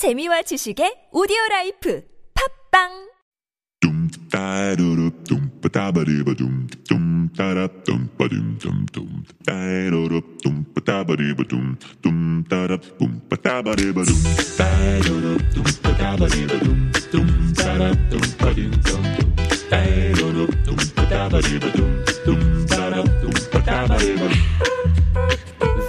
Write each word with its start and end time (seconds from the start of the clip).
재미와 0.00 0.40
지식의 0.48 1.12
오디오 1.12 1.36
라이프 1.50 2.00
팝빵 2.32 2.88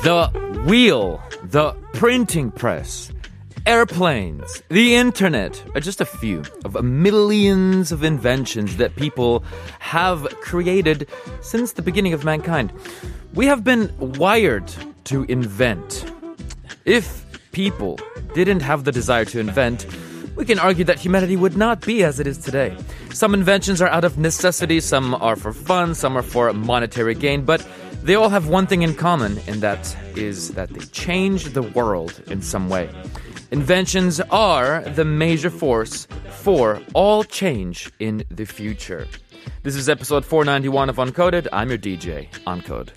The 0.04 0.30
wheel, 0.68 1.22
the 1.50 1.74
printing 1.94 2.52
press. 2.52 3.14
Airplanes, 3.66 4.62
the 4.70 4.96
internet 4.96 5.64
are 5.76 5.82
just 5.82 6.02
a 6.02 6.06
few 6.06 6.44
of 6.66 6.82
millions 6.84 7.92
of 7.92 8.04
inventions 8.04 8.78
that 8.78 8.96
people 8.96 9.44
have 9.80 10.24
created 10.42 11.08
since 11.42 11.74
the 11.74 11.82
beginning 11.82 12.14
of 12.14 12.24
mankind. 12.24 12.74
We 13.34 13.46
have 13.46 13.64
been 13.64 13.94
wired 14.00 14.74
to 15.06 15.24
invent. 15.24 16.12
If 16.86 17.26
people 17.52 18.00
didn't 18.34 18.62
have 18.62 18.84
the 18.84 18.92
desire 18.92 19.26
to 19.26 19.40
invent, 19.40 19.86
we 20.36 20.46
can 20.46 20.60
argue 20.60 20.86
that 20.86 21.00
humanity 21.00 21.36
would 21.36 21.58
not 21.58 21.82
be 21.82 22.04
as 22.04 22.20
it 22.20 22.26
is 22.26 22.38
today. 22.38 22.76
Some 23.12 23.34
inventions 23.34 23.82
are 23.82 23.90
out 23.90 24.04
of 24.04 24.18
necessity, 24.18 24.80
some 24.80 25.14
are 25.16 25.36
for 25.36 25.54
fun, 25.54 25.94
some 25.94 26.18
are 26.18 26.24
for 26.24 26.52
monetary 26.54 27.14
gain, 27.14 27.44
but 27.46 27.68
they 28.02 28.16
all 28.16 28.30
have 28.30 28.48
one 28.48 28.66
thing 28.66 28.82
in 28.82 28.96
common, 28.96 29.38
and 29.48 29.62
that 29.62 29.96
is 30.16 30.52
that 30.52 30.70
they 30.70 30.86
change 30.86 31.54
the 31.54 31.62
world 31.62 32.24
in 32.28 32.42
some 32.42 32.70
way. 32.70 32.90
Inventions 33.52 34.22
are 34.32 34.80
the 34.80 35.04
major 35.04 35.50
force 35.50 36.08
for 36.30 36.82
all 36.94 37.26
change 37.26 37.92
in 38.00 38.24
the 38.32 38.46
future. 38.46 39.06
This 39.64 39.76
is 39.76 39.90
episode 39.90 40.24
491 40.24 40.90
of 40.90 40.96
Uncoded. 40.96 41.50
I'm 41.52 41.68
your 41.68 41.78
DJ, 41.78 42.30
Uncode. 42.48 42.92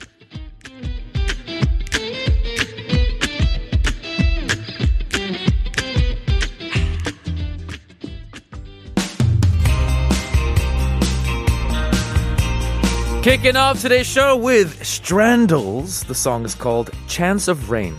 Kicking 13.25 13.57
off 13.57 13.81
today's 13.81 14.07
show 14.07 14.37
with 14.37 14.79
Strandals. 14.83 16.07
The 16.07 16.15
song 16.15 16.45
is 16.45 16.55
called 16.55 16.91
Chance 17.09 17.49
of 17.49 17.71
Rain. 17.71 17.97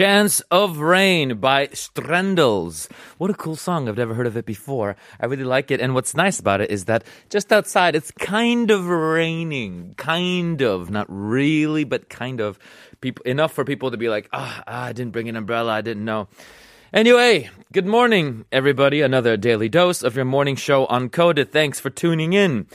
Chance 0.00 0.40
of 0.50 0.78
Rain 0.78 1.40
by 1.40 1.66
Strandals. 1.66 2.90
What 3.18 3.28
a 3.28 3.34
cool 3.34 3.54
song. 3.54 3.86
I've 3.86 3.98
never 3.98 4.14
heard 4.14 4.26
of 4.26 4.34
it 4.34 4.46
before. 4.46 4.96
I 5.20 5.26
really 5.26 5.44
like 5.44 5.70
it. 5.70 5.78
And 5.78 5.92
what's 5.92 6.14
nice 6.14 6.40
about 6.40 6.62
it 6.62 6.70
is 6.70 6.86
that 6.86 7.04
just 7.28 7.52
outside, 7.52 7.94
it's 7.94 8.10
kind 8.10 8.70
of 8.70 8.86
raining. 8.86 9.92
Kind 9.98 10.62
of. 10.62 10.88
Not 10.88 11.04
really, 11.10 11.84
but 11.84 12.08
kind 12.08 12.40
of. 12.40 12.58
People, 13.02 13.24
enough 13.26 13.52
for 13.52 13.62
people 13.62 13.90
to 13.90 13.98
be 13.98 14.08
like, 14.08 14.26
ah, 14.32 14.64
ah, 14.66 14.84
I 14.84 14.94
didn't 14.94 15.12
bring 15.12 15.28
an 15.28 15.36
umbrella. 15.36 15.72
I 15.72 15.82
didn't 15.82 16.06
know. 16.06 16.28
Anyway, 16.94 17.50
good 17.70 17.84
morning, 17.84 18.46
everybody. 18.50 19.02
Another 19.02 19.36
daily 19.36 19.68
dose 19.68 20.02
of 20.02 20.16
your 20.16 20.24
morning 20.24 20.56
show 20.56 20.86
on 20.86 21.10
Uncoded. 21.10 21.50
Thanks 21.50 21.78
for 21.78 21.90
tuning 21.90 22.32
in. 22.32 22.68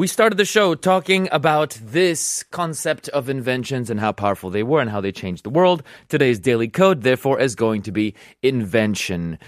We 0.00 0.06
started 0.06 0.38
the 0.38 0.46
show 0.46 0.74
talking 0.74 1.28
about 1.30 1.78
this 1.82 2.42
concept 2.44 3.10
of 3.10 3.28
inventions 3.28 3.90
and 3.90 4.00
how 4.00 4.12
powerful 4.12 4.48
they 4.48 4.62
were 4.62 4.80
and 4.80 4.88
how 4.88 5.02
they 5.02 5.12
changed 5.12 5.44
the 5.44 5.50
world. 5.50 5.82
Today's 6.08 6.38
daily 6.38 6.68
code, 6.68 7.02
therefore, 7.02 7.38
is 7.38 7.54
going 7.54 7.82
to 7.82 7.92
be 7.92 8.14
invention. 8.42 9.38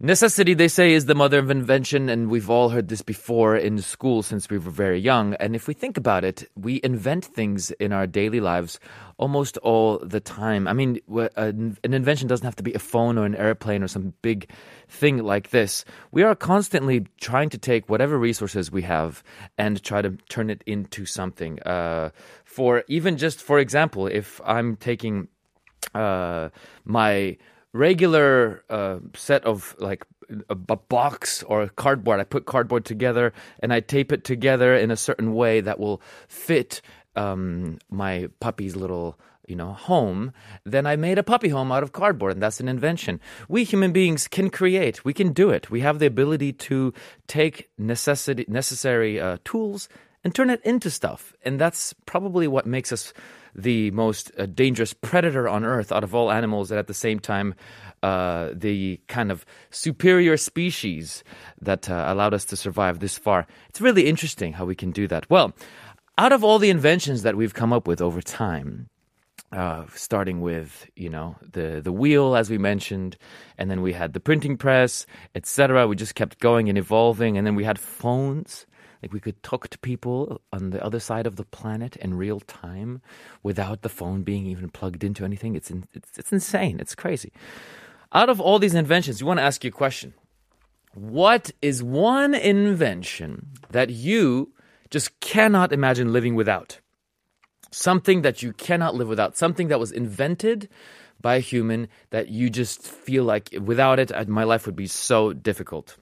Necessity, 0.00 0.54
they 0.54 0.66
say, 0.66 0.94
is 0.94 1.04
the 1.04 1.14
mother 1.14 1.38
of 1.38 1.50
invention, 1.50 2.08
and 2.08 2.30
we've 2.30 2.48
all 2.48 2.70
heard 2.70 2.88
this 2.88 3.02
before 3.02 3.54
in 3.54 3.78
school 3.82 4.22
since 4.22 4.48
we 4.48 4.56
were 4.56 4.70
very 4.70 4.98
young. 4.98 5.34
And 5.34 5.54
if 5.54 5.68
we 5.68 5.74
think 5.74 5.98
about 5.98 6.24
it, 6.24 6.50
we 6.56 6.80
invent 6.82 7.26
things 7.26 7.70
in 7.72 7.92
our 7.92 8.06
daily 8.06 8.40
lives 8.40 8.80
almost 9.18 9.58
all 9.58 9.98
the 9.98 10.20
time. 10.20 10.66
I 10.66 10.72
mean, 10.72 11.00
an 11.06 11.28
uh, 11.36 11.52
an 11.84 11.94
invention 11.94 12.28
doesn't 12.28 12.44
have 12.44 12.56
to 12.56 12.62
be 12.64 12.72
a 12.72 12.80
phone 12.80 13.18
or 13.18 13.26
an 13.26 13.36
airplane 13.36 13.82
or 13.82 13.88
some 13.88 14.14
big 14.22 14.50
thing 14.92 15.18
like 15.18 15.50
this. 15.50 15.84
We 16.12 16.22
are 16.22 16.34
constantly 16.34 17.06
trying 17.20 17.48
to 17.50 17.58
take 17.58 17.88
whatever 17.88 18.18
resources 18.18 18.70
we 18.70 18.82
have 18.82 19.24
and 19.56 19.82
try 19.82 20.02
to 20.02 20.10
turn 20.28 20.50
it 20.50 20.62
into 20.66 21.06
something. 21.06 21.60
Uh, 21.62 22.10
for 22.44 22.84
even 22.88 23.16
just, 23.16 23.40
for 23.42 23.58
example, 23.58 24.06
if 24.06 24.40
I'm 24.44 24.76
taking 24.76 25.28
uh, 25.94 26.50
my 26.84 27.38
regular 27.72 28.62
uh, 28.68 28.98
set 29.14 29.44
of 29.44 29.74
like 29.78 30.04
a, 30.48 30.56
a 30.68 30.76
box 30.76 31.42
or 31.44 31.68
cardboard. 31.68 32.20
I 32.20 32.24
put 32.24 32.44
cardboard 32.44 32.84
together 32.84 33.32
and 33.60 33.72
I 33.72 33.80
tape 33.80 34.12
it 34.12 34.24
together 34.24 34.74
in 34.74 34.90
a 34.90 34.96
certain 34.96 35.34
way 35.34 35.60
that 35.62 35.80
will 35.80 36.02
fit 36.28 36.82
um, 37.16 37.78
my 37.90 38.28
puppy's 38.40 38.76
little 38.76 39.18
you 39.46 39.56
know 39.56 39.72
home 39.72 40.32
then 40.64 40.86
i 40.86 40.96
made 40.96 41.18
a 41.18 41.22
puppy 41.22 41.48
home 41.48 41.72
out 41.72 41.82
of 41.82 41.92
cardboard 41.92 42.32
and 42.32 42.42
that's 42.42 42.60
an 42.60 42.68
invention 42.68 43.20
we 43.48 43.64
human 43.64 43.92
beings 43.92 44.28
can 44.28 44.50
create 44.50 45.04
we 45.04 45.12
can 45.12 45.32
do 45.32 45.50
it 45.50 45.70
we 45.70 45.80
have 45.80 45.98
the 45.98 46.06
ability 46.06 46.52
to 46.52 46.92
take 47.26 47.68
necessity 47.78 48.44
necessary 48.48 49.20
uh, 49.20 49.36
tools 49.44 49.88
and 50.24 50.34
turn 50.34 50.50
it 50.50 50.60
into 50.64 50.90
stuff 50.90 51.34
and 51.44 51.60
that's 51.60 51.94
probably 52.06 52.46
what 52.46 52.66
makes 52.66 52.92
us 52.92 53.12
the 53.54 53.90
most 53.90 54.30
uh, 54.38 54.46
dangerous 54.46 54.94
predator 54.94 55.48
on 55.48 55.64
earth 55.64 55.92
out 55.92 56.04
of 56.04 56.14
all 56.14 56.30
animals, 56.30 56.70
and 56.70 56.78
at 56.78 56.86
the 56.86 56.94
same 56.94 57.18
time, 57.18 57.54
uh, 58.02 58.50
the 58.52 59.00
kind 59.08 59.30
of 59.30 59.44
superior 59.70 60.36
species 60.36 61.22
that 61.60 61.88
uh, 61.90 62.04
allowed 62.08 62.34
us 62.34 62.44
to 62.46 62.56
survive 62.56 62.98
this 62.98 63.16
far. 63.18 63.46
It's 63.68 63.80
really 63.80 64.06
interesting 64.06 64.54
how 64.54 64.64
we 64.64 64.74
can 64.74 64.90
do 64.90 65.06
that. 65.08 65.28
Well, 65.30 65.52
out 66.18 66.32
of 66.32 66.42
all 66.42 66.58
the 66.58 66.70
inventions 66.70 67.22
that 67.22 67.36
we've 67.36 67.54
come 67.54 67.72
up 67.72 67.86
with 67.86 68.00
over 68.00 68.20
time, 68.20 68.88
uh, 69.52 69.84
starting 69.94 70.40
with 70.40 70.88
you 70.96 71.10
know 71.10 71.36
the 71.42 71.80
the 71.82 71.92
wheel 71.92 72.34
as 72.34 72.50
we 72.50 72.58
mentioned, 72.58 73.16
and 73.58 73.70
then 73.70 73.82
we 73.82 73.92
had 73.92 74.12
the 74.12 74.20
printing 74.20 74.56
press, 74.56 75.06
etc. 75.34 75.86
We 75.86 75.96
just 75.96 76.14
kept 76.14 76.40
going 76.40 76.68
and 76.68 76.78
evolving, 76.78 77.36
and 77.36 77.46
then 77.46 77.54
we 77.54 77.64
had 77.64 77.78
phones. 77.78 78.66
Like 79.02 79.12
we 79.12 79.20
could 79.20 79.42
talk 79.42 79.68
to 79.68 79.78
people 79.78 80.40
on 80.52 80.70
the 80.70 80.82
other 80.84 81.00
side 81.00 81.26
of 81.26 81.34
the 81.34 81.44
planet 81.44 81.96
in 81.96 82.14
real 82.14 82.38
time 82.38 83.02
without 83.42 83.82
the 83.82 83.88
phone 83.88 84.22
being 84.22 84.46
even 84.46 84.68
plugged 84.68 85.02
into 85.02 85.24
anything. 85.24 85.56
It's 85.56 85.72
in, 85.72 85.84
it's, 85.92 86.18
it's 86.18 86.32
insane. 86.32 86.78
It's 86.78 86.94
crazy. 86.94 87.32
Out 88.12 88.28
of 88.28 88.40
all 88.40 88.60
these 88.60 88.74
inventions, 88.74 89.20
you 89.20 89.26
want 89.26 89.40
to 89.40 89.44
ask 89.44 89.64
you 89.64 89.68
a 89.68 89.72
question. 89.72 90.14
What 90.94 91.50
is 91.60 91.82
one 91.82 92.34
invention 92.34 93.54
that 93.70 93.90
you 93.90 94.52
just 94.90 95.18
cannot 95.18 95.72
imagine 95.72 96.12
living 96.12 96.36
without? 96.36 96.78
Something 97.72 98.22
that 98.22 98.42
you 98.42 98.52
cannot 98.52 98.94
live 98.94 99.08
without. 99.08 99.36
Something 99.36 99.68
that 99.68 99.80
was 99.80 99.90
invented 99.90 100.68
by 101.20 101.36
a 101.36 101.40
human 101.40 101.88
that 102.10 102.28
you 102.28 102.50
just 102.50 102.82
feel 102.82 103.24
like 103.24 103.48
without 103.60 103.98
it, 103.98 104.28
my 104.28 104.44
life 104.44 104.66
would 104.66 104.76
be 104.76 104.86
so 104.86 105.32
difficult. 105.32 105.96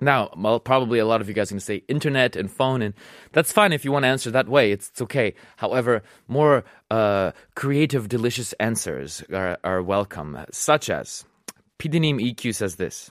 Now, 0.00 0.26
probably 0.64 1.00
a 1.00 1.06
lot 1.06 1.20
of 1.20 1.28
you 1.28 1.34
guys 1.34 1.50
are 1.50 1.54
going 1.54 1.60
to 1.60 1.64
say 1.64 1.82
internet 1.88 2.36
and 2.36 2.50
phone, 2.50 2.82
and 2.82 2.94
that's 3.32 3.50
fine 3.50 3.72
if 3.72 3.84
you 3.84 3.90
want 3.90 4.04
to 4.04 4.08
answer 4.08 4.30
that 4.30 4.48
way. 4.48 4.70
It's, 4.70 4.90
it's 4.90 5.02
okay. 5.02 5.34
However, 5.56 6.02
more 6.28 6.64
uh, 6.90 7.32
creative, 7.56 8.08
delicious 8.08 8.52
answers 8.54 9.24
are, 9.32 9.58
are 9.64 9.82
welcome, 9.82 10.38
such 10.52 10.88
as 10.88 11.24
님 11.80 12.20
EQ 12.20 12.54
says 12.54 12.76
this 12.76 13.10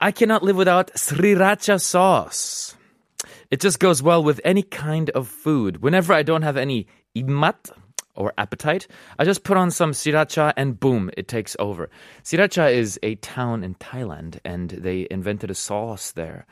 I 0.00 0.12
cannot 0.12 0.44
live 0.44 0.56
without 0.56 0.92
sriracha 0.94 1.80
sauce. 1.80 2.76
It 3.50 3.60
just 3.60 3.80
goes 3.80 4.02
well 4.02 4.22
with 4.22 4.40
any 4.44 4.62
kind 4.62 5.10
of 5.10 5.26
food. 5.26 5.82
Whenever 5.82 6.12
I 6.12 6.22
don't 6.22 6.42
have 6.42 6.56
any 6.56 6.86
imat 7.16 7.70
or 8.14 8.32
appetite, 8.36 8.88
I 9.18 9.24
just 9.24 9.44
put 9.44 9.56
on 9.56 9.70
some 9.70 9.92
sriracha 9.92 10.52
and 10.56 10.78
boom, 10.78 11.10
it 11.16 11.28
takes 11.28 11.56
over. 11.58 11.88
Sriracha 12.24 12.72
is 12.72 12.98
a 13.02 13.14
town 13.16 13.62
in 13.62 13.76
Thailand 13.76 14.40
and 14.44 14.70
they 14.70 15.06
invented 15.10 15.50
a 15.50 15.54
sauce 15.54 16.12
there. 16.12 16.44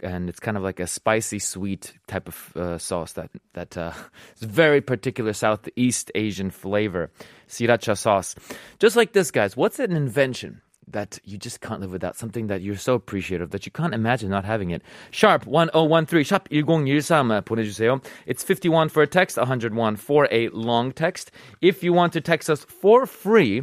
And 0.00 0.28
it's 0.28 0.40
kind 0.40 0.56
of 0.56 0.64
like 0.64 0.80
a 0.80 0.88
spicy, 0.88 1.38
sweet 1.38 1.92
type 2.08 2.26
of 2.26 2.56
uh, 2.56 2.76
sauce 2.78 3.12
that 3.12 3.30
that 3.52 3.78
uh, 3.78 3.92
is 4.36 4.42
very 4.42 4.80
particular 4.80 5.32
Southeast 5.32 6.10
Asian 6.16 6.50
flavor. 6.50 7.10
Sriracha 7.48 7.96
sauce, 7.96 8.34
just 8.80 8.96
like 8.96 9.12
this, 9.12 9.30
guys. 9.30 9.56
What's 9.56 9.78
an 9.78 9.92
invention? 9.92 10.60
that 10.88 11.18
you 11.24 11.38
just 11.38 11.60
can't 11.60 11.80
live 11.80 11.92
without, 11.92 12.16
something 12.16 12.46
that 12.48 12.62
you're 12.62 12.76
so 12.76 12.94
appreciative 12.94 13.50
that 13.50 13.66
you 13.66 13.72
can't 13.72 13.94
imagine 13.94 14.30
not 14.30 14.44
having 14.44 14.70
it. 14.70 14.82
Sharp 15.10 15.46
1013, 15.46 16.24
sharp 16.24 16.48
1013 16.50 18.00
It's 18.26 18.42
51 18.42 18.88
for 18.88 19.02
a 19.02 19.06
text, 19.06 19.36
101 19.36 19.96
for 19.96 20.28
a 20.30 20.48
long 20.48 20.92
text. 20.92 21.30
If 21.60 21.82
you 21.82 21.92
want 21.92 22.12
to 22.14 22.20
text 22.20 22.50
us 22.50 22.64
for 22.64 23.06
free, 23.06 23.62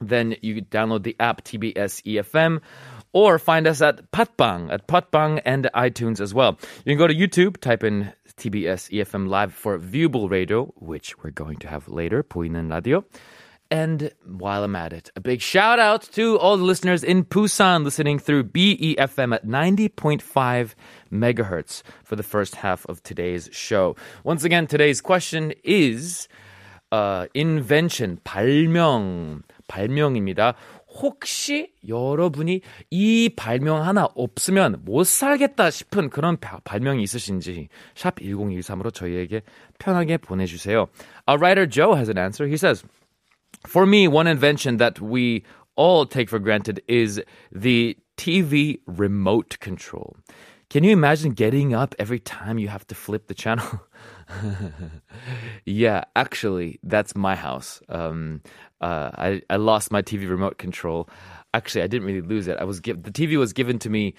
then 0.00 0.36
you 0.42 0.62
download 0.62 1.04
the 1.04 1.16
app 1.20 1.44
TBS 1.44 2.02
EFM 2.04 2.60
or 3.12 3.38
find 3.38 3.66
us 3.66 3.82
at 3.82 4.10
Podbbang, 4.10 4.72
at 4.72 4.88
Podbbang 4.88 5.42
and 5.44 5.68
iTunes 5.74 6.20
as 6.20 6.32
well. 6.34 6.58
You 6.84 6.92
can 6.92 6.98
go 6.98 7.06
to 7.06 7.14
YouTube, 7.14 7.58
type 7.58 7.84
in 7.84 8.12
TBS 8.36 8.90
EFM 8.90 9.28
Live 9.28 9.52
for 9.52 9.78
viewable 9.78 10.30
radio, 10.30 10.72
which 10.76 11.16
we're 11.22 11.30
going 11.30 11.58
to 11.58 11.68
have 11.68 11.88
later, 11.88 12.22
보이는 12.22 12.70
Radio. 12.70 13.04
And 13.71 14.11
while 14.25 14.63
I'm 14.63 14.77
at 14.77 14.93
it, 14.93 15.11
a 15.17 15.19
big 15.19 15.41
shout 15.41 15.77
out 15.77 16.03
to 16.13 16.37
all 16.39 16.55
the 16.55 16.63
listeners 16.63 17.03
in 17.03 17.25
Busan 17.25 17.83
listening 17.83 18.17
through 18.17 18.45
BEFM 18.45 19.35
at 19.35 19.45
90.5 19.45 20.73
megahertz 21.11 21.83
for 22.05 22.15
the 22.15 22.23
first 22.23 22.55
half 22.55 22.85
of 22.87 23.03
today's 23.03 23.49
show. 23.51 23.97
Once 24.23 24.45
again, 24.45 24.67
today's 24.67 25.01
question 25.01 25.51
is 25.65 26.29
uh, 26.93 27.25
invention, 27.33 28.19
발명, 28.23 29.43
발명입니다. 29.67 30.53
혹시 31.01 31.73
여러분이 31.87 32.61
이 32.89 33.29
발명 33.35 33.85
하나 33.85 34.07
없으면 34.15 34.77
못 34.85 35.05
살겠다 35.05 35.69
싶은 35.69 36.09
그런 36.09 36.37
바- 36.37 36.59
발명이 36.63 37.03
있으신지 37.03 37.67
샵 37.95 38.15
1013으로 38.15 38.93
저희에게 38.93 39.41
편하게 39.77 40.15
보내주세요. 40.17 40.87
Our 41.27 41.37
writer 41.37 41.67
Joe 41.69 41.95
has 41.97 42.09
an 42.09 42.17
answer. 42.17 42.47
He 42.47 42.55
says, 42.55 42.83
for 43.66 43.86
me, 43.86 44.08
one 44.08 44.26
invention 44.26 44.78
that 44.78 45.00
we 45.00 45.44
all 45.76 46.06
take 46.06 46.28
for 46.28 46.38
granted 46.38 46.82
is 46.88 47.22
the 47.50 47.96
TV 48.16 48.80
remote 48.86 49.58
control. 49.60 50.16
Can 50.68 50.84
you 50.84 50.92
imagine 50.92 51.32
getting 51.32 51.74
up 51.74 51.94
every 51.98 52.18
time 52.18 52.58
you 52.58 52.68
have 52.68 52.86
to 52.86 52.94
flip 52.94 53.26
the 53.26 53.34
channel? 53.34 53.82
yeah, 55.66 56.04
actually, 56.16 56.80
that's 56.82 57.14
my 57.14 57.36
house. 57.36 57.82
Um, 57.90 58.40
uh, 58.80 59.10
I, 59.14 59.42
I 59.50 59.56
lost 59.56 59.92
my 59.92 60.00
TV 60.00 60.28
remote 60.28 60.56
control. 60.56 61.10
Actually, 61.52 61.82
I 61.82 61.88
didn't 61.88 62.06
really 62.06 62.22
lose 62.22 62.48
it. 62.48 62.56
I 62.58 62.64
was 62.64 62.80
give, 62.80 63.02
the 63.02 63.12
TV 63.12 63.38
was 63.38 63.52
given 63.52 63.78
to 63.80 63.90
me 63.90 64.14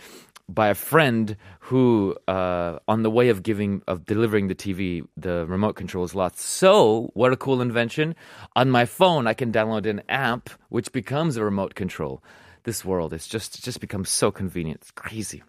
by 0.49 0.67
a 0.69 0.75
friend 0.75 1.37
who, 1.59 2.15
uh, 2.27 2.79
on 2.87 3.03
the 3.03 3.09
way 3.09 3.29
of 3.29 3.43
giving 3.43 3.81
of 3.87 4.05
delivering 4.05 4.47
the 4.47 4.55
TV, 4.55 5.05
the 5.15 5.45
remote 5.47 5.75
control 5.75 6.01
was 6.01 6.15
lost. 6.15 6.39
So, 6.39 7.11
what 7.13 7.33
a 7.33 7.37
cool 7.37 7.61
invention! 7.61 8.15
On 8.55 8.69
my 8.69 8.85
phone, 8.85 9.27
I 9.27 9.33
can 9.33 9.51
download 9.51 9.85
an 9.85 10.01
app 10.09 10.49
which 10.69 10.91
becomes 10.91 11.37
a 11.37 11.43
remote 11.43 11.75
control. 11.75 12.23
This 12.63 12.83
world 12.85 13.13
is 13.13 13.27
just 13.27 13.63
just 13.63 13.79
becomes 13.79 14.09
so 14.09 14.31
convenient. 14.31 14.81
It's 14.81 14.91
crazy. 14.91 15.43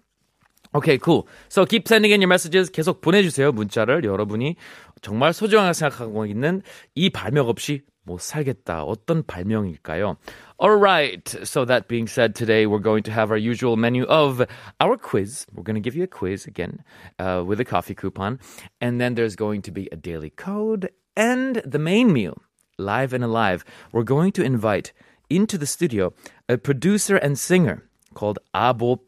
Okay, 0.76 1.00
cool. 1.00 1.28
So 1.48 1.66
keep 1.66 1.88
sending 1.88 2.12
in 2.12 2.22
your 2.22 2.30
messages. 2.30 2.70
계속 2.70 3.02
보내주세요. 3.02 3.52
문자를 3.52 4.04
여러분이 4.04 4.56
정말 5.02 5.34
소중하게 5.34 5.74
생각하고 5.74 6.26
있는 6.28 6.62
이 6.94 7.10
발명 7.10 7.48
없이 7.50 7.82
못 8.04 8.22
살겠다. 8.22 8.84
어떤 8.84 9.24
발명일까요? 9.24 10.18
Alright. 10.62 11.38
So 11.44 11.66
that 11.66 11.88
being 11.88 12.08
said, 12.08 12.36
today 12.36 12.68
we're 12.68 12.80
going 12.80 13.04
to 13.04 13.12
have 13.12 13.32
our 13.32 13.38
usual 13.38 13.78
menu 13.78 14.04
of 14.06 14.46
our 14.80 14.98
quiz. 14.98 15.46
We're 15.54 15.64
going 15.64 15.76
to 15.76 15.82
give 15.82 15.96
you 15.96 16.04
a 16.04 16.08
quiz 16.08 16.46
again 16.46 16.84
uh, 17.18 17.44
with 17.46 17.60
a 17.60 17.66
coffee 17.66 17.96
coupon. 17.96 18.40
And 18.82 19.00
then 19.00 19.16
there's 19.16 19.36
going 19.36 19.62
to 19.64 19.72
be 19.72 19.90
a 19.92 19.96
daily 19.96 20.30
code 20.30 20.90
and 21.16 21.62
the 21.66 21.80
main 21.80 22.14
meal, 22.14 22.38
live 22.78 23.14
and 23.14 23.24
alive. 23.24 23.64
We're 23.92 24.04
going 24.04 24.34
to 24.34 24.44
invite 24.44 24.94
into 25.30 25.58
the 25.58 25.68
studio 25.68 26.14
a 26.48 26.58
producer 26.58 27.16
and 27.16 27.38
singer 27.38 27.90
called 28.15 28.39
Abop. 28.55 29.07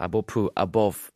Abop. 0.00 0.50
Abov. 0.56 1.10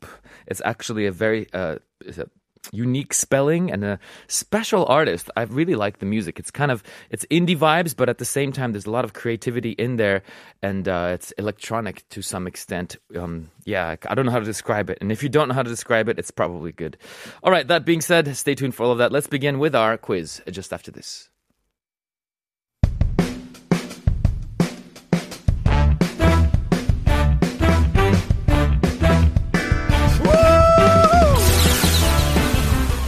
It's 0.47 0.63
actually 0.65 1.07
a 1.07 1.13
very 1.13 1.47
uh, 1.53 1.79
a 2.07 2.27
unique 2.73 3.13
spelling 3.13 3.71
and 3.71 3.85
a 3.85 3.99
special 4.29 4.87
artist. 4.87 5.31
I 5.37 5.43
really 5.43 5.75
like 5.75 5.99
the 5.99 6.07
music. 6.07 6.39
It's 6.39 6.51
kind 6.51 6.71
of 6.71 6.83
it's 7.11 7.25
indie 7.27 7.57
vibes, 7.57 7.95
but 7.97 8.09
at 8.09 8.19
the 8.19 8.25
same 8.25 8.53
time, 8.53 8.73
there's 8.73 8.87
a 8.87 8.91
lot 8.91 9.05
of 9.05 9.13
creativity 9.13 9.73
in 9.73 9.97
there, 9.97 10.23
and 10.63 10.89
uh, 10.89 11.11
it's 11.13 11.33
electronic 11.33 12.09
to 12.11 12.23
some 12.23 12.47
extent. 12.47 12.97
Um, 13.17 13.51
yeah, 13.65 13.97
I 14.09 14.15
don't 14.15 14.27
know 14.27 14.33
how 14.33 14.41
to 14.41 14.45
describe 14.45 14.91
it, 14.91 14.99
and 15.01 15.13
if 15.13 15.23
you 15.23 15.29
don't 15.29 15.49
know 15.49 15.55
how 15.55 15.63
to 15.63 15.71
describe 15.71 16.09
it, 16.09 16.19
it's 16.19 16.31
probably 16.31 16.73
good. 16.73 16.97
All 17.43 17.53
right. 17.53 17.67
That 17.67 17.85
being 17.85 18.01
said, 18.01 18.37
stay 18.37 18.55
tuned 18.55 18.75
for 18.75 18.85
all 18.85 18.93
of 18.93 18.99
that. 18.99 19.13
Let's 19.13 19.27
begin 19.27 19.59
with 19.59 19.75
our 19.75 19.97
quiz 19.97 20.43
just 20.51 20.73
after 20.73 20.91
this. 20.91 21.29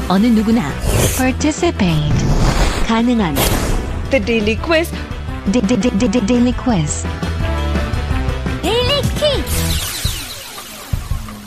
어느 0.07 0.27
누구나 0.27 0.71
participate 1.17 2.13
가능한 2.87 3.35
The 4.09 4.19
Daily 4.19 4.57
Quiz. 4.61 4.91
D- 5.51 5.59
D- 5.61 5.75
D- 5.75 5.89
D- 5.97 6.07
D- 6.07 6.21
daily 6.27 6.53
quiz 6.53 7.03
Daily 8.61 9.01
Quiz. 9.17 9.81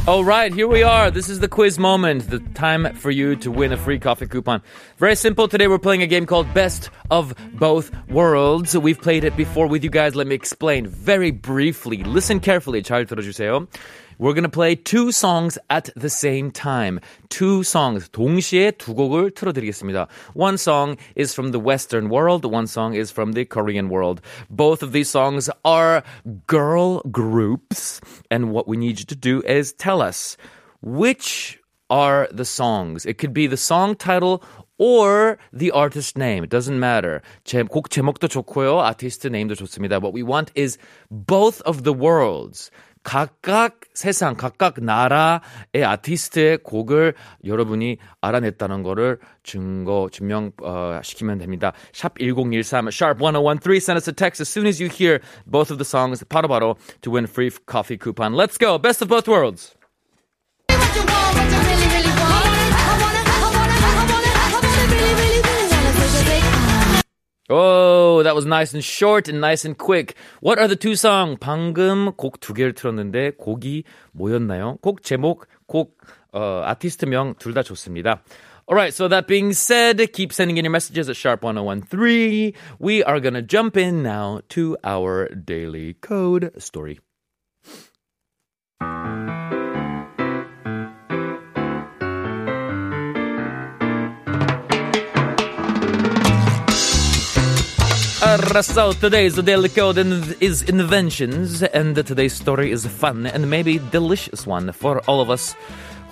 All 0.07 0.25
right, 0.25 0.53
here 0.53 0.67
we 0.67 0.83
are. 0.83 1.11
This 1.13 1.29
is 1.31 1.39
the 1.41 1.49
quiz 1.49 1.79
moment, 1.79 2.29
the 2.29 2.41
time 2.55 2.93
for 2.97 3.11
you 3.11 3.37
to 3.37 3.51
win 3.53 3.73
a 3.73 3.77
free 3.77 3.99
coffee 3.99 4.27
coupon. 4.27 4.61
Very 4.99 5.15
simple. 5.15 5.47
Today 5.49 5.69
we're 5.69 5.79
playing 5.79 6.03
a 6.03 6.07
game 6.09 6.27
called 6.27 6.53
Best 6.53 6.91
of 7.11 7.33
Both 7.55 7.91
Worlds. 8.11 8.77
We've 8.77 9.01
played 9.01 9.23
it 9.25 9.37
before 9.37 9.67
with 9.69 9.85
you 9.85 9.91
guys. 9.91 10.15
Let 10.17 10.27
me 10.27 10.35
explain 10.35 10.87
very 10.89 11.31
briefly. 11.31 12.03
Listen 12.03 12.41
carefully. 12.41 12.83
잘 12.83 13.07
들어주세요. 13.07 13.67
We're 14.19 14.33
gonna 14.33 14.49
play 14.49 14.75
two 14.77 15.11
songs 15.13 15.59
at 15.71 15.91
the 15.97 16.09
same 16.09 16.51
time. 16.51 17.01
Two 17.29 17.63
songs. 17.63 18.09
동시에 18.11 18.73
두 18.73 18.95
곡을 18.95 19.33
틀어드리겠습니다. 19.33 20.09
One 20.35 20.57
song 20.57 20.97
is 21.17 21.35
from 21.35 21.53
the 21.53 21.61
Western 21.61 22.09
world. 22.09 22.45
One 22.45 22.67
song 22.67 22.95
is 22.95 23.11
from 23.11 23.33
the 23.33 23.45
Korean 23.45 23.89
world. 23.89 24.21
Both 24.51 24.83
of 24.83 24.93
these 24.93 25.11
songs 25.11 25.51
are 25.65 26.03
girl 26.47 27.03
groups. 27.11 28.01
And 28.31 28.53
what 28.53 28.69
we 28.69 28.77
need 28.77 28.99
you 28.99 29.07
to 29.07 29.17
do 29.17 29.43
is 29.43 29.73
tell 29.73 30.01
us 30.01 30.37
which 30.81 31.59
are 31.91 32.29
the 32.31 32.45
songs. 32.45 33.05
It 33.07 33.19
could 33.19 33.33
be 33.33 33.47
the 33.47 33.57
song 33.57 33.95
title 33.95 34.43
or 34.79 35.39
the 35.53 35.71
artist 35.71 36.19
name. 36.19 36.45
It 36.45 36.51
doesn't 36.51 36.79
matter. 36.79 37.23
제, 37.45 37.63
곡 37.63 37.91
제목도 37.91 38.29
좋고요. 38.29 38.81
아티스트 38.81 39.29
네임도 39.29 39.55
좋습니다. 39.55 40.01
What 40.01 40.13
we 40.13 40.23
want 40.23 40.51
is 40.55 40.79
both 41.11 41.61
of 41.63 41.85
the 41.85 41.93
worlds. 41.93 42.71
각각 43.10 43.80
세상, 43.96 44.36
각각 44.36 44.76
나라의 44.80 45.84
아티스트의 45.84 46.60
곡을 46.60 47.16
여러분이 47.44 47.98
알아냈다는 48.22 48.84
거를 48.84 49.18
증거, 49.42 50.10
증명, 50.12 50.52
어, 50.62 51.00
시키면 51.02 51.40
됩니다. 51.40 51.74
샵 51.92 52.20
1013, 52.20 52.90
sharp 52.90 53.20
1013, 53.20 53.78
send 53.78 53.98
us 53.98 54.08
a 54.08 54.14
text 54.14 54.44
as 54.44 54.48
soon 54.48 54.68
as 54.68 54.80
you 54.80 54.92
hear 54.94 55.20
both 55.48 55.72
of 55.72 55.80
the 55.80 55.86
songs, 55.86 56.24
바로바로 56.24 56.78
to 57.02 57.12
win 57.12 57.26
free 57.26 57.50
coffee 57.66 57.98
coupon. 57.98 58.34
Let's 58.34 58.60
go. 58.60 58.78
Best 58.78 59.02
of 59.02 59.10
both 59.10 59.28
worlds. 59.28 59.79
Oh, 67.51 68.23
that 68.23 68.35
was 68.35 68.47
nice 68.47 68.73
and 68.73 68.83
short 68.83 69.29
and 69.29 69.39
nice 69.41 69.67
and 69.67 69.77
quick. 69.77 70.15
What 70.41 70.59
are 70.59 70.67
the 70.67 70.77
two 70.77 70.97
songs? 70.97 71.39
방금 71.41 72.13
곡 72.17 72.41
두 72.41 72.55
개를 72.55 72.73
틀었는데 72.73 73.33
곡이 73.37 73.85
뭐였나요? 74.13 74.79
곡 74.81 75.03
제목, 75.03 75.47
곡 75.67 75.99
어, 76.33 76.63
아티스트명 76.65 77.35
둘 77.39 77.53
다 77.53 77.63
좋습니다. 77.63 78.23
Alright, 78.67 78.95
so 78.95 79.09
that 79.09 79.27
being 79.27 79.53
said, 79.53 80.01
keep 80.15 80.33
sending 80.33 80.57
in 80.57 80.65
your 80.65 80.73
messages 80.73 81.11
at 81.11 81.17
sharp1013. 81.17 82.55
We 82.79 83.05
are 83.05 83.21
gonna 83.21 83.43
jump 83.43 83.77
in 83.77 84.03
now 84.03 84.41
to 84.57 84.79
our 84.83 85.29
daily 85.29 85.95
code 86.01 86.51
story. 86.57 86.99
So 98.30 98.92
today's 98.94 99.36
daily 99.42 99.70
code 99.70 99.98
in- 99.98 100.36
is 100.40 100.62
inventions, 100.62 101.64
and 101.64 101.96
today's 101.96 102.34
story 102.34 102.72
is 102.72 102.86
a 102.86 102.90
fun 102.90 103.26
and 103.26 103.50
maybe 103.50 103.80
delicious 103.90 104.46
one 104.46 104.72
for 104.72 105.00
all 105.08 105.20
of 105.20 105.32
us 105.32 105.56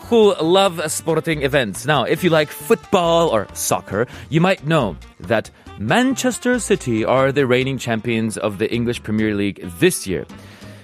who 0.09 0.33
love 0.41 0.81
sporting 0.91 1.43
events. 1.43 1.85
Now, 1.85 2.05
if 2.05 2.23
you 2.23 2.31
like 2.31 2.49
football 2.49 3.29
or 3.29 3.47
soccer, 3.53 4.07
you 4.29 4.41
might 4.41 4.65
know 4.65 4.97
that 5.19 5.51
Manchester 5.77 6.57
City 6.57 7.05
are 7.05 7.31
the 7.31 7.45
reigning 7.45 7.77
champions 7.77 8.35
of 8.35 8.57
the 8.57 8.73
English 8.73 9.03
Premier 9.03 9.35
League 9.35 9.61
this 9.79 10.07
year. 10.07 10.25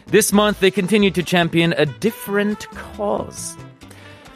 This 0.05 0.31
month, 0.31 0.59
they 0.59 0.69
continue 0.69 1.09
to 1.09 1.23
champion 1.23 1.73
a 1.73 1.87
different 1.87 2.69
cause. 2.69 3.57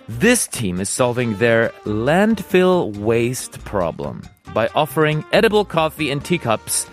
This 0.10 0.48
team 0.48 0.80
is 0.80 0.90
solving 0.90 1.38
their 1.38 1.70
landfill 1.86 2.98
waste 2.98 3.64
problem 3.66 4.24
by 4.55 4.69
offering 4.75 5.25
edible 5.33 5.65
coffee 5.65 6.11
in 6.11 6.21
teacups 6.21 6.87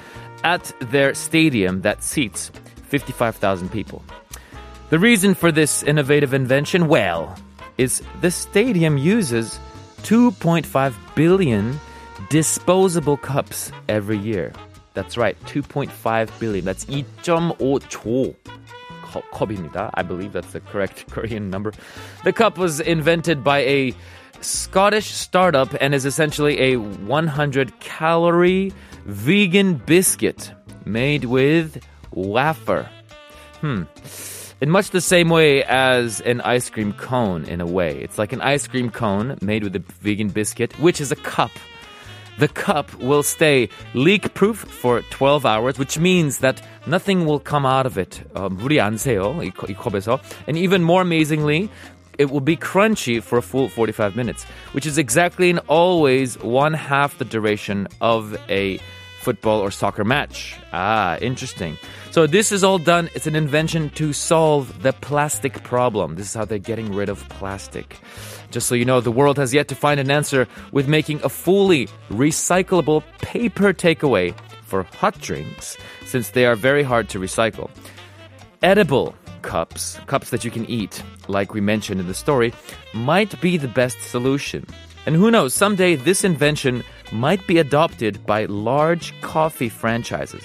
at 0.43 0.71
their 0.79 1.13
stadium 1.13 1.81
that 1.81 2.03
seats 2.03 2.51
55,000 2.87 3.69
people. 3.71 4.03
The 4.89 4.99
reason 4.99 5.35
for 5.35 5.51
this 5.51 5.83
innovative 5.83 6.33
invention, 6.33 6.87
well, 6.87 7.35
is 7.77 8.01
the 8.21 8.31
stadium 8.31 8.97
uses 8.97 9.59
2.5 10.03 10.93
billion 11.15 11.79
disposable 12.29 13.17
cups 13.17 13.71
every 13.87 14.17
year. 14.17 14.51
That's 14.93 15.17
right, 15.17 15.37
2.5 15.45 16.39
billion. 16.39 16.65
That's 16.65 16.85
2.5조 16.85 18.35
cu- 19.03 19.21
컵입니다. 19.31 19.91
I 19.93 20.03
believe 20.03 20.33
that's 20.33 20.51
the 20.51 20.59
correct 20.59 21.09
Korean 21.11 21.49
number. 21.49 21.73
The 22.23 22.33
cup 22.33 22.57
was 22.57 22.79
invented 22.79 23.43
by 23.43 23.59
a 23.59 23.93
Scottish 24.43 25.11
startup 25.11 25.75
and 25.81 25.93
is 25.93 26.05
essentially 26.05 26.59
a 26.59 26.77
100 26.77 27.79
calorie 27.79 28.71
vegan 29.05 29.75
biscuit 29.85 30.51
made 30.85 31.25
with 31.25 31.83
wafer. 32.11 32.89
Hmm. 33.61 33.83
In 34.61 34.69
much 34.69 34.89
the 34.89 35.01
same 35.01 35.29
way 35.29 35.63
as 35.63 36.19
an 36.21 36.41
ice 36.41 36.69
cream 36.69 36.91
cone, 36.93 37.45
in 37.45 37.61
a 37.61 37.65
way. 37.65 37.97
It's 38.01 38.17
like 38.17 38.33
an 38.33 38.41
ice 38.41 38.67
cream 38.67 38.89
cone 38.89 39.37
made 39.41 39.63
with 39.63 39.75
a 39.75 39.83
vegan 40.01 40.29
biscuit, 40.29 40.77
which 40.79 40.99
is 40.99 41.11
a 41.11 41.15
cup. 41.15 41.51
The 42.39 42.47
cup 42.47 42.93
will 42.95 43.23
stay 43.23 43.67
leak 43.93 44.33
proof 44.33 44.59
for 44.59 45.01
12 45.11 45.45
hours, 45.45 45.77
which 45.77 45.99
means 45.99 46.39
that 46.39 46.61
nothing 46.87 47.25
will 47.25 47.39
come 47.39 47.65
out 47.65 47.85
of 47.85 47.97
it. 47.97 48.21
어, 48.33 48.49
물이 48.49 48.79
안 48.79 48.95
새요, 48.97 49.43
이, 49.43 49.51
컵- 49.51 49.69
이 49.69 49.75
컵에서. 49.75 50.19
And 50.47 50.57
even 50.57 50.81
more 50.83 51.01
amazingly, 51.01 51.69
it 52.18 52.30
will 52.30 52.40
be 52.40 52.56
crunchy 52.56 53.22
for 53.22 53.38
a 53.38 53.42
full 53.42 53.68
45 53.68 54.16
minutes, 54.16 54.44
which 54.72 54.86
is 54.86 54.98
exactly 54.98 55.50
and 55.50 55.60
always 55.68 56.38
one 56.38 56.74
half 56.74 57.18
the 57.18 57.24
duration 57.24 57.88
of 58.00 58.36
a 58.48 58.78
football 59.20 59.60
or 59.60 59.70
soccer 59.70 60.04
match. 60.04 60.56
Ah, 60.72 61.16
interesting. 61.18 61.78
So 62.10 62.26
this 62.26 62.52
is 62.52 62.62
all 62.62 62.78
done. 62.78 63.08
It's 63.14 63.26
an 63.26 63.34
invention 63.34 63.90
to 63.90 64.12
solve 64.12 64.82
the 64.82 64.92
plastic 64.92 65.62
problem. 65.62 66.16
This 66.16 66.28
is 66.28 66.34
how 66.34 66.44
they're 66.44 66.58
getting 66.58 66.92
rid 66.94 67.08
of 67.08 67.26
plastic. 67.30 67.98
Just 68.50 68.68
so 68.68 68.74
you 68.74 68.84
know, 68.84 69.00
the 69.00 69.10
world 69.10 69.38
has 69.38 69.54
yet 69.54 69.68
to 69.68 69.74
find 69.74 69.98
an 69.98 70.10
answer 70.10 70.46
with 70.72 70.86
making 70.86 71.20
a 71.24 71.28
fully 71.28 71.88
recyclable 72.10 73.02
paper 73.18 73.72
takeaway 73.72 74.34
for 74.62 74.82
hot 74.82 75.18
drinks, 75.20 75.76
since 76.04 76.30
they 76.30 76.44
are 76.44 76.54
very 76.54 76.82
hard 76.82 77.08
to 77.08 77.18
recycle 77.18 77.70
edible 78.64 79.14
cups, 79.42 80.00
cups 80.06 80.30
that 80.30 80.42
you 80.42 80.50
can 80.50 80.64
eat, 80.70 81.02
like 81.28 81.54
we 81.54 81.60
mentioned 81.60 82.00
in 82.00 82.06
the 82.06 82.14
story, 82.14 82.52
might 82.92 83.40
be 83.40 83.56
the 83.56 83.68
best 83.68 84.00
solution. 84.00 84.66
And 85.06 85.14
who 85.16 85.30
knows, 85.30 85.54
someday 85.54 85.96
this 85.96 86.24
invention 86.24 86.82
might 87.12 87.46
be 87.46 87.58
adopted 87.58 88.24
by 88.24 88.46
large 88.46 89.18
coffee 89.20 89.68
franchises, 89.68 90.44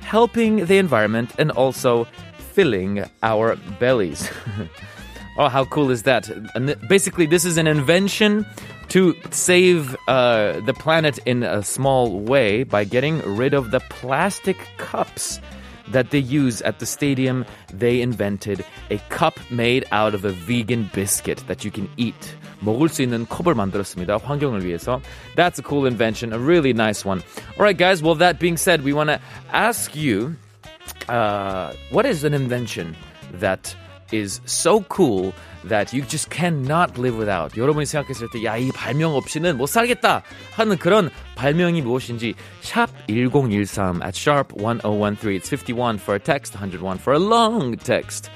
helping 0.00 0.66
the 0.66 0.78
environment 0.78 1.32
and 1.38 1.50
also 1.52 2.06
filling 2.54 3.04
our 3.22 3.56
bellies. 3.78 4.30
oh, 5.38 5.48
how 5.48 5.64
cool 5.66 5.90
is 5.90 6.02
that? 6.02 6.28
And 6.54 6.76
basically, 6.88 7.26
this 7.26 7.44
is 7.44 7.56
an 7.56 7.66
invention 7.66 8.44
to 8.88 9.14
save 9.30 9.96
uh, 10.08 10.58
the 10.60 10.74
planet 10.74 11.18
in 11.18 11.44
a 11.44 11.62
small 11.62 12.20
way 12.20 12.64
by 12.64 12.82
getting 12.82 13.20
rid 13.36 13.54
of 13.54 13.70
the 13.70 13.78
plastic 13.88 14.58
cups 14.78 15.40
that 15.91 16.11
they 16.11 16.19
use 16.19 16.61
at 16.61 16.79
the 16.79 16.85
stadium, 16.85 17.45
they 17.73 18.01
invented 18.01 18.65
a 18.89 18.97
cup 19.09 19.39
made 19.51 19.85
out 19.91 20.13
of 20.13 20.25
a 20.25 20.31
vegan 20.31 20.89
biscuit 20.93 21.43
that 21.47 21.63
you 21.63 21.71
can 21.71 21.89
eat. 21.97 22.35
먹을 22.61 22.89
수 22.89 23.03
있는 23.03 23.25
컵을 23.27 23.53
만들었습니다. 23.53 24.17
환경을 24.17 24.65
위해서. 24.65 25.01
That's 25.35 25.59
a 25.59 25.63
cool 25.63 25.85
invention, 25.85 26.33
a 26.33 26.39
really 26.39 26.73
nice 26.73 27.05
one. 27.05 27.21
All 27.57 27.65
right, 27.65 27.77
guys. 27.77 28.01
Well, 28.01 28.15
that 28.15 28.39
being 28.39 28.57
said, 28.57 28.83
we 28.83 28.93
want 28.93 29.09
to 29.09 29.19
ask 29.51 29.95
you, 29.95 30.35
uh, 31.07 31.73
what 31.91 32.05
is 32.05 32.23
an 32.23 32.33
invention 32.33 32.95
that 33.33 33.75
is 34.11 34.41
so 34.45 34.81
cool 34.89 35.33
that 35.63 35.93
you 35.93 36.03
just 36.03 36.29
cannot 36.29 36.97
live 36.97 37.17
without. 37.17 37.57
여러분이 37.57 37.85
생각했을 37.85 38.29
때, 38.31 38.43
야, 38.43 38.57
이 38.57 38.71
발명 38.71 39.15
없이는 39.15 39.57
못 39.57 39.67
살겠다 39.67 40.21
하는 40.55 40.77
그런 40.77 41.09
발명이 41.35 41.81
무엇인지, 41.81 42.35
샵 42.61 42.89
1013 43.07 44.01
at 44.03 44.15
sharp 44.15 44.53
1013. 44.53 45.35
It's 45.35 45.49
51 45.49 45.97
for 45.97 46.15
a 46.15 46.19
text, 46.19 46.53
101 46.53 46.97
for 46.99 47.13
a 47.13 47.19
long 47.19 47.75
text. 47.77 48.29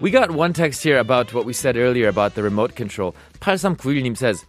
We 0.00 0.10
got 0.10 0.30
one 0.30 0.52
text 0.52 0.82
here 0.82 0.98
about 0.98 1.32
what 1.32 1.46
we 1.46 1.54
said 1.54 1.76
earlier 1.76 2.08
about 2.08 2.34
the 2.34 2.42
remote 2.42 2.76
control. 2.76 3.14
8391님 3.40 4.16
says, 4.16 4.44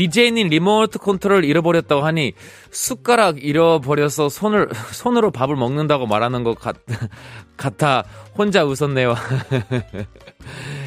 DJ님 0.00 0.48
리모트 0.48 0.98
컨트롤 0.98 1.44
잃어버렸다고 1.44 2.02
하니 2.02 2.32
숟가락 2.70 3.44
잃어버려서 3.44 4.30
손을 4.30 4.70
손으로 4.92 5.30
밥을 5.30 5.56
먹는다고 5.56 6.06
말하는 6.06 6.42
것 6.42 6.58
같, 6.58 6.76
같아 7.58 8.04
혼자 8.36 8.64
웃었네요. 8.64 9.14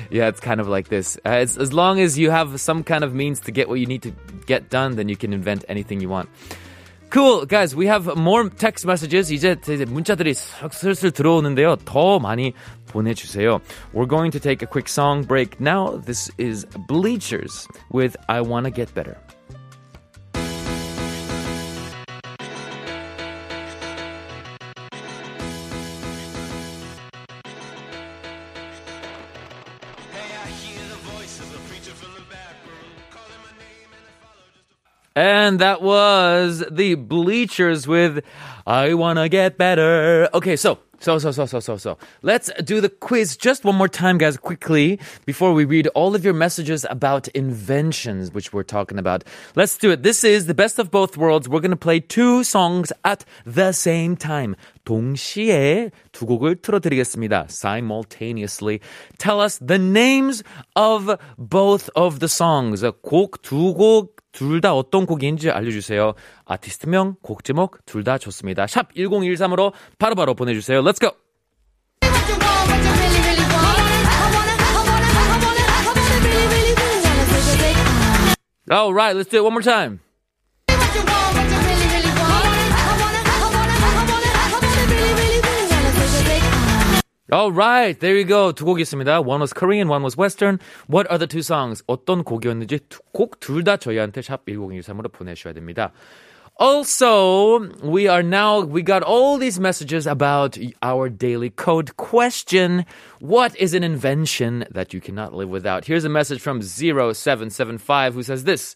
yeah, 0.10 0.28
it's 0.30 0.40
kind 0.40 0.60
of 0.60 0.68
like 0.68 0.90
this. 0.90 1.20
Uh, 1.24 1.44
it's, 1.44 1.58
as 1.58 1.72
long 1.72 2.00
as 2.00 2.18
you 2.18 2.32
have 2.32 2.60
some 2.60 2.84
kind 2.84 3.04
of 3.04 3.14
means 3.14 3.40
to 3.42 3.52
get 3.52 3.70
what 3.70 3.80
you 3.80 3.86
need 3.86 4.02
to 4.02 4.12
get 4.48 4.72
done, 4.72 4.96
then 4.96 5.10
you 5.10 5.16
can 5.16 5.32
invent 5.32 5.64
anything 5.70 6.02
you 6.02 6.10
want. 6.10 6.28
Cool, 7.12 7.46
guys. 7.46 7.76
We 7.76 7.86
have 7.86 8.16
more 8.18 8.50
text 8.50 8.88
messages. 8.88 9.32
이제 9.32 9.56
문자들이 9.86 10.34
슬- 10.34 10.72
슬슬 10.72 11.12
들어오는데요. 11.12 11.76
더 11.86 12.18
많이 12.18 12.54
보내주세요. 12.93 13.61
We're 13.93 14.07
going 14.07 14.31
to 14.33 14.41
take 14.41 14.63
a 14.63 14.67
quick 14.67 14.89
song 14.89 15.25
break 15.25 15.61
now. 15.61 15.97
This 15.97 16.31
is 16.39 16.67
Bleachers 16.89 17.69
with 17.91 18.17
I 18.29 18.41
Wanna 18.41 18.71
Get 18.71 18.95
Better. 18.95 19.17
And 35.19 35.59
that 35.59 35.83
was 35.83 36.63
the 36.71 36.95
Bleachers 36.95 37.89
with 37.89 38.25
I 38.65 38.95
Wanna 38.95 39.29
Get 39.29 39.59
Better. 39.59 40.29
Okay, 40.33 40.55
so, 40.55 40.79
so, 41.03 41.19
so, 41.19 41.31
so, 41.31 41.47
so, 41.47 41.61
so, 41.61 41.77
so. 41.77 41.97
Let's 42.23 42.51
do 42.65 42.81
the 42.81 42.89
quiz 42.89 43.37
just 43.37 43.65
one 43.65 43.77
more 43.77 43.87
time, 43.87 44.19
guys, 44.19 44.37
quickly, 44.37 44.99
before 45.27 45.53
we 45.53 45.65
read 45.65 45.87
all 45.89 46.17
of 46.17 46.25
your 46.25 46.35
messages 46.35 46.85
about 46.91 47.29
inventions, 47.29 48.33
which 48.33 48.53
we're 48.53 48.65
talking 48.65 48.99
about. 48.99 49.23
Let's 49.55 49.79
do 49.79 49.93
it. 49.93 50.03
This 50.03 50.25
is 50.25 50.47
the 50.47 50.55
best 50.55 50.81
of 50.81 50.91
both 50.91 51.17
worlds. 51.17 51.49
We're 51.49 51.61
gonna 51.61 51.77
play 51.77 52.01
two 52.01 52.43
songs 52.43 52.93
at 53.05 53.25
the 53.47 53.73
same 53.73 54.17
time. 54.17 54.57
동시에 54.85 55.93
두 56.13 56.27
곡을 56.27 56.63
틀어드리겠습니다. 56.63 57.47
Simultaneously. 57.49 58.81
Tell 59.19 59.41
us 59.41 59.59
the 59.59 59.79
names 59.79 60.43
of 60.75 61.17
both 61.39 61.91
of 61.95 62.19
the 62.19 62.29
songs. 62.29 62.83
곡 63.03 63.43
두 63.43 63.75
곡 63.77 64.19
둘 64.34 64.60
다 64.60 64.74
어떤 64.74 65.06
곡인지 65.06 65.50
알려주세요. 65.52 66.14
아티스트명, 66.46 67.16
곡 67.22 67.44
제목 67.46 67.86
둘 67.86 68.04
다 68.04 68.18
좋습니다. 68.18 68.68
샵 68.68 68.94
1013으로 68.94 69.72
바로바로 69.98 70.34
보내주세요. 70.34 70.82
Let's 70.82 71.00
go! 71.00 71.12
All 78.72 78.94
right, 78.94 79.16
let's 79.16 79.30
do 79.30 79.38
it 79.38 79.44
one 79.44 79.54
more 79.54 79.62
time. 79.62 80.00
All 87.33 87.53
right, 87.53 87.99
there 88.01 88.17
you 88.17 88.25
go. 88.25 88.53
두 88.53 88.65
곡 88.65 88.81
있습니다. 88.81 89.21
One 89.21 89.41
was 89.41 89.53
Korean, 89.53 89.89
one 89.89 90.03
was 90.03 90.17
Western. 90.17 90.59
What 90.89 91.07
are 91.11 91.19
the 91.19 91.27
two 91.27 91.43
songs? 91.43 91.83
어떤 91.87 92.25
곡이었는지 92.25 92.81
곡 93.13 93.39
둘 93.41 93.65
다 93.65 93.77
저희한테 93.77 94.23
샵 94.23 94.47
1013으로 94.47 95.13
보내주셔야 95.13 95.53
됩니다. 95.53 95.93
Also, 96.61 97.61
we 97.85 98.09
are 98.09 98.23
now, 98.23 98.63
we 98.65 98.83
got 98.83 99.05
all 99.05 99.39
these 99.39 99.61
messages 99.61 100.09
about 100.09 100.59
our 100.83 101.09
daily 101.09 101.51
code 101.51 101.97
question. 101.97 102.85
What 103.21 103.55
is 103.61 103.75
an 103.75 103.85
invention 103.85 104.65
that 104.73 104.93
you 104.93 105.01
cannot 105.01 105.33
live 105.33 105.51
without? 105.51 105.85
Here's 105.85 106.05
a 106.05 106.09
message 106.09 106.41
from 106.41 106.61
0775 106.61 108.15
who 108.15 108.23
says 108.25 108.43
this. 108.43 108.75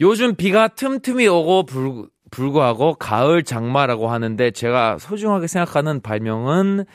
요즘 0.00 0.34
비가 0.34 0.66
틈틈이 0.66 1.28
오고 1.28 1.66
불, 1.66 2.08
불구하고 2.32 2.94
가을 2.94 3.44
장마라고 3.44 4.08
하는데 4.08 4.50
제가 4.50 4.98
소중하게 4.98 5.46
생각하는 5.46 6.00
발명은 6.00 6.86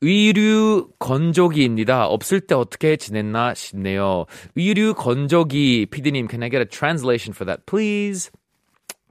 의류 0.00 0.90
건조기입니다. 0.98 2.06
없을 2.06 2.40
때 2.40 2.54
어떻게 2.54 2.96
지냈나 2.96 3.54
싶네요. 3.54 4.26
의류 4.54 4.94
건조기, 4.94 5.86
PD님, 5.90 6.28
can 6.28 6.42
I 6.42 6.50
get 6.50 6.60
a 6.60 6.66
translation 6.66 7.32
for 7.32 7.46
that, 7.46 7.64
please? 7.66 8.30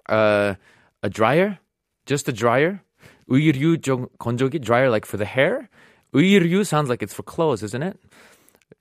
Uh, 0.07 0.55
a 1.01 1.09
dryer? 1.09 1.57
Just 2.05 2.29
a 2.29 2.33
dryer? 2.33 2.81
의류 3.27 3.81
정- 3.81 4.07
건조기, 4.19 4.59
dryer 4.59 4.89
like 4.89 5.07
for 5.07 5.17
the 5.17 5.25
hair? 5.25 5.67
의류 6.13 6.61
sounds 6.61 6.89
like 6.89 7.01
it's 7.01 7.13
for 7.13 7.23
clothes, 7.23 7.63
isn't 7.63 7.81
it? 7.81 7.97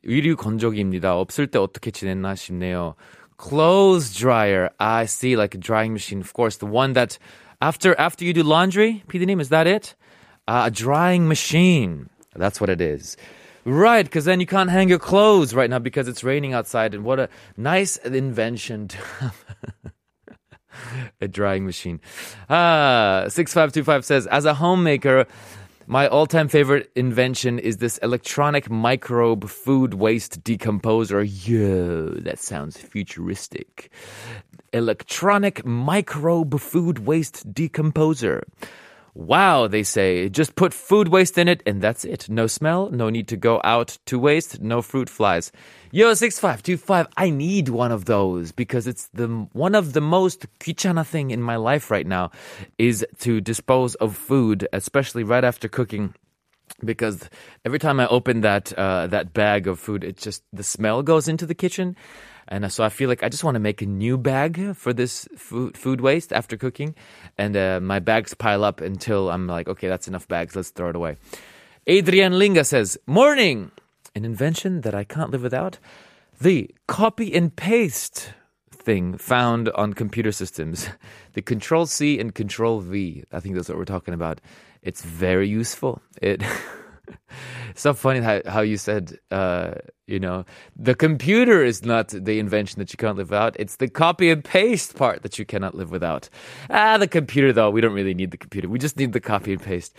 의류 0.05 0.37
건조기입니다. 0.37 1.15
없을 1.17 1.47
때 1.47 1.59
어떻게 1.59 1.91
지냈나 1.91 2.35
싶네요. 2.35 2.95
Clothes 3.39 4.13
dryer. 4.13 4.69
I 4.79 5.05
see, 5.05 5.35
like 5.35 5.57
a 5.57 5.61
drying 5.61 5.93
machine. 5.93 6.21
Of 6.21 6.35
course, 6.35 6.59
the 6.59 6.67
one 6.71 6.93
that 6.93 7.19
after 7.61 7.95
after 7.99 8.25
you 8.25 8.35
do 8.35 8.43
laundry, 8.43 9.03
PD님, 9.09 9.41
is 9.41 9.49
that 9.49 9.67
it? 9.67 9.95
Uh, 10.48 10.64
a 10.68 10.72
drying 10.72 11.28
machine. 11.28 12.10
That's 12.36 12.62
what 12.62 12.70
it 12.70 12.82
is. 12.82 13.18
Right, 13.66 14.06
because 14.06 14.24
then 14.24 14.40
you 14.40 14.46
can't 14.46 14.70
hang 14.70 14.88
your 14.88 15.00
clothes 15.00 15.54
right 15.54 15.70
now 15.70 15.80
because 15.80 16.08
it's 16.08 16.24
raining 16.24 16.54
outside. 16.54 16.94
And 16.94 17.04
what 17.04 17.20
a 17.20 17.28
nice 17.58 17.98
invention 17.98 18.88
to 18.88 18.98
have. 18.98 19.46
a 21.22 21.28
drying 21.28 21.66
machine. 21.66 22.00
Ah, 22.50 23.26
6525 23.28 24.06
says, 24.06 24.28
as 24.28 24.46
a 24.46 24.54
homemaker, 24.54 25.26
my 25.86 26.08
all-time 26.08 26.48
favorite 26.48 26.92
invention 26.96 27.60
is 27.60 27.78
this 27.78 27.98
electronic 28.00 28.70
microbe 28.70 29.50
food 29.50 29.96
waste 29.96 30.44
decomposer. 30.44 31.26
Yo, 31.48 32.10
that 32.22 32.40
sounds 32.40 32.78
futuristic. 32.78 33.92
Electronic 34.74 35.66
microbe 35.66 36.60
food 36.60 37.00
waste 37.00 37.52
decomposer. 37.54 38.44
Wow, 39.17 39.67
they 39.67 39.83
say. 39.83 40.31
Just 40.31 40.57
put 40.57 40.73
food 40.73 41.09
waste 41.09 41.37
in 41.37 41.47
it 41.47 41.63
and 41.67 41.83
that's 41.83 42.05
it. 42.05 42.31
No 42.31 42.47
smell, 42.47 42.89
no 42.91 43.11
need 43.11 43.29
to 43.29 43.37
go 43.37 43.61
out 43.63 43.99
to 44.07 44.19
waste, 44.19 44.63
no 44.63 44.81
fruit 44.81 45.11
flies. 45.11 45.53
Yo, 45.91 46.15
6525, 46.15 47.07
I 47.19 47.29
need 47.29 47.69
one 47.69 47.93
of 47.93 48.07
those 48.07 48.53
because 48.53 48.87
it's 48.87 49.09
the 49.09 49.29
one 49.53 49.75
of 49.75 49.93
the 49.93 50.01
most 50.01 50.47
귀찮아 50.61 51.05
thing 51.05 51.31
in 51.31 51.43
my 51.43 51.57
life 51.57 51.91
right 51.91 52.07
now 52.07 52.31
is 52.79 53.05
to 53.19 53.43
dispose 53.43 53.95
of 53.97 54.17
food, 54.17 54.67
especially 54.73 55.25
right 55.25 55.45
after 55.45 55.69
cooking 55.69 56.15
because 56.83 57.29
every 57.65 57.79
time 57.79 58.01
I 58.01 58.07
open 58.07 58.41
that 58.41 58.73
uh, 58.73 59.07
that 59.09 59.33
bag 59.33 59.67
of 59.67 59.79
food, 59.79 60.05
it 60.05 60.17
just 60.17 60.43
the 60.53 60.63
smell 60.63 61.03
goes 61.03 61.29
into 61.29 61.47
the 61.47 61.55
kitchen, 61.55 61.97
and 62.48 62.66
uh, 62.66 62.70
so 62.70 62.84
I 62.84 62.90
feel 62.90 63.10
like 63.10 63.24
I 63.24 63.30
just 63.30 63.44
want 63.44 63.56
to 63.56 63.60
make 63.60 63.82
a 63.82 63.86
new 63.86 64.18
bag 64.18 64.76
for 64.76 64.94
this 64.94 65.28
food 65.36 65.78
food 65.78 66.02
waste 66.02 66.34
after 66.34 66.58
cooking, 66.58 66.96
and 67.38 67.56
uh, 67.56 67.80
my 67.82 68.00
bags 68.00 68.34
pile 68.34 68.64
up 68.64 68.82
until 68.82 69.30
I'm 69.30 69.48
like, 69.48 69.68
okay, 69.68 69.88
that's 69.88 70.08
enough 70.08 70.28
bags, 70.28 70.56
let's 70.56 70.70
throw 70.70 70.90
it 70.90 70.96
away. 70.96 71.18
Adrian 71.86 72.38
Linga 72.38 72.64
says, 72.64 72.98
"Morning, 73.06 73.72
an 74.16 74.26
invention 74.26 74.82
that 74.82 74.96
I 74.96 75.04
can't 75.04 75.32
live 75.32 75.44
without, 75.44 75.80
the 76.42 76.70
copy 76.88 77.34
and 77.34 77.56
paste." 77.56 78.34
Thing 78.72 79.18
found 79.18 79.68
on 79.70 79.94
computer 79.94 80.32
systems, 80.32 80.88
the 81.34 81.42
Control 81.42 81.86
C 81.86 82.20
and 82.20 82.34
Control 82.34 82.80
V. 82.80 83.24
I 83.34 83.42
think 83.42 83.56
that's 83.56 83.68
what 83.68 83.78
we're 83.78 83.84
talking 83.84 84.14
about. 84.14 84.40
It's 84.82 85.02
very 85.02 85.50
useful. 85.50 86.02
It 86.22 86.42
so 87.76 87.94
funny 87.94 88.20
how, 88.20 88.42
how 88.46 88.62
you 88.62 88.78
said, 88.78 89.18
uh, 89.32 89.74
you 90.08 90.20
know, 90.20 90.46
the 90.76 90.96
computer 90.96 91.64
is 91.64 91.84
not 91.84 92.10
the 92.10 92.40
invention 92.40 92.80
that 92.80 92.92
you 92.94 92.98
can't 92.98 93.18
live 93.18 93.30
without. 93.30 93.56
It's 93.60 93.78
the 93.78 93.88
copy 93.88 94.30
and 94.30 94.44
paste 94.44 94.96
part 94.96 95.24
that 95.24 95.38
you 95.38 95.46
cannot 95.46 95.76
live 95.76 95.92
without. 95.92 96.30
Ah, 96.70 96.98
the 96.98 97.08
computer 97.08 97.54
though, 97.54 97.70
we 97.70 97.82
don't 97.82 97.94
really 97.94 98.14
need 98.14 98.32
the 98.32 98.38
computer. 98.38 98.70
We 98.70 98.80
just 98.80 98.98
need 98.98 99.14
the 99.14 99.20
copy 99.20 99.54
and 99.54 99.62
paste. 99.62 99.96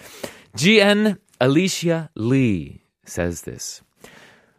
GN 0.56 1.18
Alicia 1.40 2.10
Lee 2.14 2.82
says 3.04 3.42
this. 3.42 3.82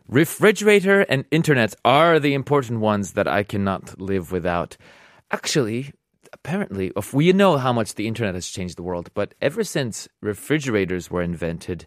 Refrigerator 0.08 1.01
and 1.01 1.25
internet 1.29 1.75
are 1.86 2.20
the 2.20 2.34
important 2.34 2.79
ones 2.79 3.13
that 3.13 3.27
I 3.27 3.44
cannot 3.44 4.01
live 4.01 4.32
without. 4.32 4.75
Actually, 5.29 5.94
apparently, 6.34 6.91
if 6.96 7.13
we 7.13 7.32
know 7.32 7.58
how 7.58 7.74
much 7.74 7.96
the 7.96 8.08
internet 8.08 8.34
has 8.34 8.48
changed 8.48 8.77
the 8.77 8.84
world, 8.84 9.12
but 9.13 9.36
ever 9.41 9.63
since 9.63 10.08
refrigerators 10.22 11.12
were 11.12 11.22
invented, 11.22 11.86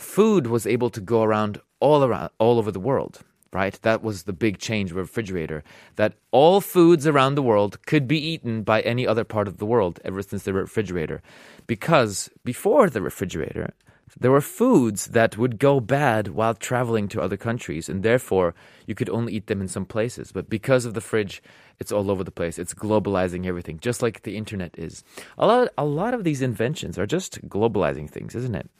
food 0.00 0.46
was 0.46 0.66
able 0.66 0.90
to 0.90 1.00
go 1.00 1.22
around 1.22 1.60
all 1.78 2.04
around 2.04 2.30
all 2.38 2.58
over 2.58 2.72
the 2.72 2.80
world. 2.80 3.20
Right? 3.52 3.76
That 3.82 4.00
was 4.00 4.22
the 4.22 4.32
big 4.32 4.58
change 4.58 4.92
refrigerator. 4.92 5.64
That 5.96 6.14
all 6.30 6.60
foods 6.60 7.04
around 7.04 7.34
the 7.34 7.42
world 7.42 7.84
could 7.84 8.06
be 8.06 8.24
eaten 8.24 8.62
by 8.62 8.80
any 8.82 9.04
other 9.08 9.24
part 9.24 9.48
of 9.48 9.56
the 9.58 9.66
world 9.66 9.98
ever 10.04 10.22
since 10.22 10.44
the 10.44 10.52
refrigerator. 10.52 11.20
Because 11.66 12.30
before 12.44 12.88
the 12.88 13.02
refrigerator, 13.02 13.74
there 14.18 14.30
were 14.30 14.40
foods 14.40 15.06
that 15.06 15.36
would 15.36 15.58
go 15.58 15.80
bad 15.80 16.28
while 16.28 16.54
traveling 16.54 17.08
to 17.08 17.20
other 17.20 17.36
countries, 17.36 17.88
and 17.88 18.02
therefore 18.02 18.54
you 18.86 18.94
could 18.94 19.10
only 19.10 19.34
eat 19.34 19.46
them 19.46 19.60
in 19.60 19.68
some 19.68 19.84
places. 19.84 20.32
But 20.32 20.50
because 20.50 20.84
of 20.84 20.94
the 20.94 21.00
fridge, 21.00 21.42
it's 21.78 21.92
all 21.92 22.10
over 22.10 22.24
the 22.24 22.30
place. 22.30 22.58
It's 22.58 22.74
globalizing 22.74 23.46
everything, 23.46 23.78
just 23.80 24.02
like 24.02 24.22
the 24.22 24.36
internet 24.36 24.78
is. 24.78 25.04
A 25.38 25.46
lot, 25.46 25.68
a 25.76 25.84
lot 25.84 26.14
of 26.14 26.24
these 26.24 26.42
inventions 26.42 26.98
are 26.98 27.06
just 27.06 27.48
globalizing 27.48 28.08
things, 28.08 28.34
isn't 28.34 28.54
it? 28.54 28.70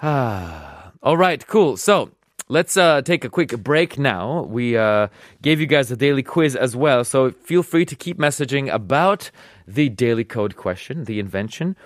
All 0.02 1.18
right, 1.18 1.46
cool. 1.46 1.76
So 1.76 2.10
let's 2.48 2.78
uh, 2.78 3.02
take 3.02 3.22
a 3.22 3.28
quick 3.28 3.50
break 3.62 3.98
now. 3.98 4.44
We 4.44 4.74
uh, 4.74 5.08
gave 5.42 5.60
you 5.60 5.66
guys 5.66 5.90
a 5.90 5.96
daily 5.96 6.22
quiz 6.22 6.56
as 6.56 6.74
well, 6.74 7.04
so 7.04 7.32
feel 7.32 7.62
free 7.62 7.84
to 7.84 7.94
keep 7.94 8.16
messaging 8.16 8.72
about 8.72 9.30
the 9.68 9.90
daily 9.90 10.24
code 10.24 10.56
question, 10.56 11.04
the 11.04 11.20
invention, 11.20 11.76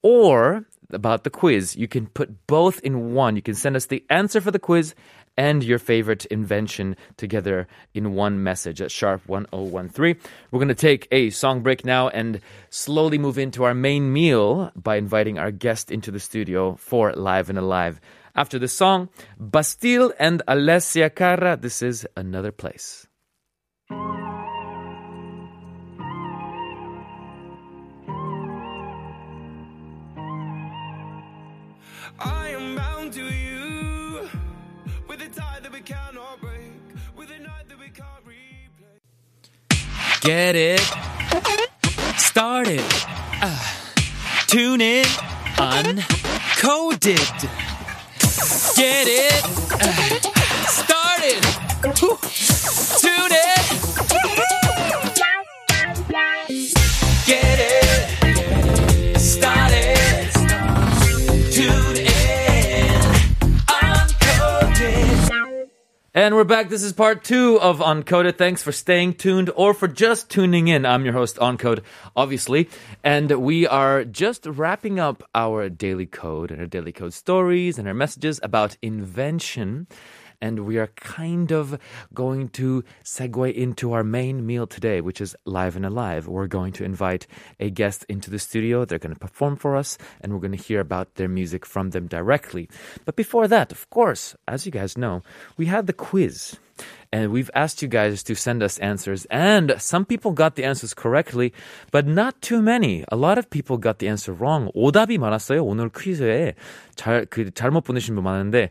or 0.00 0.64
about 0.88 1.24
the 1.24 1.30
quiz. 1.30 1.76
You 1.76 1.86
can 1.86 2.06
put 2.06 2.46
both 2.46 2.80
in 2.80 3.12
one. 3.12 3.36
You 3.36 3.42
can 3.42 3.54
send 3.54 3.76
us 3.76 3.84
the 3.84 4.06
answer 4.08 4.40
for 4.40 4.50
the 4.50 4.58
quiz 4.58 4.94
and 5.40 5.64
your 5.64 5.78
favorite 5.78 6.26
invention 6.26 6.94
together 7.16 7.66
in 7.94 8.12
one 8.12 8.42
message 8.42 8.82
at 8.82 8.90
sharp 8.90 9.26
1013. 9.26 10.20
We're 10.50 10.58
going 10.58 10.68
to 10.68 10.74
take 10.74 11.08
a 11.10 11.30
song 11.30 11.62
break 11.62 11.82
now 11.82 12.08
and 12.08 12.42
slowly 12.68 13.16
move 13.16 13.38
into 13.38 13.64
our 13.64 13.72
main 13.72 14.12
meal 14.12 14.70
by 14.76 14.96
inviting 14.96 15.38
our 15.38 15.50
guest 15.50 15.90
into 15.90 16.10
the 16.10 16.20
studio 16.20 16.74
for 16.76 17.14
Live 17.14 17.48
and 17.48 17.58
Alive. 17.58 18.02
After 18.36 18.58
the 18.58 18.68
song, 18.68 19.08
Bastille 19.38 20.12
and 20.18 20.42
Alessia 20.46 21.08
Cara, 21.08 21.56
this 21.56 21.80
is 21.80 22.06
Another 22.18 22.52
Place. 22.52 23.06
I 32.18 32.48
am 32.50 32.76
bound 32.76 33.14
to 33.14 33.24
you 33.24 34.28
Get 40.20 40.54
it? 40.54 40.80
Started. 42.18 42.84
Uh, 43.40 43.58
tune 44.46 44.82
in, 44.82 45.06
uncoded. 45.56 47.00
Get 48.76 49.06
it? 49.08 49.44
Uh, 49.72 50.29
And 66.20 66.34
we're 66.34 66.44
back. 66.44 66.68
This 66.68 66.82
is 66.82 66.92
part 66.92 67.24
two 67.24 67.58
of 67.62 67.78
Uncoded. 67.78 68.36
Thanks 68.36 68.62
for 68.62 68.72
staying 68.72 69.14
tuned 69.14 69.48
or 69.56 69.72
for 69.72 69.88
just 69.88 70.28
tuning 70.28 70.68
in. 70.68 70.84
I'm 70.84 71.02
your 71.02 71.14
host, 71.14 71.38
Uncode, 71.38 71.82
obviously. 72.14 72.68
And 73.02 73.30
we 73.40 73.66
are 73.66 74.04
just 74.04 74.44
wrapping 74.44 75.00
up 75.00 75.22
our 75.34 75.70
daily 75.70 76.04
code 76.04 76.50
and 76.50 76.60
our 76.60 76.66
daily 76.66 76.92
code 76.92 77.14
stories 77.14 77.78
and 77.78 77.88
our 77.88 77.94
messages 77.94 78.38
about 78.42 78.76
invention. 78.82 79.86
And 80.40 80.60
we 80.66 80.78
are 80.78 80.86
kind 80.88 81.52
of 81.52 81.78
going 82.14 82.48
to 82.50 82.82
segue 83.04 83.54
into 83.54 83.92
our 83.92 84.02
main 84.04 84.46
meal 84.46 84.66
today, 84.66 85.00
which 85.00 85.20
is 85.20 85.36
Live 85.44 85.76
and 85.76 85.84
Alive. 85.84 86.26
We're 86.28 86.46
going 86.46 86.72
to 86.72 86.84
invite 86.84 87.26
a 87.58 87.70
guest 87.70 88.06
into 88.08 88.30
the 88.30 88.38
studio. 88.38 88.84
They're 88.84 88.98
going 88.98 89.14
to 89.14 89.20
perform 89.20 89.56
for 89.56 89.76
us, 89.76 89.98
and 90.20 90.32
we're 90.32 90.40
going 90.40 90.56
to 90.56 90.62
hear 90.62 90.80
about 90.80 91.16
their 91.16 91.28
music 91.28 91.66
from 91.66 91.90
them 91.90 92.06
directly. 92.06 92.68
But 93.04 93.16
before 93.16 93.48
that, 93.48 93.70
of 93.70 93.88
course, 93.90 94.34
as 94.48 94.64
you 94.64 94.72
guys 94.72 94.96
know, 94.96 95.22
we 95.56 95.66
had 95.66 95.86
the 95.86 95.92
quiz. 95.92 96.58
And 97.11 97.31
we've 97.31 97.49
asked 97.55 97.81
you 97.81 97.87
guys 97.87 98.23
to 98.23 98.35
send 98.35 98.61
us 98.61 98.77
answers. 98.79 99.25
And 99.31 99.75
some 99.77 100.05
people 100.05 100.31
got 100.31 100.55
the 100.55 100.65
answers 100.65 100.93
correctly, 100.93 101.53
but 101.91 102.05
not 102.05 102.41
too 102.41 102.61
many. 102.61 103.05
A 103.09 103.15
lot 103.15 103.37
of 103.37 103.49
people 103.49 103.77
got 103.77 103.99
the 103.99 104.09
answer 104.09 104.33
wrong. 104.33 104.69
오답이 104.75 105.17
많았어요. 105.17 105.63
오늘 105.63 105.89
퀴즈에 105.89 106.55
잘, 106.95 107.25
그, 107.29 107.51
잘못 107.51 107.85
보내신 107.85 108.15
분 108.15 108.23
많은데, 108.23 108.69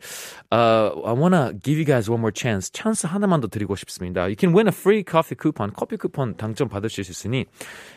uh, 0.52 0.90
I 1.06 1.12
wanna 1.12 1.54
give 1.62 1.78
you 1.78 1.84
guys 1.84 2.10
one 2.10 2.20
more 2.20 2.32
chance. 2.32 2.70
찬스 2.70 3.06
하나만 3.06 3.40
더 3.40 3.48
드리고 3.48 3.76
싶습니다. 3.76 4.26
You 4.26 4.36
can 4.36 4.52
win 4.54 4.66
a 4.66 4.72
free 4.72 5.04
coffee 5.08 5.36
coupon. 5.40 5.72
커피 5.72 5.96
쿠폰 5.96 6.36
당첨 6.36 6.68
받으실 6.68 7.04
수 7.04 7.12
있으니, 7.12 7.46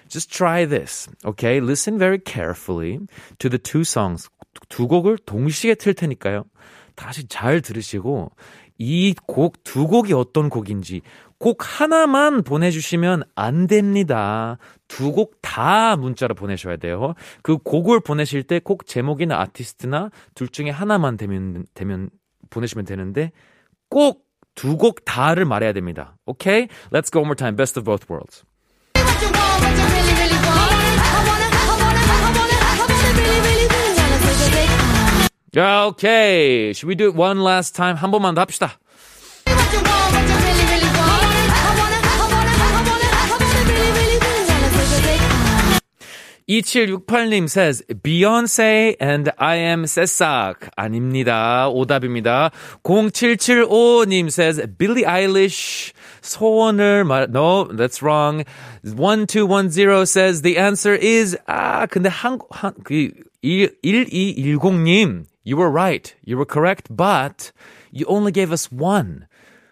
just 0.07 0.31
try 0.31 0.65
this. 0.65 1.09
Okay? 1.25 1.59
Listen 1.59 1.97
very 1.97 2.19
carefully 2.19 2.99
to 3.39 3.49
the 3.49 3.59
two 3.59 3.81
songs. 3.81 4.29
두 4.69 4.87
곡을 4.87 5.17
동시에 5.25 5.75
틀 5.75 5.93
테니까요. 5.93 6.45
다시 6.96 7.26
잘 7.28 7.60
들으시고, 7.60 8.30
이 8.78 9.14
곡 9.26 9.62
두 9.64 9.86
곡이 9.86 10.12
어떤 10.12 10.48
곡인지 10.48 11.02
곡 11.38 11.58
하나만 11.60 12.42
보내주시면 12.42 13.22
안 13.34 13.66
됩니다. 13.66 14.58
두 14.88 15.12
곡 15.12 15.38
다 15.42 15.96
문자로 15.96 16.34
보내셔야 16.34 16.76
돼요. 16.76 17.14
그 17.42 17.58
곡을 17.58 18.00
보내실 18.00 18.42
때 18.44 18.58
곡 18.60 18.86
제목이나 18.86 19.40
아티스트나 19.40 20.10
둘 20.34 20.48
중에 20.48 20.70
하나만 20.70 21.16
되면 21.16 21.64
되면 21.74 22.10
보내시면 22.50 22.84
되는데 22.84 23.32
꼭 23.90 24.24
두 24.54 24.76
곡 24.76 25.04
다를 25.04 25.44
말해야 25.46 25.72
됩니다. 25.72 26.16
오케이? 26.26 26.66
Let's 26.90 27.10
go 27.10 27.20
one 27.22 27.26
more 27.28 27.36
time. 27.36 27.56
Best 27.56 27.78
of 27.78 27.84
both 27.84 28.06
worlds. 28.10 28.44
big 35.51 35.61
야, 35.61 35.85
오케이. 35.85 36.73
Should 36.73 36.87
we 36.87 36.95
do 36.95 37.07
it 37.09 37.15
one 37.17 37.41
last 37.43 37.75
time? 37.75 37.95
한 37.97 38.11
번만 38.11 38.35
더 38.35 38.41
합시다. 38.41 38.77
What 39.47 39.73
you 39.73 39.81
want, 39.81 40.13
what 40.13 40.27
you 40.27 40.37
really, 40.37 40.65
really 40.67 40.91
want. 40.93 41.23
I 41.47 41.71
wanna, 41.79 41.97
I 41.97 42.13
wanna, 42.19 42.37
I 42.37 42.69
wanna, 42.73 43.07
I 43.07 43.23
wanna 43.31 43.47
really, 43.65 43.89
really, 43.95 44.17
really 44.21 44.45
wanna 44.51 44.69
take 44.69 44.93
a 44.93 45.01
big 45.07 45.21
2768님 46.47 47.49
says 47.49 47.83
Beyonce 47.89 48.95
and 49.01 49.31
I 49.37 49.55
am 49.57 49.83
새싹 49.85 50.69
아닙니다. 50.77 51.67
오답입니다. 51.69 52.51
0775님 52.83 54.27
says 54.27 54.61
Billie 54.77 55.05
Eilish 55.05 55.93
소원을 56.21 57.03
말 57.03 57.27
No, 57.31 57.65
that's 57.65 58.01
wrong. 58.01 58.43
1210 58.83 60.05
says 60.05 60.41
the 60.41 60.57
answer 60.57 60.93
is 60.95 61.37
아 61.47 61.85
근데 61.87 62.09
한한그 62.09 63.11
1210님 63.43 65.25
you 65.43 65.57
were 65.57 65.71
right. 65.71 66.13
You 66.23 66.37
were 66.37 66.45
correct, 66.45 66.87
but 66.89 67.51
you 67.91 68.05
only 68.07 68.31
gave 68.31 68.51
us 68.51 68.71
one. 68.71 69.27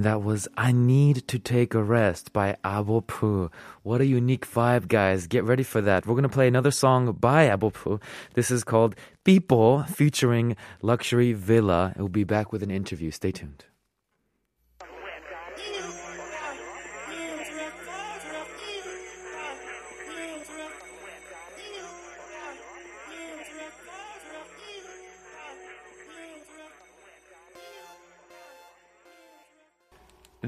And 0.02 0.08
that 0.08 0.24
was 0.24 0.48
I 0.58 0.72
Need 0.72 1.28
to 1.28 1.38
Take 1.38 1.76
a 1.76 1.84
Rest 1.84 2.34
by 2.34 2.58
Abo 2.66 3.06
Pu. 3.06 3.52
What 3.84 4.02
a 4.02 4.06
unique 4.08 4.48
vibe, 4.48 4.88
guys. 4.88 5.28
Get 5.28 5.44
ready 5.44 5.62
for 5.62 5.80
that. 5.80 6.08
We're 6.08 6.16
going 6.16 6.24
to 6.24 6.28
play 6.28 6.48
another 6.48 6.72
song 6.72 7.12
by 7.12 7.48
Abo 7.50 7.72
Pu. 7.72 8.00
This 8.34 8.50
is 8.50 8.64
called 8.64 8.96
People 9.26 9.84
featuring 9.84 10.56
Luxury 10.82 11.34
Villa. 11.34 11.94
We'll 11.96 12.08
be 12.08 12.24
back 12.24 12.52
with 12.52 12.64
an 12.64 12.72
interview. 12.72 13.12
Stay 13.12 13.32
tuned. 13.32 13.66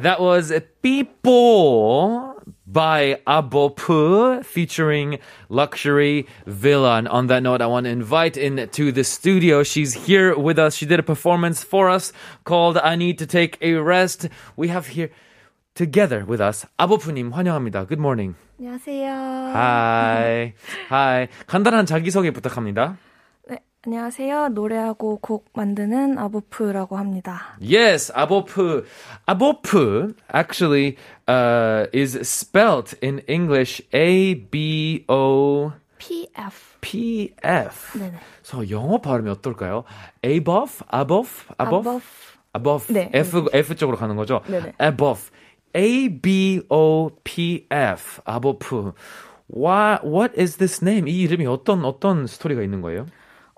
That 0.03 0.21
was 0.21 0.53
People 0.83 2.35
by 2.66 3.21
Abopu 3.27 4.44
featuring 4.44 5.18
Luxury 5.49 6.27
Villa. 6.47 6.99
And 6.99 7.09
on 7.09 7.27
that 7.29 7.42
note, 7.42 7.62
I 7.62 7.66
want 7.66 7.85
to 7.85 7.90
invite 7.90 8.37
into 8.37 8.92
the 8.92 9.03
studio. 9.05 9.62
She's 9.62 9.94
here 10.07 10.37
with 10.38 10.59
us. 10.59 10.77
She 10.77 10.87
did 10.87 11.01
a 11.01 11.03
performance 11.03 11.64
for 11.64 11.88
us 11.88 12.12
called 12.44 12.79
I 12.79 12.94
Need 12.97 13.18
to 13.18 13.27
Take 13.27 13.59
a 13.61 13.75
Rest. 13.75 14.29
We 14.57 14.68
have 14.68 14.88
here 14.88 15.11
together 15.75 16.25
with 16.25 16.40
us 16.40 16.66
아보프님 16.79 17.31
환영합니다. 17.33 17.87
Good 17.87 18.01
morning. 18.01 18.35
안녕하세요. 18.59 19.53
Hi. 19.55 20.55
Hi. 20.90 21.29
간단한 21.47 21.87
자기소개 21.87 22.31
부탁합니다. 22.33 22.99
네, 23.86 23.98
안녕하세요. 23.98 24.50
노래하고 24.50 25.17
곡 25.17 25.50
만드는 25.54 26.17
아보프라고 26.17 26.96
합니다. 26.98 27.58
Yes, 27.60 28.13
Abopu. 28.17 28.86
Abopu 29.28 30.13
actually 30.34 30.96
uh, 31.28 31.88
is 31.93 32.15
spelt 32.22 32.96
in 33.04 33.19
English 33.28 33.82
A 33.93 34.36
B 34.36 35.04
O 35.10 35.74
PF. 35.98 36.78
P 36.80 37.34
F. 37.43 38.00
네네. 38.00 38.13
그래서 38.41 38.69
영어 38.69 39.00
발음이 39.00 39.30
어떨까요? 39.30 39.84
Above, 40.24 40.86
above, 40.93 41.43
above, 41.60 41.89
Above. 41.89 42.04
above. 42.56 42.93
네, 42.93 43.10
F 43.13 43.50
F 43.52 43.76
쪽으로 43.76 43.98
가는 43.98 44.15
거죠. 44.15 44.41
네네. 44.48 44.76
Above. 44.82 45.30
A 45.76 46.08
B 46.22 46.62
O 46.69 47.10
P 47.26 47.67
F. 47.69 48.22
Abopu. 48.26 48.93
Why, 49.48 50.00
what 50.02 50.39
is 50.39 50.56
this 50.56 50.82
name? 50.82 51.10
이 51.12 51.22
이름이 51.24 51.46
어떤 51.48 51.84
어떤 51.84 52.28
스토리가 52.28 52.62
있는 52.63 52.80
거예요? 52.82 53.08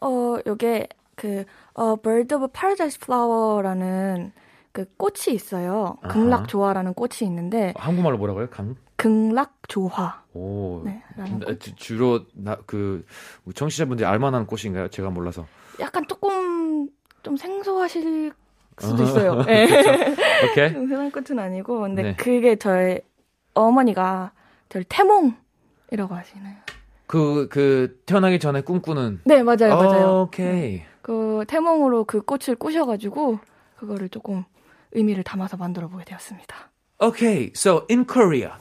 어, 0.01 0.37
요게 0.45 0.87
그 1.15 1.45
어, 1.73 1.95
Bird 1.95 2.35
of 2.35 2.47
Paradise 2.53 2.99
Flower라는 3.01 4.31
그 4.71 4.85
꽃이 4.97 5.33
있어요. 5.33 5.97
극락조화라는 6.09 6.93
꽃이 6.93 7.19
있는데 7.21 7.73
한국말로 7.77 8.17
뭐라고요? 8.17 8.49
강? 8.49 8.75
극락조화. 8.97 10.23
오. 10.33 10.81
네, 10.83 11.01
주- 11.59 11.75
주로 11.75 12.21
나, 12.33 12.57
그 12.65 13.05
청취자분들이 13.53 14.05
알만한 14.05 14.45
꽃인가요? 14.47 14.89
제가 14.89 15.09
몰라서. 15.09 15.45
약간 15.79 16.05
조금 16.07 16.89
좀 17.23 17.37
생소하실 17.37 18.33
수도 18.79 19.03
어. 19.03 19.05
있어요. 19.05 19.43
네. 19.47 19.65
오케이. 20.51 20.73
좀 20.73 20.85
흔한 20.89 21.09
꽃은 21.11 21.39
아니고 21.39 21.81
근데 21.81 22.03
네. 22.03 22.15
그게 22.15 22.55
저의 22.57 23.01
어머니가 23.53 24.31
저를 24.69 24.85
태몽이라고 24.89 26.13
하시나요? 26.13 26.55
그, 27.07 27.47
그, 27.49 28.01
태어나기 28.05 28.39
전에 28.39 28.61
꿈꾸는. 28.61 29.21
네, 29.25 29.43
맞아요. 29.43 29.75
맞아요. 29.75 30.21
오케이. 30.27 30.81
그 31.01 31.43
태몽으로 31.47 32.05
그 32.05 32.21
꽃을 32.21 32.55
꾸셔가지고 32.57 33.39
그거를 33.77 34.09
조금 34.09 34.43
의미를 34.91 35.23
담아서 35.23 35.57
만들어 35.57 35.87
보게 35.87 36.03
되었습니다. 36.05 36.71
Okay, 36.99 37.51
so 37.55 37.85
in 37.89 38.05
Korea, 38.05 38.51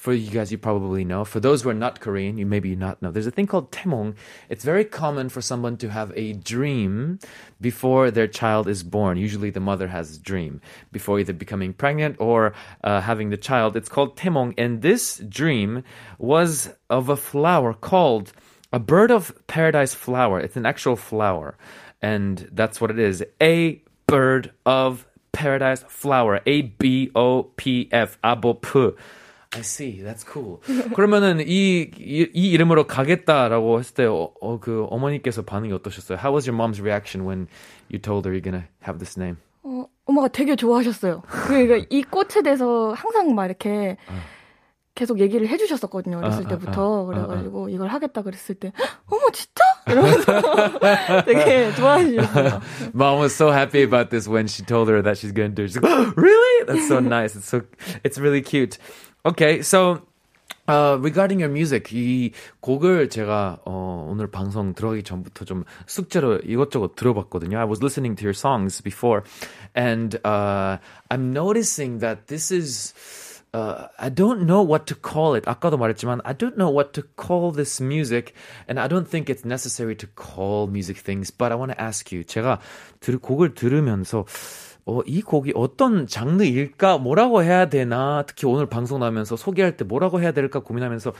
for 0.00 0.14
you 0.14 0.30
guys, 0.30 0.50
you 0.50 0.56
probably 0.56 1.04
know. 1.04 1.26
For 1.26 1.40
those 1.40 1.60
who 1.60 1.68
are 1.68 1.74
not 1.74 2.00
Korean, 2.00 2.38
you 2.38 2.46
maybe 2.46 2.74
not 2.74 3.02
know. 3.02 3.10
There's 3.10 3.26
a 3.26 3.30
thing 3.30 3.46
called 3.46 3.70
temong. 3.70 4.14
It's 4.48 4.64
very 4.64 4.86
common 4.86 5.28
for 5.28 5.42
someone 5.42 5.76
to 5.76 5.90
have 5.90 6.10
a 6.16 6.32
dream 6.32 7.18
before 7.60 8.10
their 8.10 8.26
child 8.26 8.66
is 8.66 8.82
born. 8.82 9.18
Usually, 9.18 9.50
the 9.50 9.60
mother 9.60 9.88
has 9.88 10.16
a 10.16 10.18
dream 10.18 10.62
before 10.90 11.20
either 11.20 11.34
becoming 11.34 11.74
pregnant 11.74 12.16
or 12.18 12.54
uh, 12.82 13.02
having 13.02 13.28
the 13.28 13.36
child. 13.36 13.76
It's 13.76 13.90
called 13.90 14.16
temong, 14.16 14.54
and 14.56 14.80
this 14.80 15.18
dream 15.18 15.84
was 16.16 16.70
of 16.88 17.10
a 17.10 17.16
flower 17.16 17.74
called 17.74 18.32
a 18.72 18.78
bird 18.78 19.10
of 19.10 19.34
paradise 19.48 19.92
flower. 19.92 20.40
It's 20.40 20.56
an 20.56 20.64
actual 20.64 20.96
flower, 20.96 21.58
and 22.00 22.48
that's 22.52 22.80
what 22.80 22.90
it 22.90 22.98
is. 22.98 23.22
A 23.42 23.82
bird 24.06 24.52
of 24.64 25.06
paradise 25.32 25.84
flower. 25.88 26.40
A 26.46 26.62
B 26.62 27.10
O 27.14 27.42
P 27.42 27.90
F. 27.92 28.18
Abop. 28.24 28.96
I 29.52 29.60
see. 29.60 30.02
That's 30.02 30.24
cool. 30.24 30.58
그러면은 30.94 31.40
이, 31.40 31.90
이, 31.98 32.28
이 32.32 32.50
이름으로 32.50 32.86
가겠다라고 32.86 33.80
했을 33.80 33.94
때, 33.94 34.04
어, 34.04 34.32
어, 34.40 34.60
그 34.60 34.86
어머니께서 34.90 35.42
반응이 35.42 35.72
어떠셨어요? 35.72 36.18
How 36.18 36.32
was 36.32 36.48
your 36.48 36.56
mom's 36.56 36.80
reaction 36.80 37.26
when 37.26 37.48
you 37.90 38.00
told 38.00 38.28
her 38.28 38.32
you're 38.32 38.44
gonna 38.44 38.68
have 38.86 38.98
this 38.98 39.18
name? 39.18 39.38
어, 39.64 39.86
엄마가 40.06 40.28
되게 40.28 40.54
좋아하셨어요. 40.54 41.22
그러니까 41.26 41.84
이 41.90 42.02
꽃에 42.02 42.42
대해서 42.44 42.92
항상 42.92 43.34
막 43.34 43.46
이렇게 43.46 43.96
계속 44.94 45.18
얘기를 45.18 45.48
해주셨었거든요. 45.48 46.18
어렸을 46.18 46.44
아, 46.44 46.46
아, 46.46 46.48
때부터. 46.48 47.02
아, 47.02 47.06
그래가지고 47.06 47.68
이걸 47.70 47.88
하겠다 47.88 48.22
그랬을 48.22 48.54
때 48.54 48.72
어머 49.06 49.22
진짜? 49.32 49.64
이러면서 49.86 51.24
되게 51.24 51.72
좋아하셨어요. 51.74 52.60
Mom 52.94 53.20
was 53.20 53.34
so 53.34 53.50
happy 53.50 53.82
about 53.82 54.10
this 54.10 54.28
when 54.28 54.46
she 54.46 54.64
told 54.64 54.90
her 54.90 55.02
that 55.02 55.18
she's 55.18 55.32
gonna 55.32 55.48
do 55.54 55.64
it. 55.64 55.72
She's 55.72 55.82
like, 55.82 55.90
oh, 55.90 56.12
really? 56.16 56.66
That's 56.66 56.86
so 56.86 57.00
nice. 57.00 57.34
It's 57.34 57.48
so, 57.48 57.62
it's 58.04 58.18
really 58.18 58.42
cute. 58.42 58.78
Okay, 59.25 59.61
so 59.61 60.01
uh, 60.67 60.97
regarding 60.99 61.39
your 61.41 61.51
music, 61.51 61.91
이 61.93 62.31
곡을 62.61 63.09
제가 63.09 63.59
어, 63.65 64.07
오늘 64.09 64.27
방송 64.27 64.73
들어가기 64.73 65.03
전부터 65.03 65.45
좀 65.45 65.63
숙제로 65.85 66.37
이것저것 66.37 66.95
들어봤거든요. 66.95 67.57
I 67.59 67.65
was 67.65 67.81
listening 67.81 68.15
to 68.17 68.23
your 68.23 68.33
songs 68.33 68.81
before, 68.81 69.23
and 69.75 70.19
uh, 70.25 70.77
I'm 71.09 71.31
noticing 71.31 71.99
that 71.99 72.27
this 72.27 72.51
is. 72.51 72.93
Uh, 73.53 73.87
I 73.97 74.09
don't 74.09 74.45
know 74.45 74.61
what 74.61 74.85
to 74.87 74.95
call 74.95 75.37
it. 75.37 75.47
아까도 75.47 75.77
말했지만 75.77 76.19
I 76.25 76.33
don't 76.33 76.57
know 76.57 76.69
what 76.69 76.91
to 76.91 77.03
call 77.15 77.53
this 77.53 77.79
music, 77.79 78.33
and 78.67 78.77
I 78.77 78.89
don't 78.89 79.07
think 79.07 79.29
it's 79.29 79.45
necessary 79.45 79.95
to 79.95 80.07
call 80.07 80.67
music 80.67 80.97
things. 80.97 81.31
But 81.31 81.53
I 81.53 81.55
want 81.55 81.71
to 81.71 81.79
ask 81.81 82.11
you. 82.11 82.25
제가 82.25 82.59
들, 82.99 83.17
곡을 83.17 83.53
들으면서 83.53 84.25
어, 84.86 85.00
이 85.06 85.22
곡이 85.22 85.52
어떤 85.54 86.06
장르일까? 86.06 86.98
뭐라고 86.98 87.42
해야 87.42 87.68
되나? 87.68 88.24
특히 88.26 88.46
오늘 88.46 88.66
방송 88.66 89.00
나면서 89.00 89.36
소개할 89.36 89.76
때 89.76 89.84
뭐라고 89.84 90.20
해야 90.20 90.32
될까 90.32 90.60
고민하면서 90.60 91.12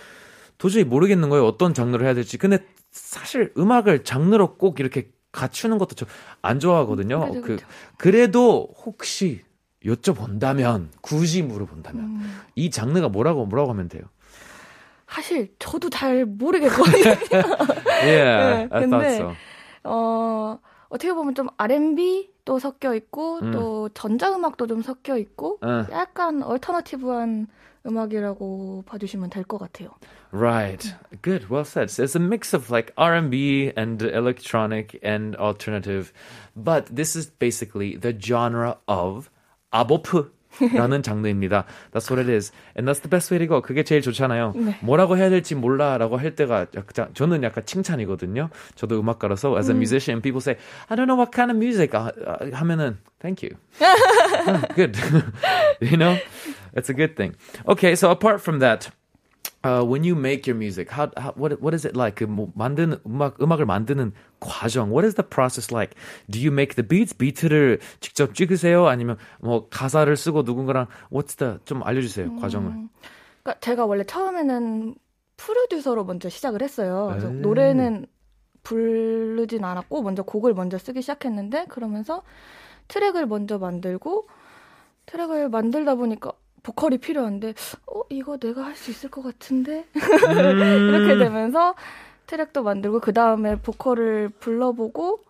도저히 0.58 0.84
모르겠는 0.84 1.28
거예요. 1.30 1.46
어떤 1.46 1.72
장르를 1.74 2.04
해야 2.06 2.14
될지. 2.14 2.36
근데 2.38 2.58
사실 2.90 3.52
음악을 3.56 4.04
장르로 4.04 4.56
꼭 4.56 4.80
이렇게 4.80 5.10
갖추는 5.32 5.78
것도 5.78 5.94
좀 5.94 6.08
안 6.42 6.58
좋아하거든요. 6.58 7.20
그죠, 7.28 7.40
그 7.42 7.46
그죠. 7.56 7.66
그래도 7.98 8.68
혹시 8.84 9.42
여쭤본다면 9.84 10.88
굳이 11.00 11.42
물어본다면 11.42 12.04
음. 12.04 12.40
이 12.54 12.70
장르가 12.70 13.08
뭐라고 13.08 13.46
뭐라고 13.46 13.70
하면 13.70 13.88
돼요. 13.88 14.02
사실 15.08 15.52
저도 15.58 15.90
잘 15.90 16.24
모르겠거든요. 16.24 17.16
Yeah, 18.02 18.68
네, 18.70 18.86
근데 18.86 19.06
so. 19.14 19.32
어, 19.84 20.58
어떻게 20.88 21.12
보면 21.12 21.34
좀 21.34 21.48
R&B 21.56 22.29
도 22.45 22.59
섞여 22.59 22.93
있고 22.93 23.39
음. 23.39 23.51
또 23.51 23.89
전자음악도 23.89 24.67
좀 24.67 24.81
섞여 24.83 25.17
있고 25.17 25.57
어. 25.61 25.85
약간 25.91 26.43
얼터너티브한 26.43 27.47
음악이라고 27.87 28.83
봐주시면 28.85 29.29
될 29.29 29.43
것 29.43 29.57
같아요. 29.59 29.89
Right. 30.31 30.93
Good. 31.21 31.49
Well 31.49 31.63
said. 31.65 31.89
So 31.91 32.03
it's 32.03 32.15
a 32.15 32.19
mix 32.19 32.53
of 32.53 32.69
like 32.69 32.91
R&B 32.97 33.71
and 33.77 34.01
electronic 34.01 34.99
and 35.01 35.35
alternative, 35.37 36.11
but 36.55 36.87
this 36.93 37.15
is 37.15 37.27
basically 37.27 37.95
the 37.95 38.13
genre 38.19 38.77
of 38.87 39.29
아보프 39.71 40.29
라는 40.74 41.02
장르입니다. 41.02 41.64
That's 41.92 42.10
what 42.10 42.20
it 42.20 42.30
is. 42.30 42.52
And 42.76 42.88
that's 42.88 43.00
the 43.00 43.10
best 43.10 43.32
way 43.32 43.38
to 43.38 43.48
go. 43.48 43.62
그게 43.62 43.82
제일 43.82 44.02
좋잖아요. 44.02 44.54
뭐라고 44.82 45.16
해야 45.16 45.30
될지 45.30 45.54
몰라 45.54 45.98
라고 45.98 46.16
할 46.16 46.34
때가 46.34 46.66
약간 46.76 47.08
저는 47.14 47.42
약간 47.42 47.64
칭찬이거든요. 47.64 48.50
저도 48.74 49.00
음악가라서 49.00 49.56
as 49.58 49.70
a 49.70 49.74
musician 49.76 50.20
people 50.20 50.40
say 50.40 50.56
I 50.88 50.96
don't 50.96 51.06
know 51.06 51.16
what 51.16 51.32
kind 51.32 51.50
of 51.50 51.56
music 51.56 51.94
아, 51.94 52.10
아, 52.26 52.38
하면은 52.52 52.98
thank 53.20 53.42
you. 53.42 53.56
Oh, 54.46 54.62
good. 54.74 54.96
you 55.80 55.96
know? 55.96 56.16
That's 56.74 56.88
a 56.88 56.94
good 56.94 57.16
thing. 57.16 57.34
Okay, 57.66 57.94
so 57.96 58.10
apart 58.10 58.40
from 58.40 58.60
that 58.60 58.90
uh, 59.62 59.82
when 59.84 60.04
you 60.04 60.14
make 60.16 60.46
your 60.46 60.56
music, 60.56 60.90
how, 60.90 61.10
how 61.16 61.32
what 61.36 61.60
what 61.60 61.74
is 61.74 61.86
it 61.86 61.96
like? 61.96 62.16
그 62.16 62.24
뭐, 62.24 62.50
만드는 62.54 62.98
음악 63.06 63.40
음악을 63.40 63.66
만드는 63.66 64.12
과정. 64.40 64.90
What 64.90 65.04
is 65.04 65.14
the 65.14 65.26
process 65.26 65.72
like? 65.72 65.94
Do 66.30 66.38
you 66.38 66.50
make 66.52 66.74
the 66.74 66.86
beats? 66.86 67.14
비트를 67.16 67.78
직접 68.00 68.34
찍으세요? 68.34 68.86
아니면 68.86 69.16
뭐 69.40 69.68
가사를 69.68 70.14
쓰고 70.16 70.42
누군가랑 70.42 70.86
What's 71.12 71.36
the 71.36 71.58
좀 71.64 71.82
알려주세요 71.82 72.36
과정을. 72.36 72.88
그러니까 73.42 73.60
제가 73.60 73.86
원래 73.86 74.04
처음에는 74.04 74.94
프로듀서로 75.36 76.04
먼저 76.04 76.28
시작을 76.28 76.62
했어요. 76.62 77.16
에이. 77.16 77.30
노래는 77.40 78.06
부르진 78.62 79.64
않았고 79.64 80.02
먼저 80.02 80.22
곡을 80.22 80.54
먼저 80.54 80.78
쓰기 80.78 81.00
시작했는데 81.00 81.66
그러면서 81.66 82.22
트랙을 82.88 83.26
먼저 83.26 83.58
만들고 83.58 84.26
트랙을 85.06 85.48
만들다 85.48 85.94
보니까 85.94 86.32
보컬이 86.62 86.98
필요한데 86.98 87.54
어 87.86 88.02
이거 88.10 88.36
내가 88.36 88.64
할 88.64 88.74
수 88.76 88.90
있을 88.90 89.10
것 89.10 89.22
같은데 89.22 89.86
이렇게 89.94 91.16
되면서 91.18 91.74
트랙도 92.26 92.62
만들고 92.62 93.00
그 93.00 93.12
다음에 93.12 93.56
보컬을 93.56 94.28
불러보고 94.38 95.22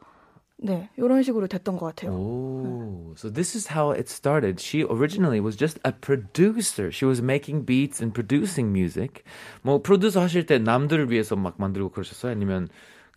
네 0.62 0.90
이런 0.99 1.23
식으로 1.23 1.47
됐던 1.47 1.79
것 1.79 1.87
같아요. 1.87 2.12
Oh, 2.12 3.14
so 3.16 3.33
this 3.33 3.57
is 3.57 3.73
how 3.73 3.93
it 3.95 4.11
started. 4.11 4.61
She 4.61 4.85
originally 4.85 5.40
was 5.40 5.57
just 5.57 5.81
a 5.87 5.93
producer. 5.93 6.90
She 6.93 7.07
was 7.09 7.23
making 7.23 7.64
beats 7.64 8.03
and 8.03 8.12
producing 8.12 8.71
music. 8.71 9.23
뭐 9.62 9.81
프로듀서 9.81 10.21
하실 10.21 10.45
때 10.45 10.59
남들을 10.59 11.11
위해서 11.11 11.35
막 11.35 11.55
만들고 11.57 11.88
그러셨어요? 11.90 12.33
아니면 12.33 12.69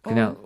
그냥 0.02 0.38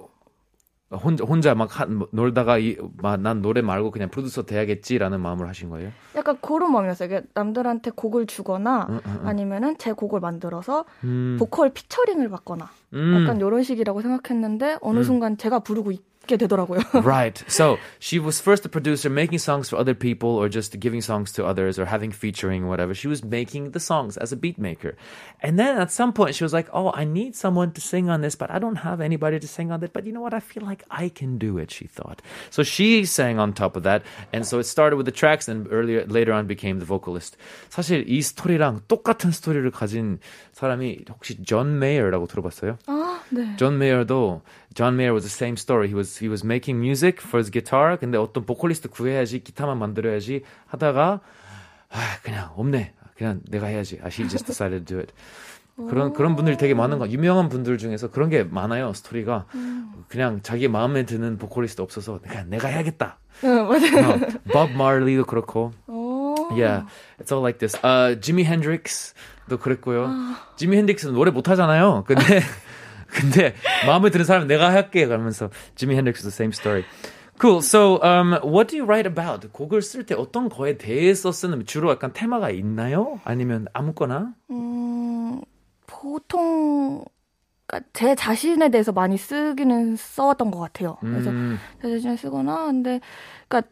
혼자 0.89 1.26
혼자 1.26 1.54
막 1.54 1.80
한- 1.80 2.02
놀다가 2.12 2.58
이, 2.58 2.78
막, 3.02 3.19
난 3.19 3.41
노래 3.41 3.62
말고 3.62 3.91
그냥 3.91 4.10
프로듀서 4.10 4.43
돼야겠지라는 4.43 5.19
마음을 5.19 5.47
하신 5.50 5.69
거예요? 5.69 5.91
약간 6.15 6.38
그런 6.41 6.71
마음이었어요. 6.71 7.21
남들한테 7.34 7.91
곡을 7.93 8.26
주거나 8.26 8.88
응, 8.89 9.00
응, 9.06 9.19
응. 9.23 9.28
아니면은 9.28 9.78
제 9.78 9.91
곡을 9.91 10.21
만들어서 10.21 10.86
음, 11.04 11.36
보컬 11.39 11.71
피처링을 11.71 12.30
받거나 12.30 12.69
음. 12.93 13.21
약간 13.21 13.38
이런 13.38 13.63
식이라고 13.63 14.02
생각했는데 14.02 14.78
어느 14.82 15.04
순간 15.04 15.38
제가 15.38 15.60
부르고 15.60 15.91
있게 15.91 16.08
되더라고요. 16.26 16.80
right. 17.04 17.42
So 17.48 17.78
she 17.98 18.18
was 18.18 18.40
first 18.40 18.64
a 18.64 18.68
producer, 18.68 19.11
making 19.11 19.38
songs 19.38 19.68
for 19.68 19.76
other 19.76 19.94
people, 19.94 20.30
or 20.30 20.48
just 20.48 20.78
giving 20.78 21.00
songs 21.00 21.32
to 21.32 21.44
others, 21.44 21.78
or 21.78 21.85
having 21.85 22.12
featuring, 22.12 22.64
or 22.64 22.68
whatever. 22.68 22.94
She 22.94 23.08
was 23.08 23.24
making 23.24 23.72
the 23.72 23.80
songs 23.80 24.16
as 24.16 24.30
a 24.32 24.37
beat 24.37 24.56
maker, 24.56 24.94
and 25.42 25.58
then 25.58 25.78
at 25.78 25.90
some 25.90 26.12
point 26.12 26.35
she 26.35 26.44
was 26.44 26.52
like, 26.52 26.68
"Oh, 26.72 26.92
I 26.94 27.04
need 27.04 27.35
someone 27.35 27.72
to 27.72 27.80
sing 27.80 28.08
on 28.08 28.22
this, 28.22 28.37
but 28.37 28.50
I 28.50 28.61
don't 28.61 28.87
have 28.87 29.00
anybody 29.00 29.40
to 29.40 29.48
sing 29.48 29.72
on 29.72 29.82
it. 29.82 29.92
But 29.92 30.06
you 30.06 30.12
know 30.12 30.22
what? 30.22 30.32
I 30.32 30.38
feel 30.38 30.62
like 30.62 30.85
I 30.90 31.11
can 31.11 31.38
do 31.38 31.58
it." 31.58 31.74
She 31.74 31.90
thought. 31.90 32.22
So 32.50 32.62
she 32.62 33.04
sang 33.04 33.42
on 33.42 33.52
top 33.52 33.74
of 33.74 33.82
that, 33.82 34.06
and 34.32 34.46
so 34.46 34.62
it 34.62 34.70
started 34.70 34.96
with 34.96 35.06
the 35.06 35.12
tracks, 35.12 35.48
and 35.50 35.66
earlier 35.74 36.06
later 36.06 36.32
on 36.32 36.46
became 36.46 36.78
the 36.78 36.87
vocalist. 36.87 37.37
사실 37.68 38.06
이 38.06 38.22
스토리랑 38.22 38.87
똑같은 38.87 39.32
스토리를 39.32 39.68
가진 39.72 40.20
사람이 40.52 41.04
혹시 41.11 41.42
존 41.42 41.80
메이어라고 41.80 42.26
들어봤어요? 42.26 42.78
아, 42.87 43.20
네. 43.30 43.56
존 43.56 43.78
메이어도 43.78 44.42
John 44.73 44.95
Mayer 44.95 45.13
was 45.13 45.23
the 45.23 45.30
same 45.34 45.56
story. 45.58 45.88
He 45.88 45.95
was 45.95 46.17
he 46.17 46.30
was 46.30 46.43
making 46.43 46.80
music 46.80 47.21
for 47.21 47.39
his 47.39 47.49
guitar. 47.51 47.97
근데 47.97 48.17
어떤 48.17 48.45
보컬리스트 48.45 48.89
구해야지 48.89 49.43
기타만 49.43 49.77
만들어야지 49.80 50.43
하다가 50.67 51.21
아 51.89 51.99
그냥 52.23 52.51
없네. 52.56 52.93
그냥 53.15 53.41
내가 53.49 53.67
해야지. 53.67 53.99
아, 54.03 54.08
he 54.08 54.27
just 54.30 54.45
decided 54.45 54.86
to 54.86 54.95
do 54.95 54.99
it. 54.99 55.13
그런 55.89 56.13
그런 56.13 56.36
분들이 56.36 56.58
되게 56.58 56.73
많은 56.73 56.99
거. 56.99 57.08
유명한 57.08 57.49
분들 57.49 57.77
중에서 57.77 58.10
그런 58.10 58.30
게 58.30 58.43
많아요. 58.43 58.93
스토리가 58.93 59.45
그냥 60.08 60.41
자기 60.41 60.67
마음에 60.67 61.03
드는 61.06 61.38
보컬리스트 61.38 61.82
없어서 61.82 62.19
그냥 62.19 62.49
내가 62.49 62.67
해야겠다. 62.67 63.19
응, 63.43 63.67
맞아요. 63.67 64.10
어, 64.10 64.19
밥 64.51 64.71
마리도 64.71 65.25
그렇고. 65.25 65.71
오. 65.88 66.36
Yeah, 66.51 66.86
it's 67.19 67.32
all 67.32 67.41
like 67.43 67.60
this. 67.60 67.75
Uh, 67.84 68.15
Jimi 68.19 68.43
Hendrix도 68.43 69.58
그랬고요. 69.60 70.10
지미 70.56 70.77
핸드릭스는 70.77 71.13
노래 71.13 71.30
못 71.32 71.49
하잖아요. 71.49 72.03
근데 72.08 72.23
근데 73.07 73.55
마음에 73.85 74.09
드는 74.09 74.25
사람 74.25 74.47
내가 74.47 74.71
할게 74.71 75.05
그러면서 75.07 75.49
지미 75.75 75.95
핸드릭스도 75.95 76.29
same 76.29 76.51
story. 76.51 76.83
Cool. 77.39 77.59
So, 77.59 78.01
um, 78.01 78.33
what 78.43 78.67
do 78.69 78.77
you 78.77 78.85
write 78.85 79.05
about? 79.05 79.47
곡을 79.51 79.81
쓸 79.83 80.05
때 80.05 80.15
어떤 80.15 80.49
거에 80.49 80.77
대해서 80.77 81.31
쓰는 81.31 81.65
주로 81.65 81.91
약간 81.91 82.11
테마가 82.11 82.49
있나요? 82.49 83.19
아니면 83.23 83.67
아무거나? 83.73 84.33
음, 84.49 85.41
보통 85.85 87.05
그러니까 87.67 87.89
제 87.93 88.15
자신에 88.15 88.69
대해서 88.69 88.91
많이 88.91 89.17
쓰기는 89.17 89.95
써왔던 89.95 90.49
것 90.49 90.59
같아요. 90.59 90.97
그래서 91.01 91.29
음, 91.29 91.59
제 91.81 91.89
자신을 91.89 92.17
쓰거나 92.17 92.65
근데 92.65 93.01
그러니까 93.47 93.69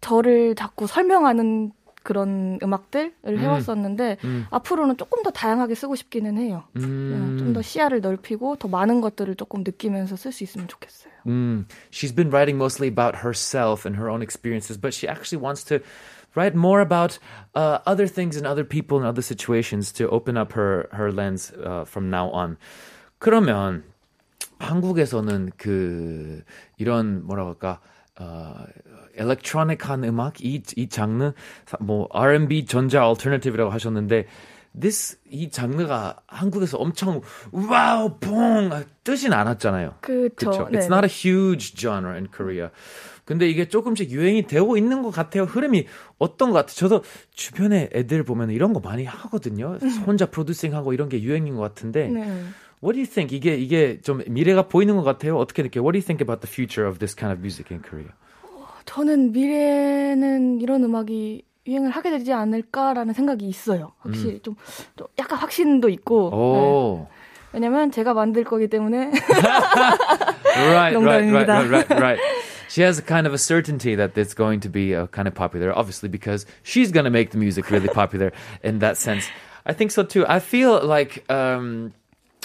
저를 0.00 0.54
자꾸 0.54 0.86
설명하는 0.86 1.72
그런 2.02 2.58
음악들을 2.62 3.38
해왔었는데 3.38 4.18
음. 4.24 4.46
앞으로는 4.50 4.96
조금 4.96 5.22
더 5.22 5.30
다양하게 5.30 5.74
쓰고 5.74 5.94
싶기는 5.94 6.36
해요. 6.38 6.64
음. 6.76 7.36
좀더 7.38 7.62
시야를 7.62 8.00
넓히고 8.00 8.56
더 8.56 8.68
많은 8.68 9.00
것들을 9.00 9.34
조금 9.36 9.62
느끼면서 9.64 10.16
쓸 10.16 10.32
수 10.32 10.44
있으면 10.44 10.68
좋겠어요. 10.68 11.12
Mm. 11.26 11.66
She's 11.90 12.14
been 12.14 12.30
writing 12.30 12.56
mostly 12.56 12.88
about 12.88 13.22
herself 13.24 13.86
and 13.86 13.96
her 13.96 14.10
own 14.10 14.22
experiences, 14.22 14.76
but 14.76 14.92
she 14.92 15.08
actually 15.08 15.40
wants 15.40 15.62
to 15.64 15.80
write 16.34 16.56
more 16.56 16.80
about 16.80 17.18
uh, 17.54 17.78
other 17.86 18.06
things 18.06 18.36
and 18.36 18.46
other 18.46 18.64
people 18.64 18.98
and 18.98 19.06
other 19.06 19.22
situations 19.22 19.92
to 19.92 20.08
open 20.08 20.36
up 20.36 20.52
her 20.52 20.88
her 20.92 21.12
lens 21.12 21.52
uh, 21.62 21.84
from 21.84 22.10
now 22.10 22.30
on. 22.30 22.56
그러면 23.18 23.84
한국에서는 24.58 25.52
그 25.56 26.42
이런 26.78 27.24
뭐라고 27.26 27.50
할까 27.50 27.80
어 28.18 28.54
일렉트로닉한 29.16 30.04
음악 30.04 30.40
이, 30.44 30.62
이 30.76 30.88
장르 30.88 31.32
사- 31.66 31.76
뭐 31.80 32.08
R&B 32.12 32.64
전자 32.66 33.06
얼터너티브라고 33.08 33.70
하셨는데 33.70 34.26
this 34.78 35.18
이 35.30 35.50
장르가 35.50 36.16
한국에서 36.26 36.78
엄청 36.78 37.20
와우 37.50 38.18
뽕 38.18 38.70
뜨진 39.04 39.32
않았잖아요. 39.32 39.96
그렇죠. 40.00 40.68
네, 40.70 40.78
It's 40.78 40.86
not 40.92 41.04
a 41.04 41.08
huge 41.10 41.74
genre 41.76 42.14
in 42.14 42.28
Korea. 42.34 42.68
근데 43.24 43.48
이게 43.48 43.68
조금씩 43.68 44.10
유행이 44.10 44.46
되고 44.46 44.76
있는 44.76 45.02
것 45.02 45.10
같아요. 45.10 45.44
흐름이 45.44 45.86
어떤 46.18 46.50
것 46.50 46.54
같아요. 46.56 46.74
저도 46.74 47.02
주변에 47.34 47.90
애들 47.92 48.24
보면 48.24 48.50
이런 48.50 48.72
거 48.72 48.80
많이 48.80 49.04
하거든요. 49.04 49.78
혼자 50.06 50.26
프로듀싱하고 50.26 50.92
이런 50.92 51.08
게 51.08 51.22
유행인 51.22 51.54
것 51.54 51.60
같은데. 51.62 52.08
네. 52.08 52.20
What 52.82 52.94
do 52.94 52.98
you 52.98 53.06
think? 53.06 53.36
이게 53.36 53.54
이게 53.54 54.00
좀 54.00 54.22
미래가 54.26 54.66
보이는 54.68 54.96
것 54.96 55.02
같아요. 55.04 55.36
어떻게 55.38 55.62
느껴요? 55.62 55.84
What 55.84 55.92
do 55.92 55.98
you 55.98 56.04
think 56.04 56.20
about 56.24 56.40
the 56.44 56.50
future 56.50 56.88
of 56.88 56.98
this 56.98 57.14
kind 57.14 57.30
of 57.32 57.40
music 57.40 57.72
in 57.72 57.80
Korea? 57.82 58.08
저는 58.84 59.32
미래에는 59.32 60.60
이런 60.60 60.84
음악이 60.84 61.44
유행을 61.66 61.90
하게 61.90 62.10
되지 62.10 62.32
않을까라는 62.32 63.14
생각이 63.14 63.46
있어요. 63.46 63.92
확실히 64.00 64.40
좀, 64.40 64.56
좀 64.96 65.06
약간 65.18 65.38
확신도 65.38 65.88
있고. 65.90 66.30
네. 66.30 66.36
오, 66.36 67.06
왜냐면 67.52 67.90
제가 67.90 68.14
만들 68.14 68.44
거기 68.44 68.66
때문에 68.66 69.12
right, 70.72 70.96
right, 70.96 71.30
right, 71.30 71.70
right, 71.70 71.90
right. 71.90 72.18
She 72.68 72.82
has 72.82 72.98
a 72.98 73.02
kind 73.02 73.26
of 73.26 73.34
a 73.34 73.38
certainty 73.38 73.94
that 73.94 74.16
it's 74.16 74.32
going 74.34 74.60
to 74.60 74.70
be 74.70 74.94
uh, 74.96 75.06
kind 75.08 75.28
of 75.28 75.34
popular, 75.34 75.76
obviously, 75.76 76.08
because 76.08 76.46
she's 76.62 76.90
going 76.90 77.04
to 77.04 77.10
make 77.10 77.30
the 77.30 77.36
music 77.38 77.70
really 77.70 77.88
popular 77.88 78.32
in 78.64 78.78
that 78.78 78.96
sense. 78.96 79.28
I 79.66 79.74
think 79.74 79.90
so 79.90 80.02
too. 80.02 80.24
I 80.26 80.40
feel 80.40 80.80
like 80.82 81.22
um, 81.30 81.92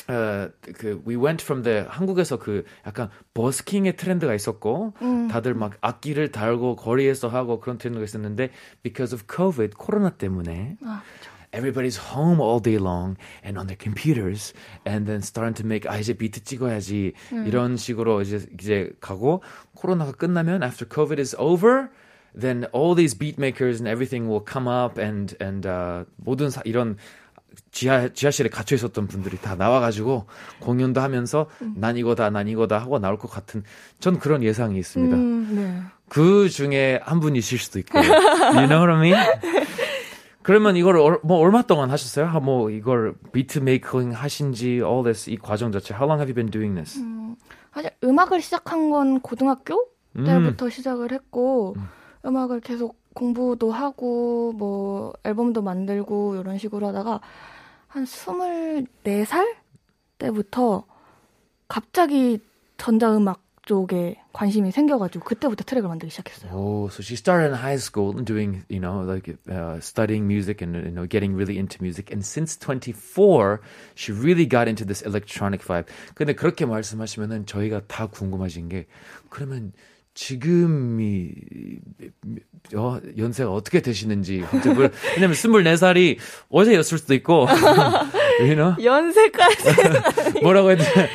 uh, 0.08 0.50
그 0.74 1.02
we 1.06 1.16
went 1.16 1.42
from 1.42 1.62
the 1.62 1.84
한국에서 1.88 2.38
그 2.38 2.64
약간 2.86 3.08
버스킹의 3.34 3.96
트렌드가 3.96 4.34
있었고 4.34 4.94
다들 5.30 5.54
막 5.54 5.74
악기를 5.80 6.32
달고 6.32 6.76
거리에서 6.76 7.28
하고 7.28 7.60
그런 7.60 7.78
트렌드가 7.78 8.04
있었는데 8.04 8.50
because 8.82 9.14
of 9.14 9.24
COVID 9.32 9.74
코로나 9.76 10.10
때문에 10.10 10.76
아, 10.84 11.02
그쵸. 11.18 11.30
everybody's 11.52 11.98
home 11.98 12.40
all 12.40 12.60
day 12.60 12.78
long 12.78 13.16
and 13.44 13.58
on 13.58 13.66
their 13.66 13.76
computers 13.76 14.52
and 14.86 15.06
then 15.06 15.20
starting 15.20 15.54
to 15.54 15.64
make 15.64 15.88
아 15.88 15.98
이제 15.98 16.14
비트 16.14 16.44
찍어야지 16.44 17.12
이런 17.46 17.76
식으로 17.76 18.22
이제 18.22 18.46
이제 18.58 18.90
가고 19.00 19.42
코로나가 19.74 20.12
끝나면 20.12 20.62
after 20.62 20.88
COVID 20.88 21.20
is 21.20 21.36
over 21.38 21.90
then 22.34 22.64
all 22.72 22.96
these 22.96 23.14
beat 23.16 23.38
makers 23.38 23.78
and 23.80 23.86
everything 23.86 24.26
will 24.28 24.42
come 24.42 24.66
up 24.66 24.98
and 24.98 25.36
and 25.40 25.68
uh, 25.68 26.04
모든 26.16 26.48
사, 26.50 26.62
이런 26.64 26.96
지하 27.71 28.07
지하실에 28.09 28.49
갇혀 28.49 28.75
있었던 28.75 29.07
분들이 29.07 29.37
다 29.37 29.55
나와가지고 29.55 30.25
공연도 30.59 31.01
하면서 31.01 31.47
난 31.75 31.97
이거다 31.97 32.29
난 32.29 32.47
이거다 32.47 32.77
하고 32.79 32.99
나올 32.99 33.17
것 33.17 33.29
같은 33.29 33.63
전 33.99 34.19
그런 34.19 34.43
예상이 34.43 34.77
있습니다. 34.79 35.15
음, 35.15 35.55
네. 35.55 35.81
그 36.09 36.49
중에 36.49 36.99
한 37.03 37.19
분이실 37.19 37.57
수도 37.59 37.79
있고. 37.79 37.97
You 38.57 38.67
know 38.67 38.79
what 38.79 38.91
I 38.91 38.99
mean? 38.99 39.15
그러면 40.41 40.77
이걸 40.77 40.97
얼- 40.97 41.19
뭐 41.23 41.39
얼마 41.39 41.61
동안 41.63 41.89
하셨어요? 41.91 42.25
하, 42.25 42.39
뭐 42.39 42.69
이걸 42.69 43.15
비트 43.33 43.59
메이킹 43.59 44.11
하신지 44.13 44.75
all 44.75 45.03
this 45.03 45.29
이 45.29 45.37
과정 45.37 45.71
자체. 45.71 45.93
How 45.93 46.05
long 46.07 46.21
have 46.21 46.29
you 46.29 46.33
been 46.35 46.49
doing 46.49 46.73
this? 46.75 47.03
사실 47.73 47.91
음악을 48.03 48.41
시작한 48.41 48.89
건 48.89 49.19
고등학교 49.19 49.87
때부터 50.15 50.69
시작을 50.69 51.11
했고 51.11 51.75
음. 52.23 52.35
악을 52.37 52.61
계속 52.61 52.97
공부도 53.17 53.71
하고 53.71 54.53
뭐 54.53 55.13
앨범도 55.23 55.63
만들고 55.63 56.35
이런 56.35 56.59
식으로 56.59 56.87
하다가 56.87 57.19
한 57.87 58.03
24살 58.03 59.55
때부터 60.19 60.85
갑자기 61.67 62.39
전자음악 62.77 63.41
쪽에 63.67 64.21
관심이 64.31 64.71
생겨가지고 64.71 65.25
그때부터 65.25 65.63
트랙을 65.65 65.89
만들기 65.89 66.09
시작했어요. 66.11 66.51
Oh, 66.53 66.87
so 66.87 67.01
she 67.01 67.17
started 67.17 67.51
in 67.51 67.53
high 67.53 67.75
school 67.75 68.15
and 68.15 68.25
doing, 68.25 68.63
you 68.69 68.79
know, 68.79 69.03
like 69.03 69.27
uh, 69.51 69.81
studying 69.81 70.25
music 70.25 70.61
and 70.61 70.73
you 70.75 70.91
know 70.91 71.05
getting 71.05 71.35
really 71.35 71.57
into 71.59 71.81
music. 71.81 72.09
And 72.09 72.23
since 72.23 72.55
24, 72.55 73.59
she 73.95 74.13
really 74.13 74.47
got 74.47 74.69
into 74.69 74.85
this 74.85 75.03
electronic 75.03 75.61
vibe. 75.61 75.91
근데 76.15 76.33
그렇게 76.33 76.65
말씀하시면은 76.65 77.45
저희가 77.45 77.81
다 77.87 78.07
궁금하신 78.07 78.69
게 78.69 78.87
그러면 79.29 79.73
지금이 80.17 81.31
어, 82.75 82.99
연세가 83.17 83.51
어떻게 83.51 83.81
되시는지 83.81 84.41
갑자기 84.41 84.69
물- 84.75 84.91
왜냐면 85.15 85.35
24살이 85.35 86.17
어제였을 86.49 86.97
수도 86.97 87.13
있고 87.13 87.47
you 88.39 88.55
know? 88.55 88.75
연세까지 88.83 90.41
뭐라고 90.41 90.69
해야 90.71 90.77
돼? 90.77 91.09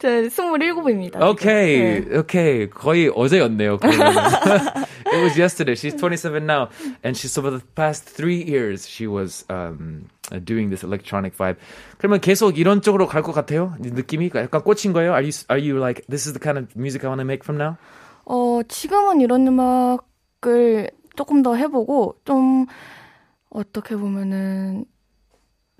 저 0.00 0.08
27입니다. 0.08 1.22
Okay, 1.22 2.04
okay. 2.18 2.68
거의 2.68 3.08
어제였네요. 3.14 3.78
it 3.80 5.22
was 5.22 5.38
yesterday. 5.38 5.74
She's 5.76 5.94
27 5.94 6.44
now, 6.44 6.68
and 7.04 7.16
she's 7.16 7.38
over 7.38 7.50
the 7.50 7.62
past 7.76 8.04
three 8.10 8.42
years 8.42 8.88
she 8.88 9.06
was 9.06 9.44
um, 9.48 10.10
uh, 10.32 10.40
doing 10.44 10.68
this 10.68 10.82
electronic 10.84 11.34
vibe. 11.38 11.56
그러면 11.98 12.20
계속 12.20 12.58
이런 12.58 12.82
쪽으로 12.82 13.06
갈 13.06 13.22
것 13.22 13.32
같아요? 13.32 13.74
이 13.84 13.88
느낌이 13.90 14.30
약간 14.34 14.60
꽂힌 14.62 14.92
거예요? 14.92 15.12
Are 15.12 15.22
you 15.22 15.30
are 15.48 15.62
you 15.62 15.78
like 15.80 16.02
this 16.10 16.26
is 16.28 16.34
the 16.34 16.40
kind 16.42 16.58
of 16.58 16.66
music 16.76 17.04
I 17.04 17.08
want 17.08 17.20
to 17.20 17.24
make 17.24 17.44
from 17.44 17.56
now? 17.56 17.78
어, 18.26 18.60
지금은 18.66 19.20
이런 19.20 19.46
음악을 19.46 20.90
조금 21.14 21.42
더 21.42 21.54
해보고, 21.54 22.16
좀, 22.24 22.66
어떻게 23.48 23.96
보면은, 23.96 24.84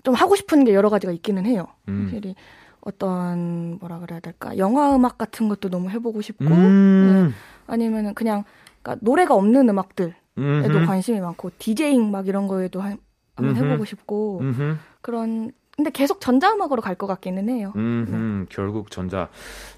좀 0.03 0.13
하고 0.13 0.35
싶은 0.35 0.63
게 0.63 0.73
여러 0.73 0.89
가지가 0.89 1.11
있기는 1.11 1.45
해요. 1.45 1.67
음. 1.89 2.03
확실히, 2.03 2.35
어떤, 2.79 3.77
뭐라 3.79 3.99
그래야 3.99 4.21
될까. 4.21 4.57
영화 4.57 4.95
음악 4.95 5.17
같은 5.17 5.49
것도 5.49 5.69
너무 5.69 5.89
해보고 5.89 6.21
싶고, 6.21 6.45
음. 6.45 7.27
네. 7.29 7.33
아니면은 7.67 8.13
그냥, 8.13 8.45
그러니까 8.81 9.05
노래가 9.05 9.35
없는 9.35 9.67
음악들에도 9.67 10.13
음흠. 10.37 10.85
관심이 10.85 11.19
많고, 11.19 11.51
디제잉 11.59 12.09
막 12.11 12.27
이런 12.27 12.47
거에도 12.47 12.79
한, 12.79 12.97
한번 13.35 13.57
음흠. 13.57 13.65
해보고 13.65 13.83
싶고, 13.85 14.39
음흠. 14.39 14.77
그런, 15.01 15.51
근데 15.76 15.90
계속 15.90 16.20
전자음악으로 16.20 16.82
갈 16.82 16.96
것 16.96 17.06
같기는 17.06 17.48
해요. 17.48 17.72
음, 17.76 18.46
결국 18.50 18.90
전자. 18.90 19.30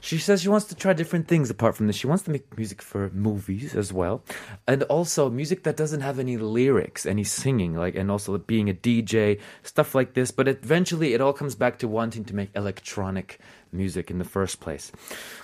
She 0.02 0.18
says 0.18 0.42
she 0.42 0.50
wants 0.50 0.66
to 0.66 0.76
try 0.76 0.92
different 0.92 1.28
things 1.28 1.48
apart 1.54 1.76
from 1.78 1.86
this. 1.86 1.94
She 1.96 2.10
wants 2.10 2.24
to 2.26 2.32
make 2.34 2.50
music 2.58 2.82
for 2.82 3.10
movies 3.14 3.78
as 3.78 3.94
well. 3.94 4.20
And 4.66 4.82
also 4.90 5.30
music 5.30 5.62
that 5.62 5.76
doesn't 5.78 6.02
have 6.02 6.18
any 6.18 6.36
lyrics, 6.36 7.06
any 7.06 7.22
singing, 7.22 7.78
like, 7.78 7.94
and 7.94 8.10
also 8.10 8.36
being 8.38 8.68
a 8.68 8.74
DJ, 8.74 9.38
stuff 9.62 9.94
like 9.94 10.14
this. 10.18 10.32
But 10.34 10.48
eventually 10.48 11.14
it 11.14 11.22
all 11.22 11.32
comes 11.32 11.54
back 11.54 11.78
to 11.78 11.86
wanting 11.86 12.24
to 12.26 12.34
make 12.34 12.50
electronic 12.58 13.38
music 13.70 14.10
in 14.10 14.18
the 14.18 14.26
first 14.28 14.58
place. 14.58 14.90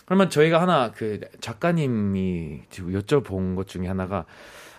그러면 0.05 0.31
저희가 0.31 0.61
하나, 0.61 0.91
그, 0.91 1.21
작가님이 1.41 2.63
지금 2.71 2.91
여쭤본 2.93 3.55
것 3.55 3.69
중에 3.69 3.87
하나가, 3.87 4.27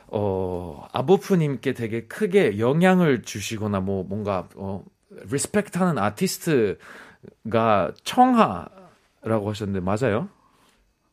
어, 0.07 0.85
아보프님께 0.91 1.71
되게 1.73 2.03
크게 2.07 2.59
영향을 2.59 3.21
주시거나 3.23 3.79
뭐 3.79 4.03
뭔가, 4.03 4.49
어, 4.57 4.83
리스펙트 5.30 5.78
하는 5.78 5.98
아티스트가 5.98 7.92
청하라고 8.04 9.50
하셨는데 9.50 9.80
맞아요? 9.80 10.28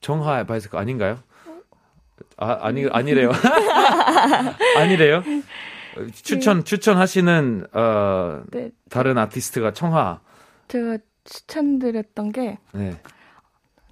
청하 0.01 0.43
바이스크 0.43 0.77
아닌가요? 0.77 1.19
아, 2.37 2.57
아니 2.61 2.85
아니래요. 2.91 3.31
아니래요. 4.77 5.23
추천 6.13 6.63
추천하시는 6.63 7.67
어 7.73 8.43
네, 8.51 8.71
다른 8.89 9.17
아티스트가 9.17 9.73
청하. 9.73 10.19
제가 10.67 10.97
추천드렸던 11.23 12.31
게, 12.31 12.57
네. 12.73 12.99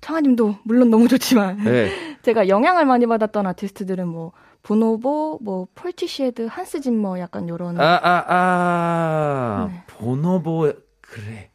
청아님도 0.01 0.57
물론 0.63 0.89
너무 0.89 1.07
좋지만, 1.07 1.63
네. 1.63 2.17
제가 2.23 2.47
영향을 2.47 2.85
많이 2.85 3.05
받았던 3.05 3.45
아티스트들은 3.47 4.07
뭐 4.07 4.31
보노보, 4.63 5.39
뭐 5.41 5.67
폴티시에드, 5.75 6.47
한스 6.49 6.81
짐머 6.81 7.19
약간 7.19 7.49
요런 7.49 7.79
아, 7.79 7.99
아, 8.03 8.25
아. 8.27 9.67
네. 9.71 9.83
보노보, 9.87 10.73
그래. 11.01 11.49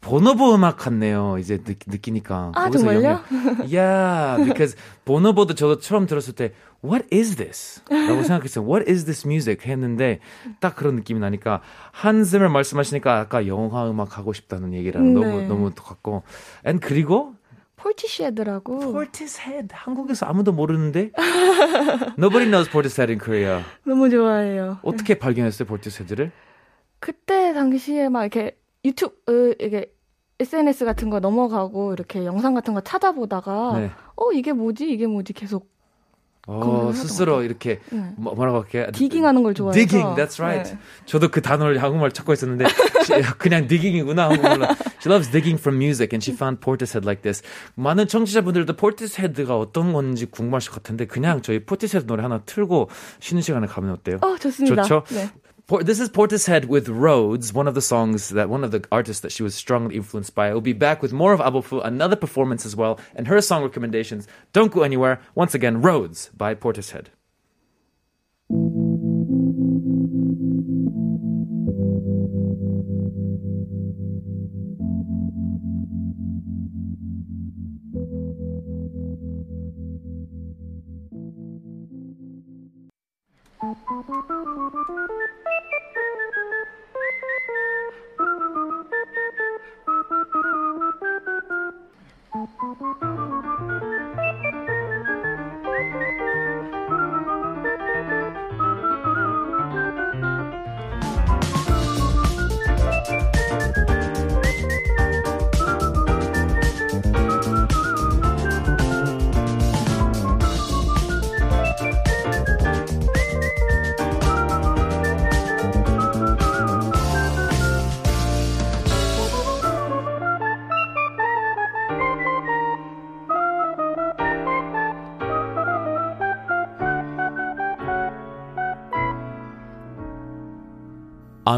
보노보 0.00 0.54
음악 0.54 0.76
같네요. 0.76 1.38
이제 1.38 1.58
느, 1.58 1.74
느끼니까. 1.86 2.52
아, 2.54 2.70
정말요? 2.70 3.20
Yeah, 3.66 4.44
because 4.44 4.76
보노보도 5.04 5.54
저도 5.54 5.78
처음 5.80 6.06
들었을 6.06 6.34
때, 6.34 6.52
What 6.84 7.08
is 7.12 7.34
this? 7.34 7.82
라고 7.90 8.22
생각했어요. 8.22 8.64
What 8.64 8.88
is 8.88 9.04
this 9.04 9.26
music? 9.26 9.68
했는데, 9.68 10.20
딱 10.60 10.76
그런 10.76 10.94
느낌이 10.94 11.18
나니까, 11.18 11.60
한즘을 11.90 12.48
말씀하시니까 12.48 13.18
아까 13.18 13.48
영화 13.48 13.90
음악 13.90 14.16
하고 14.16 14.32
싶다는 14.32 14.72
얘기랑 14.74 15.14
네. 15.14 15.20
너무, 15.20 15.42
너무 15.48 15.74
똑같고. 15.74 16.22
And 16.64 16.80
그리고, 16.86 17.34
폴티시에드라고 17.78 18.92
Portishead. 18.92 19.68
한국에서 19.72 20.26
아무도 20.26 20.52
모르는데? 20.52 21.10
Nobody 22.18 22.46
knows 22.50 22.68
Portishead 22.70 23.10
in 23.10 23.18
Korea. 23.18 23.62
너무 23.84 24.10
좋아해요. 24.10 24.78
어떻게 24.82 25.18
발견했어요, 25.18 25.66
Portishead를? 25.66 26.30
그때 27.00 27.52
당시에 27.54 28.08
막 28.08 28.22
이렇게 28.22 28.58
유튜브 28.84 29.14
으, 29.28 29.54
이게 29.60 29.92
SNS 30.40 30.84
같은 30.84 31.10
거 31.10 31.20
넘어가고 31.20 31.92
이렇게 31.92 32.24
영상 32.24 32.54
같은 32.54 32.74
거 32.74 32.80
찾아보다가 32.80 33.78
네. 33.78 33.90
어 34.16 34.32
이게 34.32 34.52
뭐지 34.52 34.88
이게 34.90 35.06
뭐지 35.06 35.32
계속 35.32 35.68
어, 36.50 36.92
스스로 36.94 37.34
것 37.36 37.42
이렇게 37.42 37.78
네. 37.90 38.10
뭐, 38.16 38.34
뭐라고 38.34 38.62
할게? 38.62 38.86
디깅하는 38.92 39.42
걸 39.42 39.52
좋아해서. 39.52 39.78
Digging, 39.78 40.16
that's 40.16 40.40
right. 40.42 40.72
네. 40.72 40.78
저도 41.04 41.28
그 41.28 41.42
단어를 41.42 41.82
한국말 41.82 42.10
찾고 42.10 42.32
있었는데 42.32 42.64
시- 43.04 43.12
그냥 43.36 43.66
digging이구나 43.68 44.30
한국말로. 44.30 44.64
She 45.00 45.12
loves 45.12 45.30
digging 45.30 45.60
from 45.60 45.76
music 45.76 46.14
and 46.14 46.24
she 46.24 46.34
found 46.34 46.60
Portishead 46.60 47.04
like 47.04 47.20
this. 47.22 47.42
많은 47.74 48.08
청취자분들도 48.08 48.74
Portishead가 48.76 49.58
어떤 49.58 49.92
건지 49.92 50.24
궁금하실 50.24 50.70
것 50.70 50.82
같은데 50.82 51.06
그냥 51.06 51.42
저희 51.42 51.64
Portishead 51.64 52.06
노래 52.06 52.22
하나 52.22 52.38
틀고 52.38 52.88
쉬는 53.20 53.42
시간에 53.42 53.66
가면 53.66 53.92
어때요? 53.92 54.16
어, 54.22 54.36
좋습니다. 54.38 54.82
좋죠? 54.84 55.04
네. 55.14 55.28
This 55.70 56.00
is 56.00 56.08
Portishead 56.08 56.64
with 56.64 56.88
Roads, 56.88 57.52
one 57.52 57.68
of 57.68 57.74
the 57.74 57.82
songs 57.82 58.30
that 58.30 58.48
one 58.48 58.64
of 58.64 58.70
the 58.70 58.82
artists 58.90 59.20
that 59.20 59.30
she 59.30 59.42
was 59.42 59.54
strongly 59.54 59.96
influenced 59.96 60.34
by. 60.34 60.50
We'll 60.50 60.62
be 60.62 60.72
back 60.72 61.02
with 61.02 61.12
more 61.12 61.34
of 61.34 61.40
Abopu, 61.40 61.84
another 61.84 62.16
performance 62.16 62.64
as 62.64 62.74
well, 62.74 62.98
and 63.14 63.26
her 63.26 63.38
song 63.42 63.62
recommendations. 63.62 64.26
Don't 64.54 64.72
go 64.72 64.82
anywhere. 64.82 65.20
Once 65.34 65.54
again, 65.54 65.82
Roads 65.82 66.30
by 66.34 66.54
Portishead. 66.54 67.08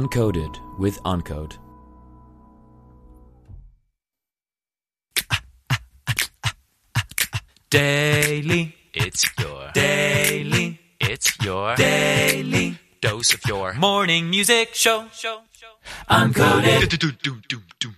Uncoded 0.00 0.56
with 0.78 0.98
Uncode. 1.02 1.58
Daily, 7.68 8.74
it's 8.94 9.28
your 9.38 9.70
daily, 9.74 10.80
it's 11.00 11.38
your 11.44 11.76
daily 11.76 12.78
dose 13.02 13.34
of 13.34 13.44
your 13.46 13.74
morning 13.74 14.30
music 14.30 14.74
show. 14.74 15.04
show, 15.12 15.40
show. 15.52 15.68
Uncoded. 16.08 17.89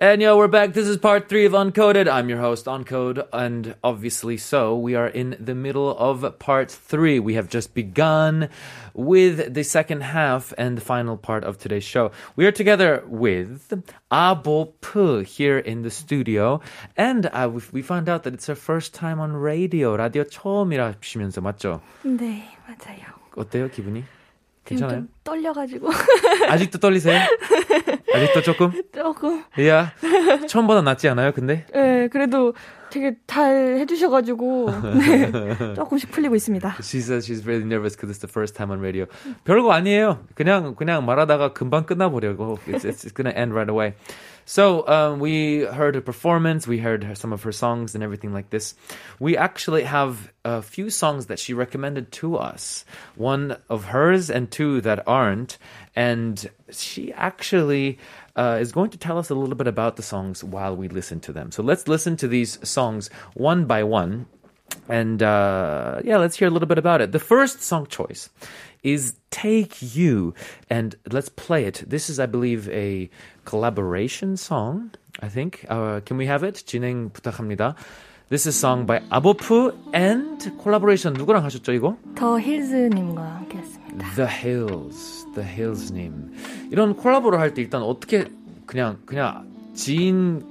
And 0.00 0.22
yo, 0.22 0.36
we're 0.36 0.46
back. 0.46 0.74
This 0.74 0.86
is 0.86 0.96
part 0.96 1.28
three 1.28 1.44
of 1.44 1.54
Uncoded. 1.54 2.08
I'm 2.08 2.28
your 2.28 2.38
host, 2.38 2.66
Uncode, 2.66 3.26
and 3.32 3.74
obviously 3.82 4.36
so, 4.36 4.78
we 4.78 4.94
are 4.94 5.08
in 5.08 5.36
the 5.40 5.56
middle 5.56 5.90
of 5.90 6.38
part 6.38 6.70
three. 6.70 7.18
We 7.18 7.34
have 7.34 7.48
just 7.48 7.74
begun 7.74 8.48
with 8.94 9.54
the 9.54 9.64
second 9.64 10.02
half 10.02 10.54
and 10.56 10.76
the 10.76 10.80
final 10.80 11.16
part 11.16 11.42
of 11.42 11.58
today's 11.58 11.82
show. 11.82 12.12
We 12.36 12.46
are 12.46 12.52
together 12.52 13.02
with 13.08 13.72
Abopu 14.12 15.24
here 15.24 15.58
in 15.58 15.82
the 15.82 15.90
studio, 15.90 16.60
and 16.96 17.26
uh, 17.26 17.50
we 17.72 17.82
found 17.82 18.08
out 18.08 18.22
that 18.22 18.34
it's 18.34 18.46
her 18.46 18.54
first 18.54 18.94
time 18.94 19.18
on 19.18 19.32
radio. 19.32 19.96
Radio 19.96 20.22
처음이라 20.22 20.94
하시면서 21.00 21.40
맞죠? 21.40 21.80
네, 22.04 22.44
맞아요. 22.68 23.02
어때요, 23.34 23.68
기분이? 23.68 24.04
괜찮아요? 24.68 24.98
좀 24.98 25.08
떨려가지고 25.24 25.88
아직도 26.48 26.78
떨리세요? 26.78 27.20
아직도 28.14 28.42
조금? 28.42 28.70
조금. 28.94 29.42
야, 29.66 29.92
처음보다 30.46 30.82
낫지 30.82 31.08
않아요, 31.08 31.32
근데? 31.32 31.66
네, 31.72 32.08
그래도 32.08 32.54
되게 32.90 33.16
잘 33.26 33.76
해주셔가지고 33.78 34.70
네, 34.98 35.30
조금씩 35.74 36.10
풀리고 36.10 36.34
있습니다. 36.36 36.76
She 36.80 37.00
says 37.00 37.26
she's 37.26 37.44
really 37.46 37.64
nervous 37.64 37.96
because 37.96 38.10
it's 38.10 38.20
the 38.20 38.30
first 38.30 38.54
time 38.56 38.70
on 38.70 38.78
radio. 38.80 39.06
별거 39.44 39.72
아니에요. 39.72 40.20
그냥 40.34 40.74
그냥 40.74 41.04
말하다가 41.04 41.52
금방 41.52 41.84
끝나버려고. 41.84 42.58
It's, 42.66 42.84
it's 42.84 43.12
gonna 43.14 43.34
end 43.36 43.52
right 43.52 43.70
away. 43.70 43.94
So 44.48 44.88
um, 44.88 45.20
we 45.20 45.60
heard 45.60 45.94
her 45.94 46.00
performance. 46.00 46.66
We 46.66 46.78
heard 46.78 47.18
some 47.18 47.34
of 47.34 47.42
her 47.42 47.52
songs 47.52 47.94
and 47.94 48.02
everything 48.02 48.32
like 48.32 48.48
this. 48.48 48.74
We 49.20 49.36
actually 49.36 49.82
have 49.82 50.32
a 50.42 50.62
few 50.62 50.88
songs 50.88 51.26
that 51.26 51.38
she 51.38 51.52
recommended 51.52 52.10
to 52.12 52.38
us. 52.38 52.86
One 53.14 53.58
of 53.68 53.84
hers 53.84 54.30
and 54.30 54.50
two 54.50 54.80
that 54.80 55.06
aren't. 55.06 55.58
And 55.94 56.48
she 56.70 57.12
actually 57.12 57.98
uh, 58.36 58.56
is 58.58 58.72
going 58.72 58.88
to 58.92 58.98
tell 58.98 59.18
us 59.18 59.28
a 59.28 59.34
little 59.34 59.54
bit 59.54 59.66
about 59.66 59.96
the 59.96 60.02
songs 60.02 60.42
while 60.42 60.74
we 60.74 60.88
listen 60.88 61.20
to 61.20 61.32
them. 61.34 61.52
So 61.52 61.62
let's 61.62 61.86
listen 61.86 62.16
to 62.16 62.26
these 62.26 62.58
songs 62.66 63.10
one 63.34 63.66
by 63.66 63.82
one. 63.82 64.28
And 64.88 65.22
uh, 65.22 66.00
yeah, 66.04 66.16
let's 66.16 66.38
hear 66.38 66.48
a 66.48 66.50
little 66.50 66.68
bit 66.68 66.78
about 66.78 67.02
it. 67.02 67.12
The 67.12 67.18
first 67.18 67.60
song 67.60 67.86
choice 67.86 68.30
is 68.82 69.14
Take 69.30 69.80
You. 69.96 70.34
And 70.70 70.96
let's 71.10 71.28
play 71.28 71.64
it. 71.64 71.84
This 71.88 72.08
is, 72.10 72.18
I 72.20 72.26
believe, 72.26 72.68
a 72.70 73.08
collaboration 73.44 74.36
song, 74.36 74.90
I 75.20 75.28
think. 75.28 75.64
Uh, 75.68 76.00
can 76.04 76.16
we 76.16 76.26
have 76.26 76.42
it? 76.46 76.64
진행 76.66 77.10
부탁합니다. 77.10 77.74
This 78.30 78.46
is 78.46 78.56
sung 78.58 78.84
by 78.86 79.00
아보프 79.10 79.72
and 79.94 80.52
collaboration. 80.62 81.14
누구랑 81.16 81.44
하셨죠, 81.44 81.72
이거? 81.72 81.96
더 82.14 82.38
힐즈님과 82.38 83.22
함께했습니다. 83.22 84.14
The 84.16 84.28
Hills, 84.28 85.26
The 85.34 85.48
Hills님. 85.48 86.34
이런 86.70 86.94
콜라보를 86.94 87.40
할 87.40 87.54
때 87.54 87.62
일단 87.62 87.82
어떻게 87.82 88.26
그냥 88.66 88.98
그냥 89.06 89.48
지인 89.74 90.44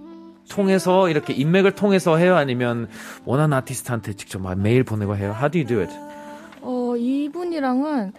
통해서 0.50 1.08
이렇게 1.10 1.34
인맥을 1.34 1.74
통해서 1.76 2.18
해요? 2.18 2.36
아니면 2.36 2.88
원하는 3.26 3.56
아티스트한테 3.58 4.14
직접 4.14 4.40
막 4.42 4.58
메일 4.58 4.84
보내고 4.84 5.16
해요? 5.16 5.36
How 5.38 5.52
do 5.52 5.60
you 5.60 5.68
do 5.68 5.80
it? 5.82 5.94
어, 6.98 7.00
이분이랑은 7.00 8.14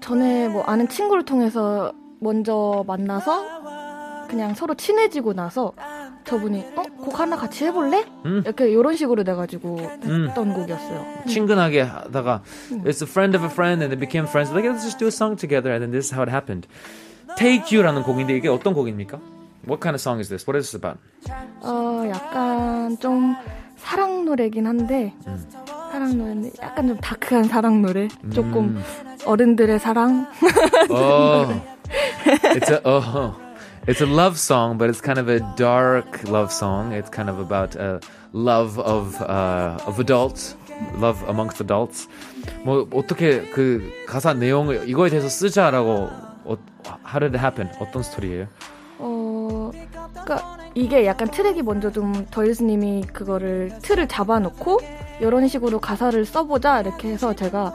전에 0.00 0.48
뭐 0.48 0.62
아는 0.64 0.88
친구를 0.88 1.24
통해서 1.24 1.92
먼저 2.20 2.84
만나서 2.86 4.26
그냥 4.28 4.54
서로 4.54 4.74
친해지고 4.74 5.32
나서 5.32 5.72
저분이 6.24 6.66
어? 6.76 6.82
곡 6.98 7.18
하나 7.18 7.36
같이 7.36 7.64
해볼래? 7.64 8.04
음. 8.26 8.42
이렇게 8.44 8.68
이런 8.68 8.94
식으로 8.94 9.24
돼가지고 9.24 9.78
음. 10.04 10.28
했던 10.28 10.52
곡이었어요. 10.52 11.24
친근하게 11.26 11.80
하다가 11.80 12.42
It's 12.84 13.02
a 13.02 13.08
friend 13.08 13.34
of 13.36 13.44
a 13.46 13.50
friend 13.50 13.82
and 13.82 13.88
they 13.88 13.98
became 13.98 14.28
friends. 14.28 14.52
Like 14.52 14.68
let's 14.68 14.84
just 14.84 14.98
do 14.98 15.06
a 15.06 15.10
song 15.10 15.36
together 15.36 15.72
and 15.72 15.80
then 15.82 15.90
this 15.90 16.08
is 16.08 16.14
how 16.14 16.22
it 16.22 16.30
happened. 16.30 16.68
Take 17.38 17.72
You라는 17.72 18.02
곡인데 18.02 18.36
이게 18.36 18.48
어떤 18.48 18.74
곡입니까? 18.74 19.18
What 19.66 19.80
kind 19.80 19.94
of 19.96 20.00
song 20.00 20.20
is 20.20 20.28
this? 20.28 20.44
What 20.44 20.58
is 20.58 20.70
this 20.70 20.76
about? 20.76 21.00
어, 21.62 22.04
약간 22.08 22.98
좀 22.98 23.34
사랑 23.76 24.24
노래긴 24.26 24.66
한데 24.66 25.14
사랑 25.98 26.16
노래인데 26.16 26.50
약간 26.62 26.86
좀 26.86 26.96
다크한 26.98 27.44
사랑 27.44 27.82
노래. 27.82 28.06
조금 28.32 28.80
어른들의 29.26 29.80
사랑. 29.80 30.28
Oh, 30.90 31.60
it's 32.54 32.70
a 32.70 32.80
oh, 32.84 33.34
it's 33.88 34.00
a 34.00 34.06
love 34.06 34.38
song, 34.38 34.78
but 34.78 34.88
it's 34.88 35.00
kind 35.00 35.18
of 35.18 35.28
a 35.28 35.40
dark 35.56 36.22
love 36.30 36.52
song. 36.52 36.92
It's 36.92 37.10
kind 37.10 37.28
of 37.28 37.40
about 37.40 37.74
uh, 37.76 37.98
love 38.32 38.78
of 38.78 39.20
uh, 39.22 39.76
of 39.86 39.98
adults, 39.98 40.54
love 41.00 41.20
amongst 41.28 41.60
adults. 41.60 42.06
뭐 42.62 42.86
어떻게 42.94 43.42
그 43.50 43.82
가사 44.06 44.34
내용을 44.34 44.88
이거에 44.88 45.10
대해서 45.10 45.28
쓰자라고 45.28 46.10
어, 46.44 46.56
how 47.04 47.18
did 47.18 47.34
it 47.34 47.38
happen? 47.38 47.68
어떤 47.80 48.04
스토리예요? 48.04 48.46
어, 49.00 49.72
그러니까 50.12 50.58
이게 50.74 51.06
약간 51.06 51.28
트랙이 51.28 51.62
먼저 51.62 51.90
좀 51.90 52.24
더일스님이 52.30 53.06
그거를 53.12 53.72
틀을 53.82 54.06
잡아놓고 54.06 54.78
이런 55.20 55.48
식으로 55.48 55.80
가사를 55.80 56.24
써보자 56.24 56.80
이렇게 56.80 57.08
해서 57.08 57.34
제가 57.34 57.72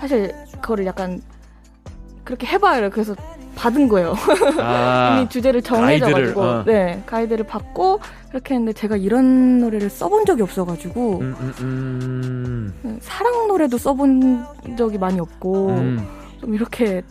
사실 0.00 0.34
그거를 0.60 0.86
약간 0.86 1.20
그렇게 2.24 2.46
해봐요. 2.46 2.90
그래서 2.90 3.14
받은 3.54 3.88
거예요. 3.88 4.14
아, 4.60 5.16
이미 5.18 5.28
주제를 5.28 5.62
가이드를, 5.62 6.00
정해져가지고 6.00 6.40
어. 6.42 6.64
네 6.64 7.02
가이드를 7.06 7.46
받고 7.46 8.00
그렇게 8.28 8.54
했는데 8.54 8.72
제가 8.72 8.96
이런 8.96 9.58
노래를 9.60 9.88
써본 9.88 10.26
적이 10.26 10.42
없어가지고 10.42 11.18
음, 11.20 11.34
음, 11.40 12.72
음, 12.84 12.98
사랑 13.00 13.48
노래도 13.48 13.78
써본 13.78 14.76
적이 14.76 14.98
많이 14.98 15.18
없고 15.18 15.68
음. 15.68 16.06
좀 16.40 16.54
이렇게 16.54 17.02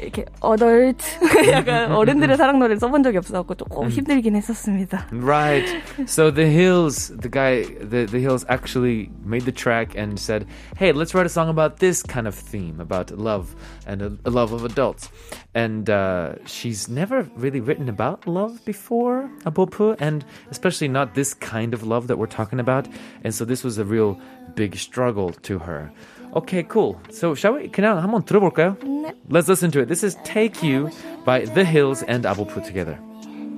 이렇게 0.00 0.26
어덜트 0.40 1.50
약간 1.50 1.92
어른들의 1.92 2.36
사랑 2.36 2.58
노래를 2.58 2.78
써본 2.78 3.02
적이 3.02 3.18
없어갖고 3.18 3.54
조금 3.54 3.88
힘들긴 3.88 4.36
했었습니다. 4.36 5.06
Right. 5.10 5.82
So 6.06 6.30
the 6.30 6.46
Hills, 6.46 7.12
the 7.16 7.30
guy, 7.30 7.64
the, 7.64 8.04
the 8.04 8.20
Hills 8.20 8.44
actually 8.48 9.10
made 9.24 9.44
the 9.46 9.52
track 9.52 9.96
and 9.96 10.18
said, 10.20 10.46
hey, 10.76 10.92
let's 10.92 11.14
write 11.14 11.26
a 11.26 11.30
song 11.30 11.48
about 11.48 11.78
this 11.78 12.02
kind 12.02 12.26
of 12.26 12.34
theme, 12.34 12.78
about 12.78 13.10
love 13.10 13.56
and 13.86 14.02
a, 14.02 14.12
a 14.26 14.30
love 14.30 14.52
of 14.52 14.64
adults. 14.64 15.08
And 15.54 15.88
uh, 15.88 16.34
she's 16.44 16.88
never 16.88 17.26
really 17.34 17.60
written 17.60 17.88
about 17.88 18.26
love 18.26 18.64
before, 18.66 19.30
Abopu, 19.44 19.96
and 19.98 20.24
especially 20.50 20.88
not 20.88 21.14
this 21.14 21.32
kind 21.32 21.72
of 21.72 21.82
love 21.82 22.08
that 22.08 22.18
we're 22.18 22.26
talking 22.26 22.60
about. 22.60 22.86
And 23.24 23.34
so 23.34 23.46
this 23.46 23.64
was 23.64 23.78
a 23.78 23.84
real 23.84 24.20
big 24.54 24.76
struggle 24.76 25.32
to 25.48 25.58
her. 25.60 25.90
Okay, 26.34 26.62
cool. 26.64 26.96
So 27.10 27.34
shall 27.34 27.54
we 27.54 27.68
그냥 27.68 27.98
한번 28.02 28.24
들어볼까요? 28.24 28.76
네. 28.82 29.14
Let's 29.28 29.48
listen 29.48 29.70
to 29.72 29.80
it. 29.80 29.88
This 29.88 30.04
is 30.04 30.16
Take 30.24 30.62
You 30.62 30.90
by 31.24 31.44
The 31.46 31.64
Hills 31.64 32.02
and 32.06 32.26
Abopu 32.26 32.60
together. 32.64 32.98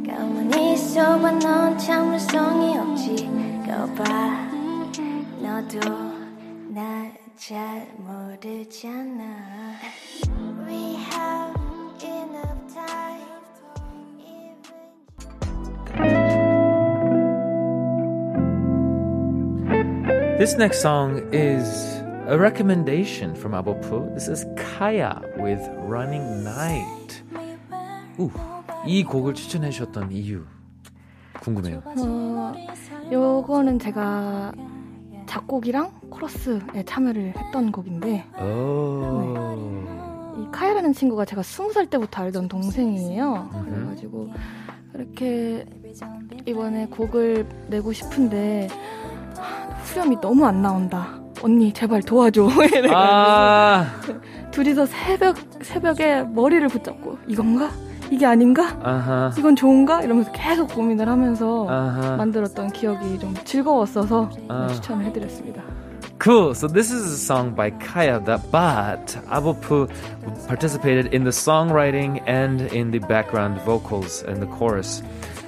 가만히 0.07 0.72
있어봐 0.74 1.30
넌 1.39 1.78
참을성이 1.78 2.78
없지 2.78 3.28
거봐 3.66 4.05
너도 5.43 5.78
날 6.74 7.12
잘 7.39 7.86
모르잖아 7.99 9.22
We 10.66 10.97
have 10.97 11.55
enough 12.03 12.74
time 12.74 13.22
even 14.18 14.59
This 20.39 20.57
next 20.57 20.80
song 20.82 21.22
is 21.32 21.91
a 22.28 22.38
recommendation 22.38 23.36
from 23.36 23.53
Abopu. 23.53 24.13
This 24.13 24.28
is 24.30 24.45
Kaya 24.55 25.21
with 25.38 25.61
Running 25.88 26.43
Night. 26.43 27.24
우, 28.17 28.30
이 28.86 29.03
곡을 29.03 29.34
추천해 29.34 29.69
주셨던 29.69 30.11
이유 30.11 30.43
궁금해요. 31.41 31.82
어, 31.84 32.53
요거는 33.11 33.80
제가 33.80 34.51
작곡이랑 35.26 35.91
코러스에 36.09 36.84
참여를 36.86 37.34
했던 37.36 37.71
곡인데 37.71 38.24
오. 38.39 39.84
이 40.38 40.47
카야라는 40.51 40.93
친구가 40.93 41.26
제가 41.26 41.41
스무 41.43 41.74
살 41.74 41.88
때부터 41.88 42.24
알던 42.24 42.47
동생이에요. 42.47 43.49
그래가지고 43.65 44.30
이렇게 44.93 45.65
이번에 46.45 46.86
곡을 46.88 47.47
내고 47.67 47.91
싶은데 47.93 48.67
하, 49.36 49.69
후렴이 49.80 50.21
너무 50.21 50.45
안 50.45 50.61
나온다. 50.61 51.22
언니 51.44 51.74
제발 51.74 52.02
도와줘. 52.02 52.48
이래가지고 52.48 52.96
아, 52.96 53.86
둘이서 54.52 54.86
새벽 54.86 55.36
새벽에 55.62 56.24
머리를 56.24 56.68
붙잡고 56.70 57.18
이건가? 57.28 57.70
이게 58.10 58.26
아닌가? 58.26 58.78
아하. 58.84 59.32
이건 59.38 59.56
좋은가? 59.56 60.02
이러면서 60.02 60.32
계속 60.32 60.70
고민을 60.74 61.08
하면서 61.08 61.68
아하. 61.70 62.16
만들었던 62.16 62.72
기억이 62.72 63.20
좀 63.20 63.34
즐거웠어서 63.44 64.30
아. 64.48 64.68
추천을 64.68 65.06
해드렸습니다. 65.06 65.62
Cool. 66.22 66.52
So 66.52 66.68
this 66.68 66.89
is 66.94 67.04
a 67.12 67.18
song 67.18 67.54
by 67.54 67.72
Kaya 67.80 68.20
that 68.24 68.50
but 68.50 69.18
Abopu 69.30 69.89
participated 70.48 71.14
in 71.14 71.24
the 71.26 71.32
songwriting 71.32 72.22
and 72.26 72.62
in 72.74 72.91
the 72.91 73.00
background 73.00 73.60
vocals 73.66 74.24
and 74.26 74.39
the 74.41 74.48
chorus 74.58 75.04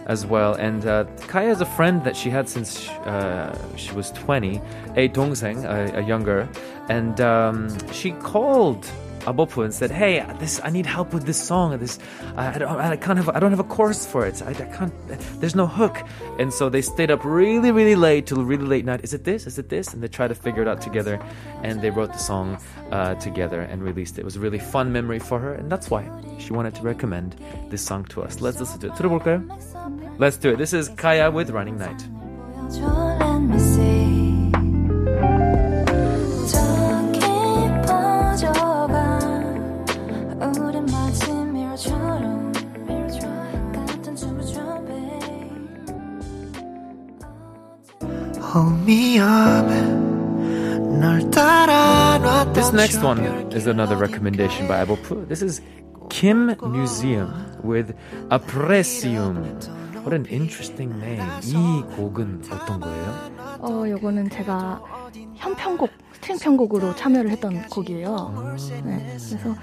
as 0.06 0.26
well. 0.26 0.54
And 0.54 0.86
uh, 0.86 1.06
Kaya 1.28 1.50
has 1.50 1.62
a 1.62 1.66
friend 1.66 2.04
that 2.04 2.16
she 2.16 2.30
had 2.30 2.48
since 2.48 2.80
she, 2.82 2.92
uh, 3.06 3.56
she 3.76 3.92
was 3.94 4.12
20, 4.12 4.62
a 4.96 5.10
Dongsaeng, 5.10 5.64
a, 5.64 6.00
a 6.00 6.02
younger. 6.02 6.48
And 6.90 7.20
um, 7.22 7.70
she 7.92 8.12
called 8.12 8.86
Abopu 9.26 9.64
and 9.64 9.74
said, 9.74 9.92
"Hey, 9.92 10.24
this 10.40 10.62
I 10.64 10.70
need 10.70 10.86
help 10.86 11.14
with 11.14 11.26
this 11.26 11.42
song. 11.42 11.78
This 11.80 12.00
I, 12.38 12.58
don't, 12.58 12.70
I 12.70 12.96
can't 12.96 13.18
have. 13.18 13.30
I 13.30 13.40
don't 13.40 13.52
have 13.52 13.60
a 13.60 13.64
chorus 13.64 14.06
for 14.06 14.26
it. 14.26 14.42
I, 14.42 14.50
I, 14.50 14.54
can't. 14.54 14.94
There's 15.40 15.56
no 15.56 15.68
hook." 15.68 15.98
And 16.40 16.54
so 16.54 16.70
they 16.70 16.82
stayed 16.82 17.12
up 17.12 17.26
really, 17.26 17.72
really 17.72 17.96
late 17.96 18.28
till 18.28 18.44
really 18.46 18.66
late 18.66 18.86
night. 18.86 19.04
Is 19.04 19.14
it 19.14 19.24
this? 19.24 19.48
Is 19.48 19.58
it 19.58 19.70
this? 19.70 19.94
And 19.94 20.02
they 20.02 20.08
tried 20.08 20.28
to 20.30 20.36
figure 20.36 20.62
it 20.62 20.68
out 20.68 20.82
together, 20.82 21.20
and 21.64 21.82
they 21.82 21.90
wrote 21.90 22.14
the 22.14 22.20
song 22.20 22.60
uh, 22.92 23.16
together 23.16 23.62
and 23.62 23.82
released 23.82 24.18
it. 24.18 24.22
It 24.22 24.26
was 24.26 24.36
a 24.36 24.40
really 24.40 24.60
fun 24.60 24.92
memory 24.92 25.20
for 25.20 25.40
her, 25.40 25.54
and 25.54 25.72
that's 25.72 25.90
why 25.90 26.08
she 26.38 26.54
wanted 26.54 26.76
to 26.76 26.82
recommend 26.84 27.36
this 27.70 27.82
song 27.82 28.06
to 28.06 28.22
us. 28.22 28.42
Let's 28.42 28.60
listen 28.60 28.80
to 28.82 28.88
it. 28.88 28.94
들어볼까요? 28.94 29.95
Let's 30.18 30.38
do 30.38 30.54
it. 30.54 30.58
This 30.58 30.72
is 30.72 30.88
Kaya 30.90 31.30
with 31.30 31.50
Running 31.50 31.78
Night. 31.78 32.02
This 52.54 52.72
next 52.72 53.04
one 53.04 53.20
is 53.52 53.68
another 53.68 53.98
recommendation 53.98 54.66
by 54.68 54.78
Apple. 54.80 54.96
This 55.26 55.42
is 55.42 55.60
Kim 56.10 56.56
Museum 56.72 57.58
with 57.64 57.94
Apresium. 58.32 59.60
What 60.06 60.14
an 60.14 60.26
interesting 60.30 60.94
name. 61.02 61.24
이 61.42 61.96
곡은 61.96 62.44
어떤 62.52 62.80
거예요? 62.80 63.32
어, 63.60 63.90
요거는 63.90 64.30
제가 64.30 64.80
현편곡, 65.34 65.90
스트링 66.14 66.38
편곡으로 66.38 66.96
참여를 66.96 67.32
했던 67.32 67.68
곡이에요. 67.70 68.56
네, 68.84 69.18
그래서 69.18 69.56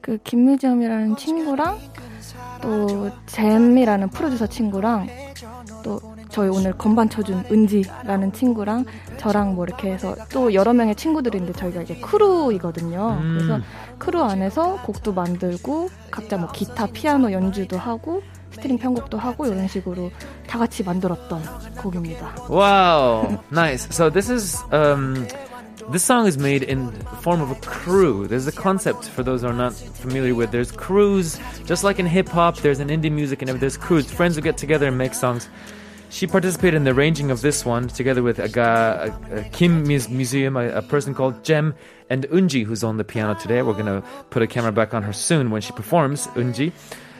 그 0.00 0.18
김미지엄이라는 0.22 1.16
친구랑 1.16 1.78
또 2.62 3.10
잼이라는 3.26 4.10
프로듀서 4.10 4.46
친구랑 4.46 5.08
또 5.82 6.00
저희 6.28 6.48
오늘 6.48 6.72
건반 6.78 7.08
쳐준 7.08 7.46
은지라는 7.50 8.32
친구랑 8.32 8.84
저랑 9.16 9.56
뭐 9.56 9.64
이렇게 9.64 9.90
해서 9.90 10.14
또 10.30 10.54
여러 10.54 10.72
명의 10.72 10.94
친구들이 10.94 11.38
있는데 11.38 11.58
저희가 11.58 11.82
이제 11.82 11.96
크루이거든요. 11.96 13.18
음. 13.20 13.36
그래서 13.36 13.60
크루 13.98 14.22
안에서 14.22 14.80
곡도 14.82 15.12
만들고 15.12 15.88
각자 16.12 16.36
뭐 16.36 16.48
기타, 16.52 16.86
피아노 16.86 17.32
연주도 17.32 17.76
하고 17.76 18.22
스트링 18.51 18.77
편곡도 18.77 19.17
하고 19.17 19.47
이런 19.47 19.67
식으로 19.67 20.11
다 20.47 20.59
같이 20.59 20.83
만들었던 20.83 21.41
곡입니다. 21.77 22.35
Wow, 22.49 23.39
nice. 23.51 23.87
So 23.91 24.09
this 24.09 24.29
is 24.29 24.61
um, 24.71 25.27
this 25.91 26.03
song 26.03 26.27
is 26.27 26.37
made 26.37 26.63
in 26.63 26.91
the 26.91 27.05
form 27.21 27.41
of 27.41 27.51
a 27.51 27.55
crew. 27.55 28.27
There's 28.27 28.47
a 28.47 28.51
concept 28.51 29.09
for 29.09 29.23
those 29.23 29.41
who 29.41 29.47
are 29.47 29.53
not 29.53 29.73
familiar 29.73 30.35
with. 30.35 30.51
There's 30.51 30.71
crews, 30.71 31.39
just 31.65 31.83
like 31.83 31.99
in 31.99 32.05
hip 32.05 32.29
hop. 32.29 32.57
There's 32.57 32.79
an 32.79 32.89
indie 32.89 33.11
music 33.11 33.41
and 33.41 33.49
there's 33.59 33.75
crews, 33.75 34.09
friends 34.09 34.35
who 34.35 34.41
get 34.41 34.57
together 34.57 34.87
and 34.87 34.97
make 34.97 35.13
songs. 35.13 35.49
She 36.09 36.27
participated 36.27 36.75
in 36.75 36.83
the 36.83 36.91
arranging 36.91 37.31
of 37.31 37.41
this 37.41 37.65
one 37.65 37.87
together 37.87 38.21
with 38.21 38.37
a 38.37 38.47
guy, 38.47 39.09
a, 39.31 39.39
a 39.39 39.43
Kim 39.49 39.81
Mus- 39.81 40.09
Museum, 40.09 40.55
a, 40.55 40.69
a 40.69 40.81
person 40.83 41.15
called 41.15 41.43
Jem, 41.43 41.73
and 42.07 42.27
Unji, 42.29 42.63
who's 42.63 42.83
on 42.83 42.97
the 42.97 43.03
piano 43.03 43.33
today. 43.33 43.63
We're 43.63 43.73
gonna 43.73 44.03
put 44.29 44.43
a 44.43 44.47
camera 44.47 44.71
back 44.71 44.93
on 44.93 45.01
her 45.01 45.11
soon 45.11 45.49
when 45.49 45.61
she 45.61 45.71
performs, 45.73 46.27
Unji. 46.35 46.71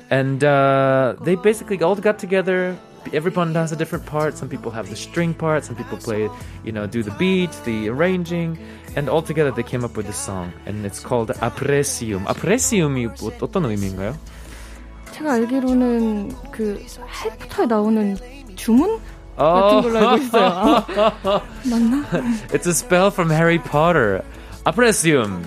And 0.10 0.44
uh, 0.44 1.16
they 1.24 1.36
basically 1.36 1.82
all 1.82 1.96
got 1.96 2.20
together. 2.20 2.76
Everyone 3.12 3.54
has 3.56 3.72
a 3.72 3.76
different 3.76 4.06
part. 4.06 4.38
Some 4.38 4.48
people 4.48 4.72
have 4.72 4.90
the 4.90 4.96
string 4.96 5.34
part. 5.34 5.66
Some 5.66 5.76
people 5.76 5.98
play, 5.98 6.30
you 6.64 6.72
know, 6.72 6.88
do 6.88 7.04
the 7.04 7.12
beat, 7.20 7.52
the 7.66 7.90
arranging, 7.90 8.58
and 8.96 9.10
all 9.10 9.22
together 9.22 9.52
they 9.52 9.64
came 9.64 9.84
up 9.84 9.98
with 9.98 10.06
this 10.08 10.16
song. 10.18 10.54
And 10.66 10.86
it's 10.86 11.00
called 11.02 11.32
Apprecium. 11.42 12.24
Apprecium이 12.28 13.08
뭐- 13.20 13.32
어떤 13.42 13.66
의미인가요? 13.66 14.16
제가 15.12 15.34
알기로는 15.34 16.32
그 16.52 16.80
해리포터에 17.24 17.66
나오는 17.66 18.18
주문 18.56 19.00
같은 19.38 19.82
걸로 19.82 19.98
알고 20.10 20.24
있어요. 20.24 20.46
아, 20.46 21.42
맞나? 21.70 22.04
It's 22.54 22.66
a 22.68 22.72
spell 22.74 23.08
from 23.12 23.30
Harry 23.32 23.58
Potter. 23.60 24.22
Apprecium. 24.66 25.44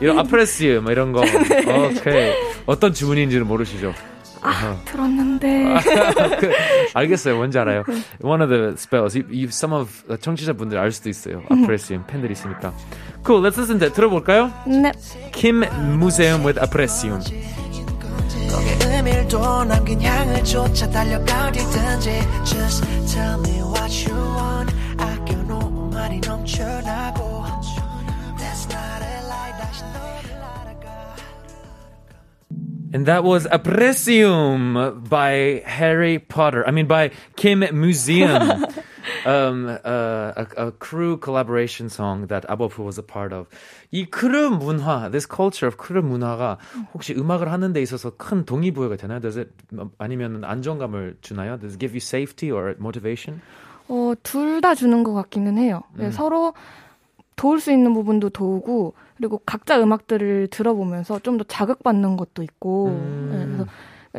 이런 0.00 0.18
Apprecium 0.18 0.88
이런 0.90 1.12
거. 1.12 1.22
오케이. 1.22 2.34
어떤 2.65 2.93
주문인지는 2.93 3.47
모르시죠? 3.47 3.93
아, 4.41 4.77
들었는데. 4.85 5.75
그, 6.39 6.51
알겠어요. 6.93 7.37
뭔지 7.37 7.57
알아요. 7.57 7.83
One 8.21 8.41
of 8.43 8.49
the 8.49 8.73
spells. 8.73 9.17
You, 9.17 9.25
you, 9.31 9.47
some 9.47 9.73
of 9.73 10.03
청취자분들 10.19 10.77
알 10.77 10.91
수도 10.91 11.09
있어요. 11.09 11.43
Apprecium 11.49 12.05
팬들이 12.07 12.33
있으니까. 12.33 12.73
Cool. 13.25 13.41
Let's 13.41 13.57
listen 13.57 13.79
to 13.79 13.87
it. 13.87 13.95
들어볼까요? 13.95 14.51
네. 14.67 14.91
Kim 15.31 15.63
Museum 15.97 16.45
with 16.45 16.59
Apprecium. 16.59 17.21
거기에 18.51 18.97
의미도 18.97 19.63
남긴 19.63 20.01
향을 20.01 20.43
쫓아 20.43 20.87
달려가 20.89 21.47
어디든지 21.47 22.11
Just 22.43 22.85
tell 23.11 23.39
me 23.39 23.61
what 23.63 24.11
you 24.11 24.13
want 24.35 24.75
아껴놓은 24.97 25.89
말이 25.89 26.19
넘쳐나고 26.19 27.42
And 32.93 33.07
that 33.07 33.23
was 33.23 33.47
Apprecium 33.47 35.09
by 35.09 35.63
Harry 35.65 36.19
Potter. 36.19 36.63
I 36.67 36.71
mean, 36.71 36.85
by 36.85 37.09
Kim 37.35 37.65
Museum. 37.73 38.65
um, 39.25 39.67
uh, 39.83 40.31
a, 40.37 40.47
a 40.67 40.71
crew 40.71 41.17
collaboration 41.17 41.89
song 41.89 42.27
that 42.27 42.45
아버프 42.47 42.79
was 42.79 42.99
a 42.99 43.03
part 43.03 43.33
of. 43.33 43.47
이 43.91 44.05
크루 44.05 44.57
문화, 44.59 45.09
this 45.11 45.25
culture 45.27 45.67
of 45.67 45.77
크루 45.77 46.03
문화가 46.03 46.57
혹시 46.93 47.13
음악을 47.13 47.51
하는 47.51 47.73
데 47.73 47.81
있어서 47.81 48.11
큰 48.11 48.45
동기부여가 48.45 48.95
되나요? 48.97 49.19
Does 49.19 49.37
it, 49.39 49.49
아니면 49.97 50.43
안정감을 50.43 51.17
주나요? 51.21 51.57
Does 51.59 51.73
it 51.73 51.79
give 51.79 51.93
you 51.93 52.01
safety 52.01 52.51
or 52.51 52.75
motivation? 52.79 53.41
어, 53.87 54.13
둘 54.23 54.61
다 54.61 54.75
주는 54.75 55.03
것 55.03 55.13
같기는 55.13 55.57
해요. 55.57 55.81
네, 55.93 56.11
서로 56.11 56.53
도울 57.35 57.59
수 57.59 57.71
있는 57.71 57.93
부분도 57.93 58.29
도우고, 58.29 58.93
그리고 59.23 59.39
각자 59.45 59.81
음악들을 59.81 60.47
들어보면서 60.47 61.19
좀 61.19 61.37
더 61.37 61.43
자극받는 61.45 62.17
것도 62.17 62.43
있고, 62.43 62.87
음. 62.89 63.29
네, 63.31 63.45
그래서 63.45 63.65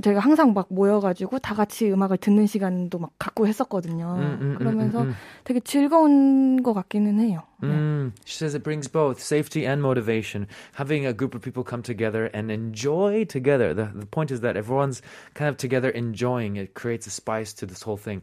저희가 0.02 0.18
항상 0.18 0.54
막 0.54 0.66
모여가지고 0.70 1.38
다 1.38 1.54
같이 1.54 1.92
음악을 1.92 2.16
듣는 2.16 2.46
시간도 2.46 2.98
막 2.98 3.10
갖고 3.18 3.46
했었거든요. 3.46 4.16
음, 4.18 4.38
음, 4.40 4.54
그러면서 4.58 5.02
음, 5.02 5.08
음, 5.08 5.14
되게 5.44 5.60
즐거운 5.60 6.62
것 6.64 6.72
같기는 6.72 7.20
해요. 7.20 7.42
네. 7.62 7.68
Mm, 7.68 8.12
she 8.24 8.34
says 8.34 8.56
it 8.56 8.64
brings 8.64 8.90
both 8.90 9.20
safety 9.20 9.64
and 9.64 9.80
motivation. 9.80 10.48
Having 10.74 11.06
a 11.06 11.12
group 11.12 11.36
of 11.36 11.42
people 11.42 11.62
come 11.62 11.82
together 11.82 12.28
and 12.34 12.50
enjoy 12.50 13.24
together. 13.26 13.72
The, 13.74 13.92
the 13.94 14.06
point 14.06 14.32
is 14.32 14.40
that 14.40 14.56
everyone's 14.56 15.00
kind 15.34 15.48
of 15.48 15.56
together 15.56 15.90
enjoying 15.90 16.56
it 16.56 16.74
creates 16.74 17.06
a 17.06 17.10
spice 17.10 17.52
to 17.60 17.66
this 17.66 17.82
whole 17.84 17.98
thing. 18.00 18.22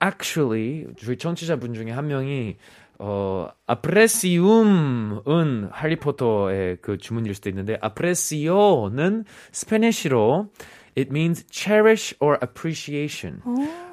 Actually, 0.00 0.86
저희 0.98 1.16
청취자분 1.16 1.74
중에 1.74 1.90
한 1.90 2.06
명이 2.06 2.56
어, 3.04 3.48
아프레시움은 3.66 5.70
해리포터의 5.74 6.76
그 6.80 6.98
주문일 6.98 7.34
수도 7.34 7.48
있는데 7.48 7.76
아프레시오는 7.80 9.24
스페니쉬로 9.50 10.52
it 10.96 11.10
means 11.10 11.44
cherish 11.50 12.14
or 12.20 12.38
appreciation. 12.40 13.42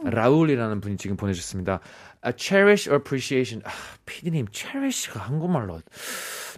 라울이라는 0.04 0.80
분이 0.80 0.98
지금 0.98 1.18
보내주셨습니다. 1.18 1.80
A 2.24 2.34
cherish 2.38 2.88
or 2.88 3.00
appreciation. 3.00 3.64
아, 3.66 3.72
피디님, 4.06 4.46
cherish가 4.52 5.20
한국말로 5.20 5.82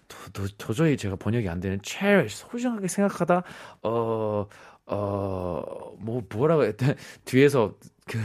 도, 0.10 0.18
도, 0.34 0.46
도저히 0.58 0.98
제가 0.98 1.16
번역이 1.16 1.48
안 1.48 1.62
되는 1.62 1.80
cherish, 1.82 2.44
소중하게 2.50 2.90
생각하다, 2.90 3.44
어, 3.84 4.46
어, 4.88 5.96
뭐, 6.00 6.22
뭐라고 6.30 6.66
했대? 6.66 6.96
뒤에서 7.24 7.76
그, 8.08 8.18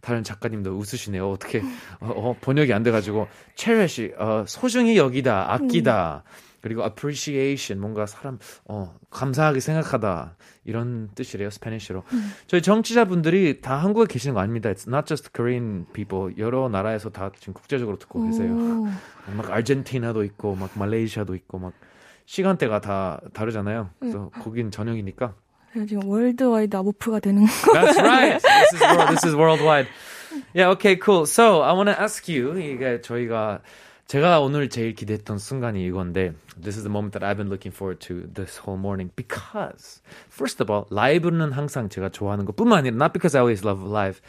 다른 0.00 0.22
작가님도 0.22 0.72
웃으시네요. 0.76 1.30
어떻게, 1.30 1.60
어, 2.00 2.08
어, 2.10 2.36
번역이 2.40 2.72
안 2.72 2.82
돼가지고, 2.82 3.28
cherish, 3.56 4.12
어, 4.18 4.44
소중히 4.46 4.96
여기다, 4.96 5.52
아끼다. 5.52 6.24
그리고 6.60 6.82
appreciation, 6.82 7.80
뭔가 7.80 8.06
사람, 8.06 8.38
어, 8.64 8.96
감사하게 9.10 9.60
생각하다. 9.60 10.36
이런 10.64 11.08
뜻이래요, 11.14 11.50
스페니쉬로. 11.50 12.02
저희 12.46 12.62
정치자분들이 12.62 13.60
다 13.60 13.76
한국에 13.76 14.12
계시는 14.12 14.34
거 14.34 14.40
아닙니다. 14.40 14.70
It's 14.70 14.88
not 14.88 15.06
just 15.06 15.32
Korean 15.32 15.86
people. 15.92 16.34
여러 16.36 16.68
나라에서 16.68 17.10
다 17.10 17.30
지금 17.38 17.54
국제적으로 17.54 17.96
듣고 17.98 18.26
계세요. 18.26 18.52
오. 18.52 18.88
막 19.36 19.50
아르헨티나도 19.50 20.24
있고, 20.24 20.56
막 20.56 20.70
말레이시아도 20.74 21.34
있고, 21.36 21.58
막 21.58 21.74
시간대가 22.26 22.80
다 22.80 23.20
다르잖아요. 23.32 23.90
그래서 24.00 24.30
거긴 24.40 24.70
저녁이니까. 24.70 25.34
지금 25.72 26.08
월드와이드 26.08 26.76
아보프가 26.76 27.20
되는 27.20 27.44
That's 27.46 27.98
right. 27.98 28.40
This 28.42 28.74
is 28.74 28.82
world, 28.82 29.08
this 29.08 29.26
is 29.26 29.34
worldwide. 29.34 29.88
Yeah, 30.54 30.70
okay, 30.70 30.96
cool. 30.96 31.26
So 31.26 31.62
I 31.62 31.72
want 31.72 31.88
to 31.88 32.00
ask 32.00 32.28
you. 32.28 32.56
이게 32.58 33.00
저희가 33.00 33.60
제가 34.06 34.40
오늘 34.40 34.68
제일 34.70 34.94
기대했던 34.94 35.38
순간이 35.38 35.84
이건데 35.84 36.32
This 36.60 36.76
is 36.76 36.82
the 36.82 36.90
moment 36.90 37.12
that 37.12 37.22
I've 37.22 37.36
been 37.36 37.50
looking 37.50 37.72
forward 37.74 38.00
to 38.08 38.26
this 38.32 38.58
whole 38.58 38.78
morning 38.78 39.10
because 39.14 40.00
first 40.28 40.60
of 40.62 40.72
all 40.72 40.86
라이브는 40.90 41.52
항상 41.52 41.88
제가 41.88 42.08
좋아하는 42.08 42.44
것뿐만 42.46 42.78
아니라 42.78 42.96
not 42.96 43.12
because 43.12 43.36
I 43.36 43.40
always 43.42 43.64
love 43.64 43.84
live. 43.84 44.20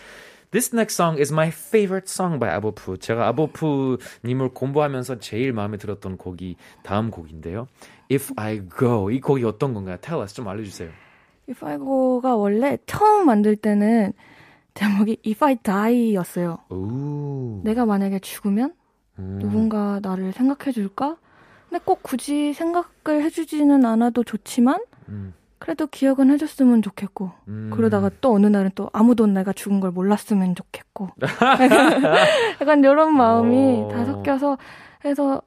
This 0.52 0.74
next 0.74 0.96
song 0.96 1.20
is 1.20 1.32
my 1.32 1.50
favorite 1.50 2.10
song 2.10 2.40
by 2.40 2.50
아보프. 2.50 2.98
제가 2.98 3.28
아보프님을 3.28 4.50
공부하면서 4.54 5.20
제일 5.20 5.54
마음에 5.54 5.78
들었던 5.78 6.18
곡이 6.18 6.56
다음 6.84 7.12
곡인데요. 7.12 7.68
If 8.12 8.34
I 8.36 8.62
Go. 8.78 9.12
이 9.12 9.22
곡이 9.22 9.44
어떤 9.46 9.74
건가요? 9.76 9.98
Tell 10.02 10.22
us. 10.22 10.34
좀 10.34 10.48
알려주세요. 10.48 10.90
If 11.50 11.66
I 11.66 11.78
Go가 11.78 12.36
원래 12.36 12.78
처음 12.86 13.26
만들 13.26 13.56
때는 13.56 14.14
제목이 14.76 15.18
If 15.26 15.44
I 15.44 15.56
Die였어요. 15.56 16.60
오. 16.70 17.62
내가 17.64 17.86
만약에 17.86 18.20
죽으면 18.20 18.74
음. 19.18 19.40
누군가 19.42 20.00
나를 20.02 20.32
생각해 20.32 20.72
줄까? 20.72 21.18
근데 21.70 21.84
꼭 21.84 22.02
굳이 22.04 22.54
생각을 22.54 23.24
해주지는 23.24 23.86
않아도 23.86 24.24
좋지만 24.24 24.80
음. 25.10 25.34
그래도 25.58 25.88
기억은 25.88 26.32
해줬으면 26.32 26.82
좋겠고 26.82 27.32
음. 27.48 27.70
그러다가 27.74 28.10
또 28.22 28.34
어느 28.34 28.48
날은 28.48 28.72
또 28.76 28.90
아무도 28.94 29.28
내가 29.28 29.52
죽은 29.52 29.82
걸 29.82 29.92
몰랐으면 29.92 30.56
좋겠고 30.56 31.10
약간 32.62 32.80
이런 32.80 33.16
마음이 33.16 33.82
오. 33.84 33.88
다 33.90 34.06
섞여서 34.06 34.58
해서 35.04 35.42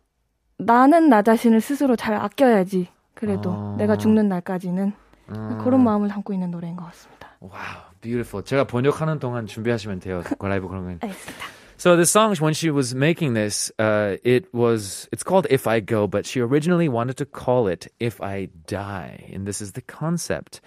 나는 0.58 1.08
나 1.08 1.22
자신을 1.22 1.60
스스로 1.60 1.96
잘 1.96 2.14
아껴야지 2.14 2.88
그래도 3.14 3.52
아. 3.52 3.74
내가 3.78 3.96
죽는 3.96 4.28
날까지는 4.28 4.92
음. 5.31 5.59
그런 5.63 5.83
마음을 5.83 6.07
담고 6.07 6.33
있는 6.33 6.51
노래인 6.51 6.75
것 6.75 6.85
같습니다. 6.85 7.29
Wow, 7.41 7.53
beautiful. 8.01 8.43
제가 8.43 8.63
번역하는 8.65 9.19
동안 9.19 9.45
준비하시면 9.45 9.99
돼요. 9.99 10.23
라이브 10.39 10.67
그런 10.67 10.83
거. 10.83 11.05
알겠습니다. 11.05 11.57
So 11.79 11.95
the 11.95 12.07
song, 12.07 12.35
when 12.41 12.55
she 12.55 12.71
was 12.71 12.95
making 12.95 13.33
this, 13.35 13.71
uh, 13.77 14.17
it 14.23 14.51
was, 14.51 15.07
it's 15.11 15.23
called 15.23 15.45
If 15.51 15.67
I 15.67 15.79
Go, 15.79 16.07
but 16.07 16.25
she 16.25 16.41
originally 16.41 16.89
wanted 16.89 17.17
to 17.17 17.25
call 17.25 17.67
it 17.67 17.87
If 17.99 18.19
I 18.19 18.49
Die. 18.65 19.29
And 19.31 19.45
this 19.45 19.61
is 19.61 19.73
the 19.73 19.81
concept. 19.81 20.59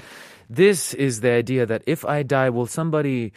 This 0.48 0.94
is 0.94 1.20
the 1.20 1.32
idea 1.32 1.66
that 1.66 1.82
if 1.88 2.04
I 2.04 2.22
die, 2.22 2.50
will 2.50 2.66
somebody 2.66 3.32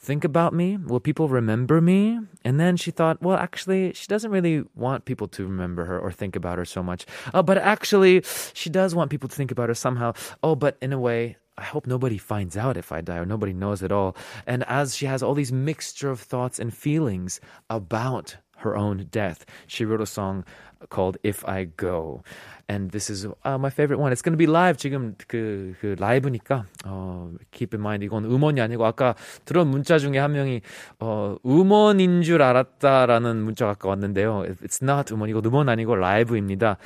think 0.00 0.24
about 0.24 0.54
me? 0.54 0.76
Will 0.78 1.00
people 1.00 1.28
remember 1.28 1.80
me? 1.80 2.18
And 2.44 2.58
then 2.58 2.76
she 2.76 2.90
thought, 2.90 3.20
well, 3.22 3.36
actually, 3.36 3.92
she 3.92 4.06
doesn't 4.06 4.30
really 4.30 4.64
want 4.74 5.04
people 5.04 5.28
to 5.28 5.44
remember 5.44 5.84
her 5.84 5.98
or 5.98 6.10
think 6.10 6.34
about 6.36 6.58
her 6.58 6.64
so 6.64 6.82
much. 6.82 7.06
Oh, 7.34 7.42
but 7.42 7.58
actually, 7.58 8.22
she 8.54 8.70
does 8.70 8.94
want 8.94 9.10
people 9.10 9.28
to 9.28 9.36
think 9.36 9.50
about 9.50 9.68
her 9.68 9.74
somehow. 9.74 10.14
Oh, 10.42 10.54
but 10.54 10.78
in 10.80 10.92
a 10.92 10.98
way, 10.98 11.36
I 11.58 11.64
hope 11.64 11.86
nobody 11.86 12.16
finds 12.16 12.56
out 12.56 12.78
if 12.78 12.90
I 12.90 13.02
die 13.02 13.18
or 13.18 13.26
nobody 13.26 13.52
knows 13.52 13.82
at 13.82 13.92
all. 13.92 14.16
And 14.46 14.64
as 14.64 14.96
she 14.96 15.04
has 15.04 15.22
all 15.22 15.34
these 15.34 15.52
mixture 15.52 16.10
of 16.10 16.18
thoughts 16.18 16.58
and 16.58 16.72
feelings 16.72 17.38
about 17.68 18.38
her 18.59 18.75
own 18.75 19.07
death, 19.11 19.45
she 19.67 19.85
wrote 19.85 20.01
a 20.01 20.05
song 20.05 20.43
called 20.89 21.17
If 21.23 21.47
I 21.47 21.65
Go. 21.65 22.23
And 22.67 22.89
this 22.89 23.09
is 23.11 23.27
uh, 23.43 23.57
my 23.59 23.69
favorite 23.69 23.99
one. 23.99 24.11
It's 24.11 24.23
going 24.23 24.33
to 24.33 24.37
be 24.37 24.47
live. 24.47 24.77
지금 24.77 25.15
그, 25.27 25.75
그 25.79 25.95
라이브니까 25.99 26.65
어, 26.85 27.31
keep 27.51 27.75
in 27.75 27.81
mind 27.81 28.03
이건 28.03 28.25
음원이 28.25 28.59
아니고 28.59 28.85
아까 28.85 29.13
들은 29.45 29.67
문자 29.67 29.99
중에 29.99 30.17
한 30.17 30.31
명이 30.31 30.61
어, 30.99 31.35
음원인 31.45 32.23
줄 32.23 32.41
알았다라는 32.41 33.37
문자가 33.37 33.71
아까 33.71 33.89
왔는데요. 33.89 34.45
It's 34.63 34.81
not 34.81 35.13
음원 35.13 35.29
이거 35.29 35.41
음원 35.45 35.69
아니고 35.69 35.95
라이브입니다. 35.95 36.77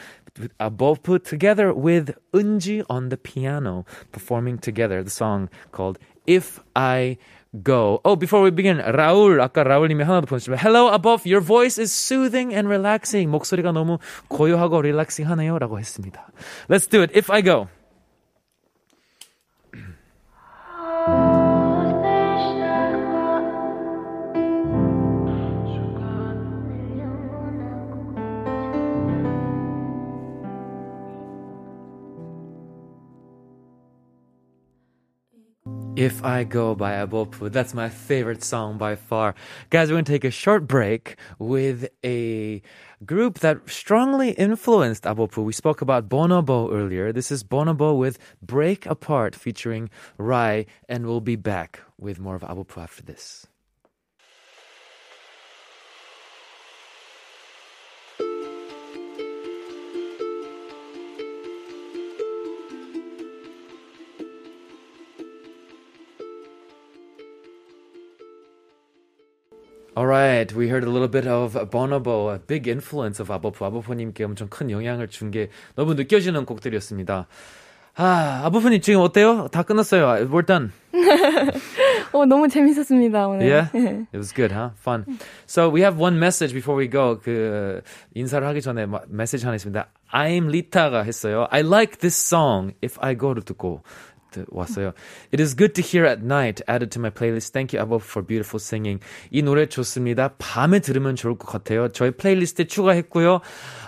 Uh, 0.59 0.70
both 0.70 1.01
put 1.01 1.24
together 1.24 1.74
with 1.74 2.13
은지 2.36 2.84
on 2.89 3.09
the 3.09 3.17
piano 3.17 3.86
performing 4.11 4.59
together 4.59 5.01
the 5.01 5.09
song 5.09 5.49
called 5.72 5.97
If 6.28 6.59
I 6.76 7.15
Go. 7.15 7.39
Oh, 7.53 8.15
before 8.15 8.43
we 8.43 8.51
begin, 8.51 8.78
라울 8.78 9.41
아까 9.41 9.63
라울님이 9.63 10.03
하나 10.03 10.22
더 10.22 10.28
보내주시면 10.28 10.59
Hello, 10.59 10.93
above. 10.93 11.26
Your 11.26 11.43
voice 11.43 11.82
is 11.82 11.91
soothing 11.91 12.53
and 12.53 12.67
relaxing. 12.67 13.32
목소리가 13.32 13.72
너무 13.72 13.97
고요하고 14.28 14.82
릴렉싱하네요라고 14.82 15.80
했습니다. 15.80 16.28
Let's 16.70 16.88
do 16.89 17.01
it. 17.01 17.17
If 17.17 17.32
I 17.32 17.41
Go. 17.41 17.67
If 35.97 36.24
I 36.24 36.42
Go 36.42 36.74
by 36.74 36.95
Abopu. 36.95 37.53
That's 37.53 37.72
my 37.72 37.88
favorite 37.88 38.42
song 38.42 38.78
by 38.78 38.97
far. 38.97 39.36
Guys, 39.70 39.88
we're 39.88 39.95
going 39.95 40.05
to 40.07 40.12
take 40.12 40.24
a 40.24 40.30
short 40.30 40.66
break 40.66 41.16
with 41.38 41.88
a 42.05 42.62
group 43.07 43.38
that 43.38 43.70
strongly 43.70 44.30
influenced 44.30 45.05
Abopu. 45.05 45.45
We 45.45 45.53
spoke 45.53 45.82
about 45.82 46.09
Bonobo 46.09 46.72
earlier. 46.72 47.12
This 47.12 47.30
is 47.30 47.45
Bonobo 47.45 47.97
with 47.97 48.18
Break 48.42 48.86
Apart 48.86 49.36
featuring 49.36 49.88
Rhye, 50.18 50.66
and 50.88 51.07
we'll 51.07 51.20
be 51.20 51.36
back 51.36 51.80
with 51.97 52.18
more 52.18 52.34
of 52.34 52.42
Abopu 52.42 52.82
after 52.82 53.03
this. 53.03 53.47
All 69.97 70.07
right, 70.07 70.53
we 70.53 70.68
heard 70.68 70.82
a 70.82 70.90
little 70.90 71.07
bit 71.07 71.26
of 71.26 71.55
Bonobo, 71.70 72.34
a 72.34 72.38
big 72.40 72.66
influence 72.66 73.20
of 73.20 73.28
Abopu. 73.30 73.64
Abofo님께 73.64 74.24
엄청 74.24 74.49
큰 74.49 74.68
영향을 74.70 75.07
준 75.09 75.30
게 75.30 75.51
너무 75.76 75.95
느껴지는 75.95 76.45
곡들이었습니다. 76.47 77.28
아, 77.97 78.40
아버프님 78.45 78.80
지금 78.80 79.01
어때요? 79.03 79.47
다 79.53 79.62
끝났어요. 79.62 80.26
We're 80.28 80.45
done. 80.45 80.72
어, 82.12 82.26
너무 82.26 82.49
재밌었습니다, 82.49 83.28
오늘. 83.28 83.47
Yeah? 83.47 83.70
It 84.12 84.16
was 84.18 84.32
good, 84.34 84.53
huh? 84.53 84.70
Fun. 84.76 85.05
So 85.47 85.68
we 85.70 85.82
have 85.82 85.97
one 85.97 86.18
message 86.18 86.53
before 86.53 86.76
we 86.76 86.88
go. 86.88 87.20
그, 87.22 87.80
인사를 88.14 88.45
하기 88.49 88.62
전에 88.62 88.86
메시지 89.07 89.45
하나 89.47 89.55
있습니다. 89.55 89.86
I'm 90.12 90.49
Lita가 90.49 91.05
했어요. 91.05 91.47
I 91.53 91.61
like 91.62 91.99
this 91.99 92.16
song 92.16 92.74
if 92.82 92.99
I 93.01 93.16
go 93.16 93.32
to 93.32 93.40
듣고. 93.45 93.82
왔어요. 94.51 94.93
It 95.32 95.43
is 95.43 95.55
good 95.57 95.74
to 95.74 95.82
hear 95.82 96.07
at 96.07 96.22
night. 96.22 96.62
Added 96.68 96.91
to 96.91 97.01
my 97.01 97.11
playlist. 97.11 97.53
Thank 97.53 97.76
you, 97.76 97.85
Abo, 97.85 98.01
for 98.01 98.24
beautiful 98.26 98.61
singing. 98.61 99.01
이 99.30 99.43
노래 99.43 99.66
좋습니다. 99.66 100.35
밤에 100.39 100.80
들으면 100.80 101.16
좋을 101.16 101.37
것 101.37 101.47
같아요. 101.51 101.89
저희 101.89 102.11
플레이리스트에 102.11 102.66
추가했고요. 102.66 103.41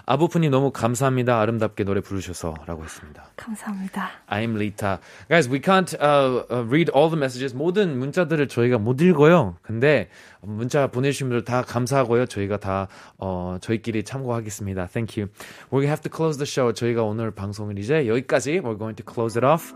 아부프님 0.06 0.50
너무 0.50 0.70
감사합니다. 0.70 1.40
아름답게 1.40 1.84
노래 1.84 2.00
부르셔서라고 2.00 2.84
했습니다. 2.84 3.26
감사합니다. 3.36 4.10
I'm 4.28 4.54
Lita. 4.54 4.98
Guys, 5.28 5.48
we 5.50 5.60
can't 5.60 5.94
uh, 6.00 6.44
uh, 6.48 6.64
read 6.64 6.90
all 6.94 7.10
the 7.10 7.18
messages. 7.18 7.54
모든 7.54 7.98
문자들을 7.98 8.46
저희가 8.48 8.78
못 8.78 9.00
읽어요. 9.00 9.56
근데 9.62 10.08
문자 10.42 10.86
보내주신 10.86 11.28
분들 11.28 11.44
다 11.44 11.62
감사하고요. 11.62 12.26
저희가 12.26 12.58
다 12.58 12.86
어, 13.18 13.58
저희끼리 13.60 14.04
참고하겠습니다. 14.04 14.86
Thank 14.86 15.20
you. 15.20 15.30
Gonna 15.70 15.88
have 15.88 16.02
to 16.02 16.10
close 16.14 16.38
the 16.38 16.46
show. 16.46 16.72
저희가 16.72 17.02
오늘 17.02 17.32
방송을 17.32 17.76
이제 17.78 18.06
여기까지. 18.06 18.60
We're 18.60 18.78
going 18.78 18.94
to 18.96 19.04
close 19.04 19.36
it 19.36 19.44
off. 19.44 19.74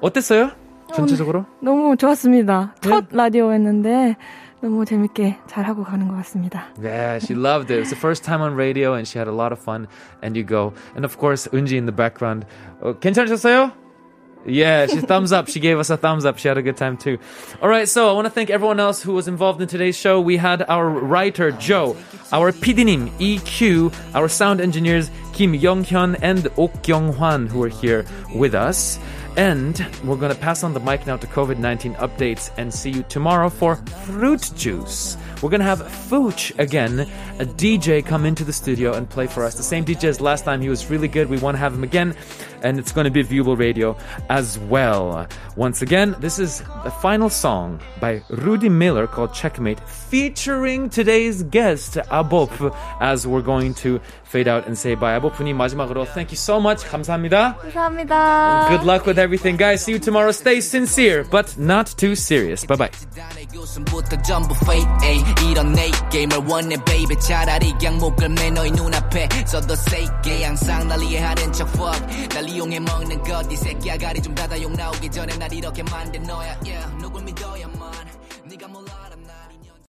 어땠어요? 0.00 0.50
전체적으로? 0.94 1.46
너무 1.60 1.96
좋았습니다. 1.96 2.74
첫 2.80 3.06
라디오였는데 3.10 4.16
너무 4.60 4.84
재밌게 4.84 5.38
잘 5.46 5.64
하고 5.64 5.84
가는 5.84 6.08
것 6.08 6.16
같습니다. 6.16 6.66
Yeah, 6.78 7.18
she 7.18 7.34
loved 7.34 7.72
it. 7.72 7.78
It 7.78 7.80
was 7.80 7.90
the 7.90 7.98
first 7.98 8.24
time 8.24 8.42
on 8.42 8.54
radio 8.54 8.94
and 8.94 9.06
she 9.08 9.18
had 9.18 9.28
a 9.28 9.34
lot 9.34 9.52
of 9.52 9.60
fun. 9.62 9.86
And 10.22 10.36
you 10.36 10.44
go. 10.44 10.72
And 10.94 11.04
of 11.04 11.16
course, 11.18 11.48
Unji 11.52 11.78
in 11.78 11.86
the 11.86 11.96
background. 11.96 12.44
어, 12.82 12.98
괜찮으셨어요? 12.98 13.72
Yeah, 14.46 14.86
she 14.86 15.00
thumbs 15.00 15.32
up. 15.32 15.48
She 15.48 15.60
gave 15.60 15.78
us 15.78 15.90
a 15.90 15.98
thumbs 15.98 16.24
up. 16.24 16.38
She 16.38 16.48
had 16.48 16.56
a 16.56 16.62
good 16.62 16.76
time 16.76 16.96
too. 16.96 17.18
All 17.60 17.68
right, 17.68 17.86
so 17.86 18.08
I 18.08 18.12
want 18.12 18.24
to 18.24 18.30
thank 18.30 18.48
everyone 18.48 18.80
else 18.80 19.02
who 19.02 19.12
was 19.12 19.28
involved 19.28 19.60
in 19.60 19.68
today's 19.68 19.96
show. 19.96 20.18
We 20.18 20.38
had 20.38 20.64
our 20.66 20.88
writer 20.88 21.52
Joe, 21.52 21.94
our 22.32 22.50
PD님 22.50 23.10
EQ, 23.20 23.92
our 24.14 24.28
sound 24.28 24.62
engineers 24.62 25.10
Kim 25.34 25.54
Young-hyun 25.54 26.18
and 26.22 26.48
Ok 26.56 26.72
Kyung-hwan 26.82 27.48
who 27.48 27.62
are 27.62 27.68
here 27.68 28.06
with 28.34 28.54
us. 28.54 28.98
And 29.37 29.85
we're 30.05 30.15
going 30.15 30.33
to 30.33 30.39
pass 30.39 30.63
on 30.63 30.73
the 30.73 30.79
mic 30.79 31.05
now 31.05 31.17
to 31.17 31.27
COVID-19 31.27 31.97
updates 31.97 32.51
and 32.57 32.73
see 32.73 32.89
you 32.89 33.03
tomorrow 33.03 33.49
for 33.49 33.75
fruit 34.05 34.49
juice. 34.55 35.17
We're 35.41 35.49
going 35.49 35.59
to 35.59 35.65
have 35.65 35.79
Fooch 35.79 36.57
again, 36.57 37.01
a 37.01 37.45
DJ 37.45 38.05
come 38.05 38.25
into 38.25 38.45
the 38.45 38.53
studio 38.53 38.93
and 38.93 39.09
play 39.09 39.27
for 39.27 39.43
us. 39.43 39.55
The 39.55 39.63
same 39.63 39.83
DJ 39.83 40.05
as 40.05 40.21
last 40.21 40.45
time. 40.45 40.61
He 40.61 40.69
was 40.69 40.89
really 40.89 41.09
good. 41.09 41.29
We 41.29 41.37
want 41.39 41.55
to 41.55 41.59
have 41.59 41.73
him 41.73 41.83
again 41.83 42.15
And 42.64 42.78
it's 42.78 42.92
going 42.92 43.04
to 43.04 43.10
be 43.10 43.22
viewable 43.24 43.58
radio 43.58 43.96
as 44.28 44.58
well. 44.58 45.26
Once 45.56 45.82
again, 45.82 46.14
this 46.20 46.38
is 46.38 46.62
the 46.84 46.90
final 46.90 47.28
song 47.28 47.80
by 48.00 48.22
Rudy 48.30 48.68
Miller 48.68 49.06
called 49.06 49.32
Checkmate, 49.32 49.80
featuring 49.80 50.90
today's 50.90 51.42
guest, 51.44 51.94
Abop, 52.10 52.74
as 53.00 53.26
we're 53.26 53.42
going 53.42 53.74
to 53.74 54.00
fade 54.24 54.48
out 54.48 54.66
and 54.66 54.78
say 54.78 54.94
bye. 54.94 55.18
아보프님 55.18 55.56
마지막으로 55.56 56.06
thank 56.14 56.30
you 56.30 56.36
so 56.36 56.60
much. 56.60 56.84
감사합니다. 56.86 57.56
감사합니다. 57.56 58.68
Good 58.68 58.84
luck 58.84 59.06
with 59.06 59.18
everything, 59.18 59.56
guys. 59.56 59.82
See 59.82 59.92
you 59.92 59.98
tomorrow. 59.98 60.30
Stay 60.30 60.60
sincere, 60.60 61.24
but 61.24 61.58
not 61.58 61.92
too 61.96 62.14
serious. 62.14 62.64
Bye 62.64 62.76
bye. 62.76 62.90
이용해 72.55 72.79
먹는 72.79 73.21
것 73.23 73.45
이 73.51 73.55
새끼야 73.57 73.97
가리 73.97 74.21
좀 74.21 74.33
닫아 74.33 74.59
욕 74.61 74.71
나오기 74.71 75.11
전에 75.11 75.35
날 75.37 75.51
이렇게 75.53 75.83
만든 75.83 76.23
너야. 76.23 76.57
Yeah. 76.63 76.97
누굴 76.99 77.23
믿어 77.23 77.54